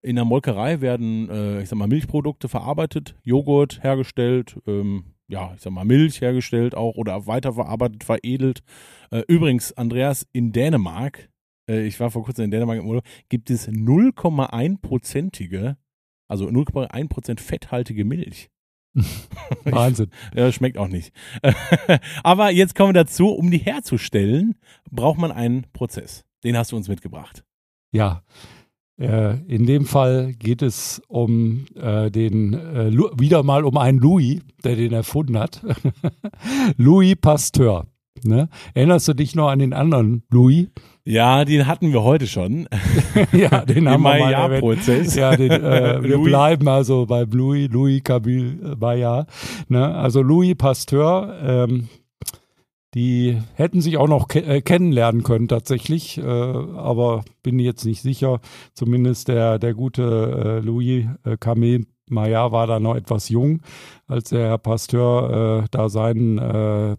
In 0.00 0.16
der 0.16 0.24
Molkerei 0.24 0.80
werden, 0.80 1.28
äh, 1.28 1.62
ich 1.62 1.68
sag 1.68 1.78
mal, 1.78 1.88
Milchprodukte 1.88 2.48
verarbeitet, 2.48 3.16
Joghurt 3.24 3.82
hergestellt, 3.82 4.58
ähm, 4.66 5.04
ja, 5.28 5.52
ich 5.54 5.60
sag 5.60 5.72
mal, 5.72 5.84
Milch 5.84 6.20
hergestellt 6.20 6.74
auch 6.74 6.96
oder 6.96 7.26
weiterverarbeitet, 7.26 8.04
veredelt. 8.04 8.62
Äh, 9.10 9.22
übrigens, 9.28 9.76
Andreas, 9.76 10.26
in 10.32 10.52
Dänemark, 10.52 11.28
äh, 11.68 11.86
ich 11.86 12.00
war 12.00 12.10
vor 12.10 12.24
kurzem 12.24 12.46
in 12.46 12.50
Dänemark 12.50 12.78
im 12.78 12.86
Urlaub, 12.86 13.04
gibt 13.28 13.50
es 13.50 13.68
0,1-prozentige, 13.68 15.76
also 16.28 16.46
0,1% 16.46 17.40
fetthaltige 17.40 18.04
Milch. 18.04 18.50
Wahnsinn. 19.64 20.10
Ja, 20.34 20.50
schmeckt 20.52 20.78
auch 20.78 20.88
nicht. 20.88 21.12
Aber 22.22 22.50
jetzt 22.50 22.74
kommen 22.74 22.90
wir 22.90 23.04
dazu, 23.04 23.28
um 23.28 23.50
die 23.50 23.58
herzustellen, 23.58 24.56
braucht 24.90 25.18
man 25.18 25.32
einen 25.32 25.66
Prozess. 25.72 26.24
Den 26.44 26.56
hast 26.56 26.72
du 26.72 26.76
uns 26.76 26.88
mitgebracht. 26.88 27.44
Ja, 27.92 28.22
äh, 28.98 29.38
in 29.46 29.66
dem 29.66 29.86
Fall 29.86 30.34
geht 30.34 30.62
es 30.62 31.00
um 31.08 31.66
äh, 31.76 32.10
den, 32.10 32.54
äh, 32.54 32.92
wieder 33.18 33.42
mal 33.42 33.64
um 33.64 33.76
einen 33.76 33.98
Louis, 33.98 34.40
der 34.64 34.76
den 34.76 34.92
erfunden 34.92 35.38
hat. 35.38 35.64
Louis 36.76 37.16
Pasteur. 37.20 37.86
Ne? 38.24 38.48
Erinnerst 38.74 39.06
du 39.06 39.14
dich 39.14 39.36
noch 39.36 39.48
an 39.48 39.60
den 39.60 39.72
anderen 39.72 40.24
Louis? 40.30 40.66
Ja, 41.08 41.46
den 41.46 41.66
hatten 41.66 41.90
wir 41.90 42.02
heute 42.02 42.26
schon. 42.26 42.68
ja, 43.32 43.64
den 43.64 43.76
Den 43.76 43.88
haben 43.88 44.02
wir 44.02 44.10
mal. 44.10 44.20
Maillard-Prozess. 44.20 45.14
Ja, 45.14 45.34
den, 45.34 45.50
äh, 45.50 46.02
wir 46.02 46.18
bleiben 46.22 46.68
also 46.68 47.06
bei 47.06 47.22
Louis, 47.22 47.70
Louis 47.70 48.04
Camille 48.04 48.76
Maillard. 48.78 49.26
Ne? 49.68 49.94
Also 49.94 50.20
Louis 50.20 50.54
Pasteur, 50.54 51.34
ähm, 51.42 51.88
die 52.92 53.38
hätten 53.54 53.80
sich 53.80 53.96
auch 53.96 54.06
noch 54.06 54.28
ke 54.28 54.44
äh, 54.44 54.60
kennenlernen 54.60 55.22
können 55.22 55.48
tatsächlich, 55.48 56.18
äh, 56.18 56.22
aber 56.22 57.24
bin 57.42 57.58
jetzt 57.58 57.86
nicht 57.86 58.02
sicher. 58.02 58.40
Zumindest 58.74 59.28
der, 59.28 59.58
der 59.58 59.72
gute 59.72 60.60
äh, 60.62 60.66
Louis 60.66 61.06
äh, 61.24 61.38
Camille 61.38 61.86
Maillard 62.10 62.52
war 62.52 62.66
da 62.66 62.80
noch 62.80 62.96
etwas 62.96 63.30
jung, 63.30 63.62
als 64.08 64.28
der 64.28 64.48
Herr 64.48 64.58
Pasteur 64.58 65.62
äh, 65.64 65.68
da 65.70 65.88
seinen 65.88 66.36
äh, 66.36 66.96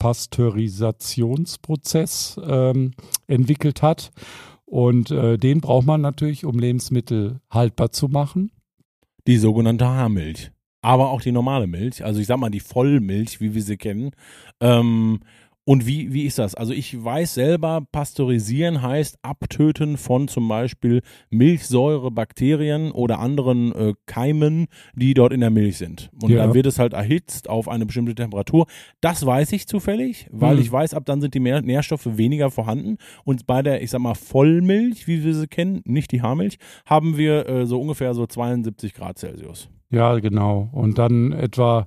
Pasteurisationsprozess 0.00 2.40
ähm, 2.44 2.90
entwickelt 3.28 3.82
hat. 3.82 4.10
Und 4.64 5.12
äh, 5.12 5.36
den 5.36 5.60
braucht 5.60 5.86
man 5.86 6.00
natürlich, 6.00 6.44
um 6.44 6.58
Lebensmittel 6.58 7.38
haltbar 7.50 7.92
zu 7.92 8.08
machen. 8.08 8.50
Die 9.28 9.36
sogenannte 9.36 9.86
Haarmilch. 9.86 10.50
Aber 10.82 11.10
auch 11.10 11.20
die 11.20 11.32
normale 11.32 11.66
Milch, 11.66 12.04
also 12.04 12.20
ich 12.20 12.26
sag 12.26 12.38
mal 12.38 12.50
die 12.50 12.60
Vollmilch, 12.60 13.40
wie 13.40 13.54
wir 13.54 13.62
sie 13.62 13.76
kennen. 13.76 14.12
Ähm, 14.60 15.20
und 15.64 15.86
wie, 15.86 16.12
wie 16.12 16.24
ist 16.24 16.38
das? 16.38 16.54
Also 16.54 16.72
ich 16.72 17.02
weiß 17.04 17.34
selber, 17.34 17.82
pasteurisieren 17.92 18.82
heißt 18.82 19.18
Abtöten 19.22 19.96
von 19.98 20.26
zum 20.26 20.48
Beispiel 20.48 21.02
Milchsäure, 21.30 22.10
Bakterien 22.10 22.90
oder 22.92 23.18
anderen 23.18 23.72
äh, 23.72 23.94
Keimen, 24.06 24.66
die 24.94 25.14
dort 25.14 25.32
in 25.32 25.40
der 25.40 25.50
Milch 25.50 25.78
sind. 25.78 26.10
Und 26.22 26.30
Ja. 26.30 26.38
dann 26.44 26.54
wird 26.54 26.66
es 26.66 26.78
halt 26.78 26.92
erhitzt 26.92 27.48
auf 27.48 27.68
eine 27.68 27.86
bestimmte 27.86 28.14
Temperatur. 28.14 28.66
Das 29.00 29.24
weiß 29.24 29.52
ich 29.52 29.66
zufällig, 29.68 30.26
weil 30.30 30.56
Hm. 30.56 30.62
ich 30.62 30.70
weiß, 30.72 30.94
ab 30.94 31.04
dann 31.06 31.20
sind 31.20 31.34
die 31.34 31.40
mehr 31.40 31.62
Nährstoffe 31.62 32.16
weniger 32.18 32.50
vorhanden. 32.50 32.96
Und 33.24 33.46
bei 33.46 33.62
der, 33.62 33.82
ich 33.82 33.90
sag 33.90 34.00
mal, 34.00 34.14
Vollmilch, 34.14 35.06
wie 35.06 35.24
wir 35.24 35.34
sie 35.34 35.46
kennen, 35.46 35.82
nicht 35.84 36.10
die 36.12 36.22
Haarmilch, 36.22 36.56
haben 36.86 37.16
wir 37.16 37.48
äh, 37.48 37.66
so 37.66 37.80
ungefähr 37.80 38.14
so 38.14 38.26
72 38.26 38.94
Grad 38.94 39.18
Celsius. 39.18 39.68
Ja, 39.92 40.18
genau. 40.20 40.68
Und 40.72 40.98
dann 40.98 41.32
etwa 41.32 41.86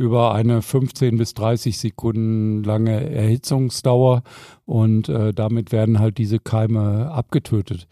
über 0.00 0.34
eine 0.34 0.62
15 0.62 1.18
bis 1.18 1.34
30 1.34 1.78
Sekunden 1.78 2.64
lange 2.64 3.10
Erhitzungsdauer 3.10 4.22
und 4.64 5.10
äh, 5.10 5.34
damit 5.34 5.72
werden 5.72 5.98
halt 5.98 6.16
diese 6.16 6.38
Keime 6.38 7.10
abgetötet. 7.10 7.86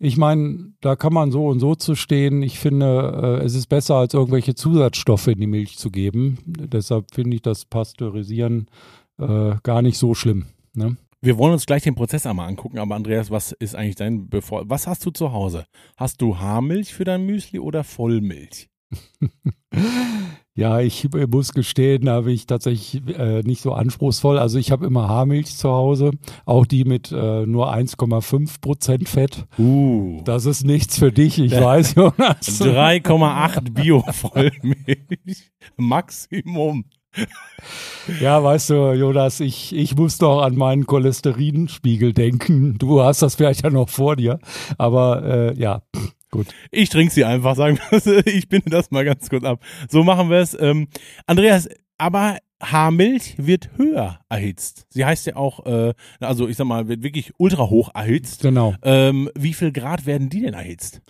Ich 0.00 0.16
meine, 0.16 0.72
da 0.80 0.96
kann 0.96 1.14
man 1.14 1.30
so 1.30 1.46
und 1.46 1.60
so 1.60 1.76
zu 1.76 1.94
stehen. 1.94 2.42
Ich 2.42 2.58
finde, 2.58 3.38
äh, 3.40 3.44
es 3.44 3.54
ist 3.54 3.68
besser, 3.68 3.94
als 3.94 4.12
irgendwelche 4.12 4.56
Zusatzstoffe 4.56 5.28
in 5.28 5.38
die 5.38 5.46
Milch 5.46 5.78
zu 5.78 5.90
geben. 5.90 6.38
Deshalb 6.46 7.14
finde 7.14 7.36
ich 7.36 7.42
das 7.42 7.64
Pasteurisieren 7.64 8.66
äh, 9.18 9.54
gar 9.62 9.82
nicht 9.82 9.98
so 9.98 10.14
schlimm. 10.14 10.46
Ne? 10.74 10.96
Wir 11.20 11.38
wollen 11.38 11.52
uns 11.52 11.64
gleich 11.64 11.84
den 11.84 11.94
Prozess 11.94 12.26
einmal 12.26 12.48
angucken, 12.48 12.78
aber 12.78 12.96
Andreas, 12.96 13.30
was 13.30 13.52
ist 13.52 13.76
eigentlich 13.76 13.94
dein 13.94 14.28
Bevor 14.28 14.68
was 14.68 14.88
hast 14.88 15.06
du 15.06 15.12
zu 15.12 15.32
Hause? 15.32 15.64
Hast 15.96 16.20
du 16.20 16.38
Haarmilch 16.38 16.92
für 16.92 17.04
dein 17.04 17.24
Müsli 17.24 17.60
oder 17.60 17.84
Vollmilch? 17.84 18.68
Ja, 20.56 20.80
ich 20.80 21.06
muss 21.30 21.52
gestehen, 21.52 22.06
da 22.06 22.22
bin 22.22 22.32
ich 22.32 22.46
tatsächlich 22.46 23.06
äh, 23.18 23.42
nicht 23.42 23.60
so 23.60 23.74
anspruchsvoll. 23.74 24.38
Also 24.38 24.58
ich 24.58 24.70
habe 24.70 24.86
immer 24.86 25.06
Haarmilch 25.06 25.54
zu 25.54 25.68
Hause, 25.68 26.12
auch 26.46 26.64
die 26.64 26.84
mit 26.84 27.12
äh, 27.12 27.44
nur 27.44 27.74
1,5 27.74 28.62
Prozent 28.62 29.06
Fett. 29.06 29.44
Uh. 29.58 30.22
Das 30.24 30.46
ist 30.46 30.64
nichts 30.64 30.98
für 30.98 31.12
dich, 31.12 31.38
ich 31.38 31.52
weiß, 31.60 31.96
Jonas. 31.96 32.60
3,8 32.60 33.72
Bio-Vollmilch. 33.72 35.52
Maximum. 35.76 36.86
Ja, 38.20 38.42
weißt 38.42 38.70
du, 38.70 38.92
Jonas, 38.92 39.40
ich, 39.40 39.74
ich 39.74 39.94
muss 39.94 40.16
doch 40.18 40.40
an 40.40 40.56
meinen 40.56 40.86
Cholesterinspiegel 40.86 42.14
denken. 42.14 42.78
Du 42.78 43.02
hast 43.02 43.20
das 43.20 43.34
vielleicht 43.34 43.64
ja 43.64 43.70
noch 43.70 43.88
vor 43.88 44.16
dir, 44.16 44.38
aber 44.78 45.22
äh, 45.24 45.58
ja, 45.58 45.82
gut. 46.30 46.48
Ich 46.70 46.88
trinke 46.88 47.12
sie 47.12 47.24
einfach, 47.24 47.56
sagen 47.56 47.78
wir 47.78 47.98
es. 47.98 48.06
Ich 48.26 48.48
binde 48.48 48.70
das 48.70 48.90
mal 48.90 49.04
ganz 49.04 49.28
kurz 49.28 49.44
ab. 49.44 49.60
So 49.88 50.04
machen 50.04 50.30
wir 50.30 50.38
es. 50.38 50.56
Ähm, 50.58 50.88
Andreas, 51.26 51.68
aber 51.98 52.38
Haarmilch 52.62 53.34
wird 53.38 53.70
höher 53.76 54.20
erhitzt. 54.28 54.86
Sie 54.88 55.04
heißt 55.04 55.26
ja 55.26 55.36
auch, 55.36 55.66
äh, 55.66 55.94
also 56.20 56.48
ich 56.48 56.56
sag 56.56 56.66
mal, 56.66 56.88
wird 56.88 57.02
wirklich 57.02 57.32
ultra 57.38 57.68
hoch 57.68 57.90
erhitzt. 57.94 58.42
Genau. 58.42 58.74
Ähm, 58.82 59.30
wie 59.34 59.52
viel 59.52 59.72
Grad 59.72 60.06
werden 60.06 60.30
die 60.30 60.40
denn 60.40 60.54
erhitzt? 60.54 61.02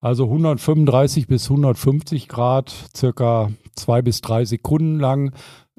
Also 0.00 0.24
135 0.24 1.26
bis 1.26 1.50
150 1.50 2.28
Grad, 2.28 2.72
circa 2.96 3.50
zwei 3.74 4.00
bis 4.00 4.22
drei 4.22 4.44
Sekunden 4.44 4.98
lang. 4.98 5.34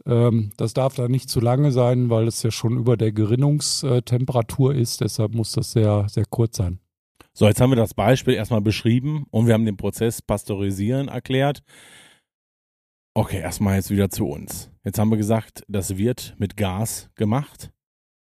Ähm, 0.05 0.51
das 0.57 0.73
darf 0.73 0.95
da 0.95 1.07
nicht 1.07 1.29
zu 1.29 1.39
lange 1.39 1.71
sein, 1.71 2.09
weil 2.09 2.27
es 2.27 2.43
ja 2.43 2.51
schon 2.51 2.77
über 2.77 2.97
der 2.97 3.11
Gerinnungstemperatur 3.11 4.75
ist. 4.75 5.01
Deshalb 5.01 5.33
muss 5.33 5.53
das 5.53 5.71
sehr, 5.71 6.05
sehr 6.09 6.25
kurz 6.29 6.57
sein. 6.57 6.79
So, 7.33 7.47
jetzt 7.47 7.61
haben 7.61 7.71
wir 7.71 7.77
das 7.77 7.93
Beispiel 7.93 8.33
erstmal 8.33 8.61
beschrieben 8.61 9.25
und 9.31 9.47
wir 9.47 9.53
haben 9.53 9.65
den 9.65 9.77
Prozess 9.77 10.21
Pasteurisieren 10.21 11.07
erklärt. 11.07 11.63
Okay, 13.13 13.39
erstmal 13.39 13.75
jetzt 13.75 13.89
wieder 13.89 14.09
zu 14.09 14.27
uns. 14.27 14.69
Jetzt 14.83 14.99
haben 14.99 15.09
wir 15.09 15.17
gesagt, 15.17 15.63
das 15.67 15.97
wird 15.97 16.35
mit 16.37 16.57
Gas 16.57 17.09
gemacht. 17.15 17.71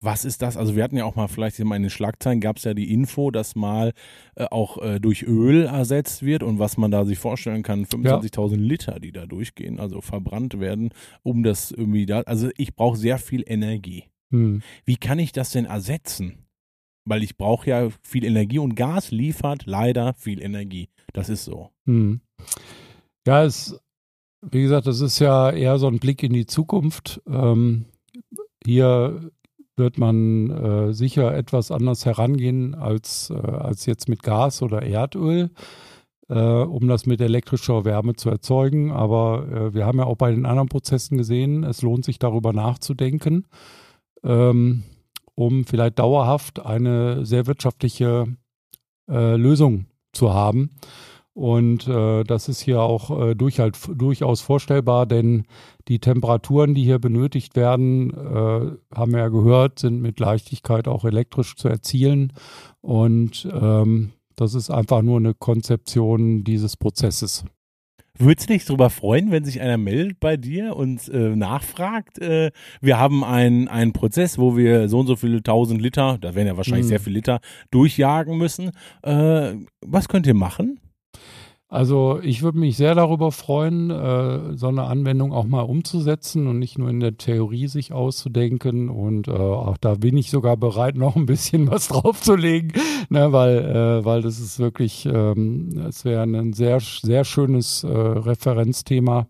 Was 0.01 0.27
ist 0.27 0.43
das? 0.43 0.57
Also 0.57 0.77
wir 0.77 0.85
hatten 0.85 0.99
ja 0.99 1.07
auch 1.07 1.17
mal 1.17 1.29
vielleicht 1.29 1.59
in 1.59 1.71
den 1.71 1.89
Schlagzeilen 1.89 2.41
gab 2.41 2.59
es 2.59 2.65
ja 2.65 2.75
die 2.75 2.93
Info, 2.93 3.31
dass 3.31 3.57
mal 3.57 3.93
äh, 4.35 4.45
auch 4.51 4.83
äh, 4.83 5.01
durch 5.01 5.23
Öl 5.23 5.65
ersetzt 5.65 6.23
wird 6.23 6.43
und 6.43 6.59
was 6.59 6.77
man 6.77 6.91
da 6.91 7.07
sich 7.07 7.19
vorstellen 7.19 7.63
kann, 7.63 7.87
25.000 7.87 8.51
ja. 8.51 8.57
Liter, 8.59 9.01
die 9.01 9.13
da 9.13 9.25
durchgehen, 9.25 9.81
also 9.81 10.03
verbrannt 10.03 10.61
werden, 10.61 10.91
um 11.23 11.43
das 11.43 11.71
irgendwie 11.71 12.05
da. 12.05 12.21
Also 12.21 12.51
ich 12.59 12.77
brauche 12.77 12.99
sehr 12.99 13.19
viel 13.19 13.45
Energie. 13.47 14.05
Hm. 14.31 14.61
Wie 14.85 14.97
kann 14.97 15.19
ich 15.19 15.33
das 15.33 15.51
denn 15.51 15.65
ersetzen? 15.65 16.44
Weil 17.05 17.23
ich 17.23 17.37
brauche 17.37 17.69
ja 17.69 17.89
viel 18.03 18.25
Energie 18.25 18.59
und 18.59 18.77
Gas 18.77 19.11
liefert 19.11 19.67
leider 19.67 20.15
viel 20.15 20.43
Energie. 20.43 20.89
Das 21.13 21.29
ist 21.29 21.45
so. 21.45 21.71
Hm. 21.87 22.21
Ja, 23.27 23.45
es, 23.45 23.79
wie 24.43 24.63
gesagt, 24.63 24.87
das 24.87 25.01
ist 25.01 25.19
ja 25.19 25.51
eher 25.51 25.79
so 25.79 25.87
ein 25.87 25.99
Blick 25.99 26.23
in 26.23 26.33
die 26.33 26.47
Zukunft. 26.47 27.21
Ähm, 27.27 27.87
hier 28.65 29.31
wird 29.77 29.99
man 29.99 30.51
äh, 30.51 30.93
sicher 30.93 31.35
etwas 31.35 31.71
anders 31.71 32.07
herangehen 32.07 32.75
als, 32.75 33.31
äh, 33.31 33.35
als 33.35 33.87
jetzt 33.87 34.09
mit 34.09 34.23
Gas 34.23 34.63
oder 34.63 34.83
Erdöl, 34.83 35.51
äh, 36.29 36.35
um 36.39 36.87
das 36.87 37.07
mit 37.07 37.21
elektrischer 37.21 37.85
Wärme 37.85 38.15
zu 38.15 38.31
erzeugen. 38.31 38.93
Aber 38.93 39.49
äh, 39.49 39.75
wir 39.75 39.87
haben 39.87 39.99
ja 39.99 40.05
auch 40.05 40.17
bei 40.17 40.31
den 40.31 40.47
anderen 40.47 40.69
Prozessen 40.69 41.19
gesehen, 41.19 41.65
es 41.65 41.83
lohnt 41.83 42.05
sich 42.05 42.19
darüber 42.19 42.53
nachzudenken, 42.53 43.47
ähm, 44.23 44.85
um 45.35 45.65
vielleicht 45.65 45.99
dauerhaft 45.99 46.65
eine 46.65 47.25
sehr 47.27 47.47
wirtschaftliche 47.47 48.37
äh, 49.09 49.37
Lösung 49.37 49.87
zu 50.13 50.33
haben. 50.33 50.71
Und 51.35 51.89
äh, 51.89 52.23
das 52.23 52.49
ist 52.49 52.61
hier 52.61 52.81
auch 52.81 53.11
äh, 53.11 53.35
durch, 53.35 53.59
halt, 53.59 53.77
durchaus 53.93 54.41
vorstellbar, 54.41 55.05
denn 55.05 55.47
die 55.89 55.99
Temperaturen, 55.99 56.75
die 56.75 56.85
hier 56.85 57.01
benötigt 57.01 57.57
werden, 57.57 58.11
äh, 58.11 58.97
haben 58.97 59.13
wir 59.13 59.19
ja 59.19 59.29
gehört, 59.29 59.81
sind 59.81 60.01
mit 60.01 60.21
Leichtigkeit 60.21 60.87
auch 60.87 61.05
elektrisch 61.05 61.57
zu 61.57 61.69
erzielen. 61.69 62.33
Und 62.81 63.49
ähm, 63.53 64.13
das 64.37 64.55
ist 64.55 64.71
einfach 64.71 65.03
nur 65.03 65.17
eine 65.17 65.35
Konzeption 65.35 66.45
dieses 66.45 66.77
Prozesses. 66.77 67.45
Würdest 68.17 68.49
du 68.49 68.53
dich 68.53 68.65
darüber 68.65 68.91
freuen, 68.91 69.33
wenn 69.33 69.45
sich 69.45 69.61
einer 69.61 69.77
meldet 69.77 70.21
bei 70.21 70.37
dir 70.37 70.77
und 70.77 71.09
äh, 71.09 71.35
nachfragt? 71.35 72.21
Äh, 72.21 72.53
wir 72.81 72.99
haben 72.99 73.25
einen, 73.25 73.67
einen 73.67 73.93
Prozess, 73.93 74.39
wo 74.39 74.57
wir 74.57 74.89
so 74.89 75.01
und 75.01 75.09
so 75.09 75.17
viele 75.17 75.43
tausend 75.43 75.83
Liter, 75.83 76.19
da 76.21 76.37
werden 76.37 76.47
ja 76.47 76.57
wahrscheinlich 76.57 76.87
mhm. 76.87 76.91
sehr 76.91 77.01
viele 77.01 77.17
Liter, 77.17 77.41
durchjagen 77.73 78.39
müssen. 78.39 78.71
Äh, 79.03 79.55
was 79.81 80.09
könnt 80.09 80.29
ihr 80.29 80.35
machen? 80.35 80.79
Also 81.75 82.21
ich 82.23 82.43
würde 82.43 82.59
mich 82.59 82.77
sehr 82.77 82.95
darüber 82.95 83.33
freuen, 83.33 83.91
äh, 83.91 84.57
so 84.57 84.69
eine 84.69 84.85
Anwendung 84.85 85.33
auch 85.33 85.45
mal 85.45 85.63
umzusetzen 85.63 86.47
und 86.47 86.61
nicht 86.61 86.79
nur 86.79 86.89
in 86.89 87.01
der 87.01 87.17
Theorie 87.17 87.67
sich 87.67 87.93
auszudenken. 87.93 88.89
Und 88.89 89.27
äh, 89.27 89.33
auch 89.33 89.77
da 89.79 89.97
bin 89.97 90.17
ich 90.17 90.31
sogar 90.31 90.57
bereit, 90.57 90.95
noch 90.95 91.17
ein 91.17 91.27
bisschen 91.27 91.69
was 91.73 91.89
draufzulegen, 91.89 92.81
ne, 93.09 93.33
weil, 93.33 93.59
äh, 93.59 94.05
weil 94.05 94.23
das 94.23 94.39
ist 94.39 94.61
wirklich, 94.61 95.05
ähm, 95.07 95.85
es 95.89 96.05
wäre 96.05 96.23
ein 96.23 96.53
sehr, 96.53 96.79
sehr 96.79 97.25
schönes 97.25 97.83
äh, 97.83 97.89
Referenzthema. 97.89 99.27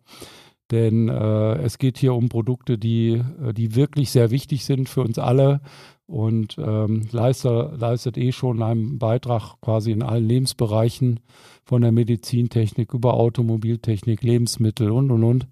Denn 0.71 1.09
äh, 1.09 1.55
es 1.63 1.79
geht 1.79 1.97
hier 1.97 2.13
um 2.13 2.29
Produkte, 2.29 2.77
die, 2.77 3.23
äh, 3.43 3.55
die 3.55 3.75
wirklich 3.75 4.11
sehr 4.11 4.31
wichtig 4.31 4.67
sind 4.67 4.91
für 4.91 5.01
uns 5.01 5.19
alle 5.19 5.63
und 6.07 6.59
ähm, 6.59 7.09
leistet, 7.11 7.81
leistet 7.81 8.19
eh 8.19 8.33
schon 8.33 8.63
einen 8.63 8.99
Beitrag 8.99 9.55
quasi 9.63 9.93
in 9.93 10.03
allen 10.03 10.29
Lebensbereichen 10.29 11.21
von 11.65 11.83
der 11.83 11.93
Medizintechnik 11.93 12.93
über 12.95 13.15
Automobiltechnik, 13.15 14.23
Lebensmittel 14.23 14.91
und 14.91 15.11
und 15.11 15.25
und. 15.25 15.49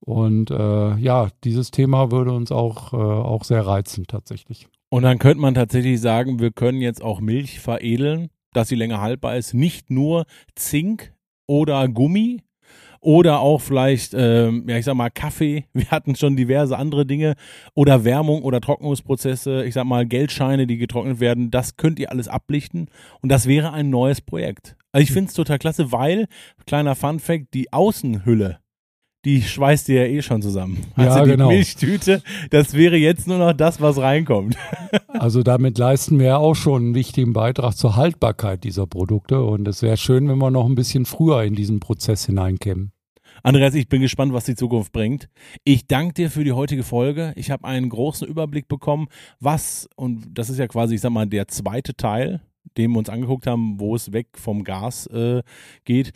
Und 0.00 0.50
äh, 0.50 0.96
ja, 0.96 1.28
dieses 1.44 1.70
Thema 1.70 2.10
würde 2.10 2.32
uns 2.32 2.52
auch, 2.52 2.92
äh, 2.92 2.96
auch 2.96 3.44
sehr 3.44 3.66
reizen 3.66 4.06
tatsächlich. 4.06 4.68
Und 4.90 5.02
dann 5.02 5.18
könnte 5.18 5.40
man 5.40 5.54
tatsächlich 5.54 6.00
sagen, 6.00 6.38
wir 6.38 6.52
können 6.52 6.80
jetzt 6.80 7.02
auch 7.02 7.20
Milch 7.20 7.58
veredeln, 7.58 8.28
dass 8.52 8.68
sie 8.68 8.76
länger 8.76 9.00
haltbar 9.00 9.36
ist. 9.36 9.54
Nicht 9.54 9.90
nur 9.90 10.26
Zink 10.54 11.14
oder 11.46 11.88
Gummi, 11.88 12.42
oder 13.04 13.40
auch 13.40 13.60
vielleicht, 13.60 14.14
ähm, 14.16 14.64
ja, 14.66 14.78
ich 14.78 14.86
sag 14.86 14.94
mal, 14.94 15.10
Kaffee. 15.10 15.66
Wir 15.74 15.90
hatten 15.90 16.16
schon 16.16 16.36
diverse 16.36 16.76
andere 16.76 17.04
Dinge 17.04 17.34
oder 17.74 18.04
Wärmung 18.04 18.42
oder 18.42 18.60
Trocknungsprozesse. 18.60 19.64
Ich 19.64 19.74
sag 19.74 19.84
mal, 19.84 20.06
Geldscheine, 20.06 20.66
die 20.66 20.78
getrocknet 20.78 21.20
werden. 21.20 21.50
Das 21.50 21.76
könnt 21.76 21.98
ihr 21.98 22.10
alles 22.10 22.28
ablichten 22.28 22.88
und 23.20 23.28
das 23.28 23.46
wäre 23.46 23.72
ein 23.72 23.90
neues 23.90 24.20
Projekt. 24.20 24.76
Also 24.92 25.02
ich 25.02 25.12
finde 25.12 25.28
es 25.28 25.34
total 25.34 25.58
klasse, 25.58 25.92
weil, 25.92 26.26
kleiner 26.66 26.94
Fun 26.94 27.20
Fact, 27.20 27.52
die 27.52 27.72
Außenhülle, 27.72 28.60
die 29.24 29.42
schweißt 29.42 29.88
ihr 29.90 30.06
ja 30.06 30.06
eh 30.06 30.22
schon 30.22 30.40
zusammen. 30.40 30.78
Also 30.94 31.18
ja, 31.18 31.24
die 31.24 31.30
genau. 31.32 31.48
Milchtüte, 31.48 32.22
das 32.50 32.74
wäre 32.74 32.96
jetzt 32.96 33.26
nur 33.26 33.38
noch 33.38 33.52
das, 33.52 33.80
was 33.80 33.98
reinkommt. 33.98 34.56
Also 35.08 35.44
damit 35.44 35.78
leisten 35.78 36.18
wir 36.18 36.26
ja 36.26 36.36
auch 36.38 36.54
schon 36.54 36.82
einen 36.82 36.94
wichtigen 36.96 37.32
Beitrag 37.32 37.74
zur 37.74 37.94
Haltbarkeit 37.94 38.64
dieser 38.64 38.86
Produkte 38.86 39.42
und 39.42 39.66
es 39.68 39.80
wäre 39.80 39.96
schön, 39.96 40.28
wenn 40.28 40.38
wir 40.38 40.50
noch 40.50 40.66
ein 40.66 40.74
bisschen 40.74 41.04
früher 41.04 41.44
in 41.44 41.54
diesen 41.54 41.78
Prozess 41.78 42.26
hineinkämen. 42.26 42.93
Andreas, 43.46 43.74
ich 43.74 43.90
bin 43.90 44.00
gespannt, 44.00 44.32
was 44.32 44.46
die 44.46 44.54
Zukunft 44.54 44.90
bringt. 44.90 45.28
Ich 45.64 45.86
danke 45.86 46.14
dir 46.14 46.30
für 46.30 46.44
die 46.44 46.52
heutige 46.52 46.82
Folge. 46.82 47.34
Ich 47.36 47.50
habe 47.50 47.64
einen 47.66 47.90
großen 47.90 48.26
Überblick 48.26 48.68
bekommen, 48.68 49.06
was, 49.38 49.86
und 49.96 50.26
das 50.32 50.48
ist 50.48 50.58
ja 50.58 50.66
quasi, 50.66 50.94
ich 50.94 51.02
sag 51.02 51.10
mal, 51.10 51.26
der 51.26 51.46
zweite 51.48 51.94
Teil, 51.94 52.40
den 52.78 52.92
wir 52.92 52.98
uns 52.98 53.10
angeguckt 53.10 53.46
haben, 53.46 53.78
wo 53.78 53.94
es 53.94 54.14
weg 54.14 54.28
vom 54.36 54.64
Gas 54.64 55.08
äh, 55.08 55.42
geht. 55.84 56.12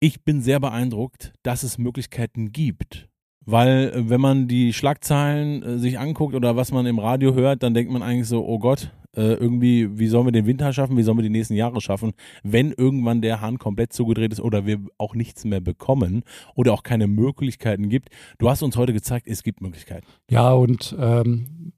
Ich 0.00 0.22
bin 0.22 0.42
sehr 0.42 0.60
beeindruckt, 0.60 1.32
dass 1.44 1.62
es 1.62 1.78
Möglichkeiten 1.78 2.52
gibt. 2.52 3.08
Weil 3.46 3.90
äh, 3.94 4.10
wenn 4.10 4.20
man 4.20 4.46
die 4.46 4.74
Schlagzeilen 4.74 5.62
äh, 5.62 5.78
sich 5.78 5.98
anguckt 5.98 6.34
oder 6.34 6.56
was 6.56 6.72
man 6.72 6.84
im 6.84 6.98
Radio 6.98 7.32
hört, 7.32 7.62
dann 7.62 7.72
denkt 7.72 7.90
man 7.90 8.02
eigentlich 8.02 8.28
so, 8.28 8.46
oh 8.46 8.58
Gott, 8.58 8.92
äh, 9.16 9.34
irgendwie, 9.34 9.98
wie 9.98 10.08
sollen 10.08 10.26
wir 10.26 10.32
den 10.32 10.46
Winter 10.46 10.72
schaffen, 10.72 10.96
wie 10.96 11.02
sollen 11.02 11.18
wir 11.18 11.22
die 11.22 11.30
nächsten 11.30 11.54
Jahre 11.54 11.80
schaffen, 11.80 12.12
wenn 12.42 12.72
irgendwann 12.72 13.22
der 13.22 13.40
Hahn 13.40 13.58
komplett 13.58 13.92
zugedreht 13.92 14.32
ist 14.32 14.40
oder 14.40 14.66
wir 14.66 14.80
auch 14.98 15.14
nichts 15.14 15.44
mehr 15.44 15.60
bekommen 15.60 16.22
oder 16.54 16.72
auch 16.72 16.82
keine 16.82 17.06
Möglichkeiten 17.06 17.88
gibt. 17.88 18.08
Du 18.38 18.48
hast 18.48 18.62
uns 18.62 18.76
heute 18.76 18.92
gezeigt, 18.92 19.26
es 19.28 19.42
gibt 19.42 19.60
Möglichkeiten. 19.60 20.06
Ja, 20.30 20.52
und 20.52 20.96
ähm, 20.98 21.72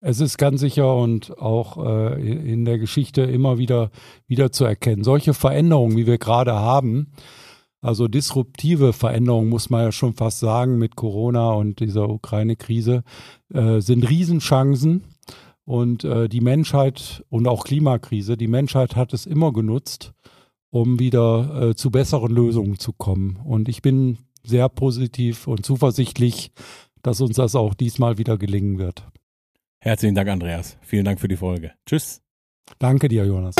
es 0.00 0.20
ist 0.20 0.38
ganz 0.38 0.60
sicher 0.60 0.94
und 0.96 1.38
auch 1.38 1.84
äh, 1.84 2.52
in 2.52 2.64
der 2.64 2.78
Geschichte 2.78 3.22
immer 3.22 3.58
wieder, 3.58 3.90
wieder 4.28 4.52
zu 4.52 4.64
erkennen. 4.64 5.02
Solche 5.02 5.34
Veränderungen, 5.34 5.96
wie 5.96 6.06
wir 6.06 6.18
gerade 6.18 6.54
haben, 6.54 7.12
also 7.80 8.08
disruptive 8.08 8.92
Veränderungen, 8.92 9.48
muss 9.48 9.70
man 9.70 9.82
ja 9.82 9.92
schon 9.92 10.14
fast 10.14 10.40
sagen, 10.40 10.78
mit 10.78 10.96
Corona 10.96 11.52
und 11.52 11.80
dieser 11.80 12.08
Ukraine-Krise, 12.08 13.04
äh, 13.52 13.80
sind 13.80 14.08
Riesenchancen 14.08 15.04
und 15.66 16.04
äh, 16.04 16.28
die 16.28 16.40
Menschheit 16.40 17.24
und 17.28 17.46
auch 17.46 17.64
Klimakrise, 17.64 18.36
die 18.36 18.46
Menschheit 18.46 18.96
hat 18.96 19.12
es 19.12 19.26
immer 19.26 19.52
genutzt, 19.52 20.14
um 20.70 20.98
wieder 20.98 21.70
äh, 21.70 21.74
zu 21.74 21.90
besseren 21.90 22.32
Lösungen 22.32 22.78
zu 22.78 22.92
kommen. 22.92 23.38
Und 23.44 23.68
ich 23.68 23.82
bin 23.82 24.18
sehr 24.42 24.68
positiv 24.68 25.46
und 25.46 25.66
zuversichtlich, 25.66 26.52
dass 27.02 27.20
uns 27.20 27.36
das 27.36 27.54
auch 27.54 27.74
diesmal 27.74 28.16
wieder 28.16 28.38
gelingen 28.38 28.78
wird. 28.78 29.06
Herzlichen 29.80 30.14
Dank, 30.14 30.28
Andreas. 30.28 30.78
Vielen 30.80 31.04
Dank 31.04 31.20
für 31.20 31.28
die 31.28 31.36
Folge. 31.36 31.72
Tschüss. 31.84 32.22
Danke 32.78 33.08
dir, 33.08 33.26
Jonas. 33.26 33.54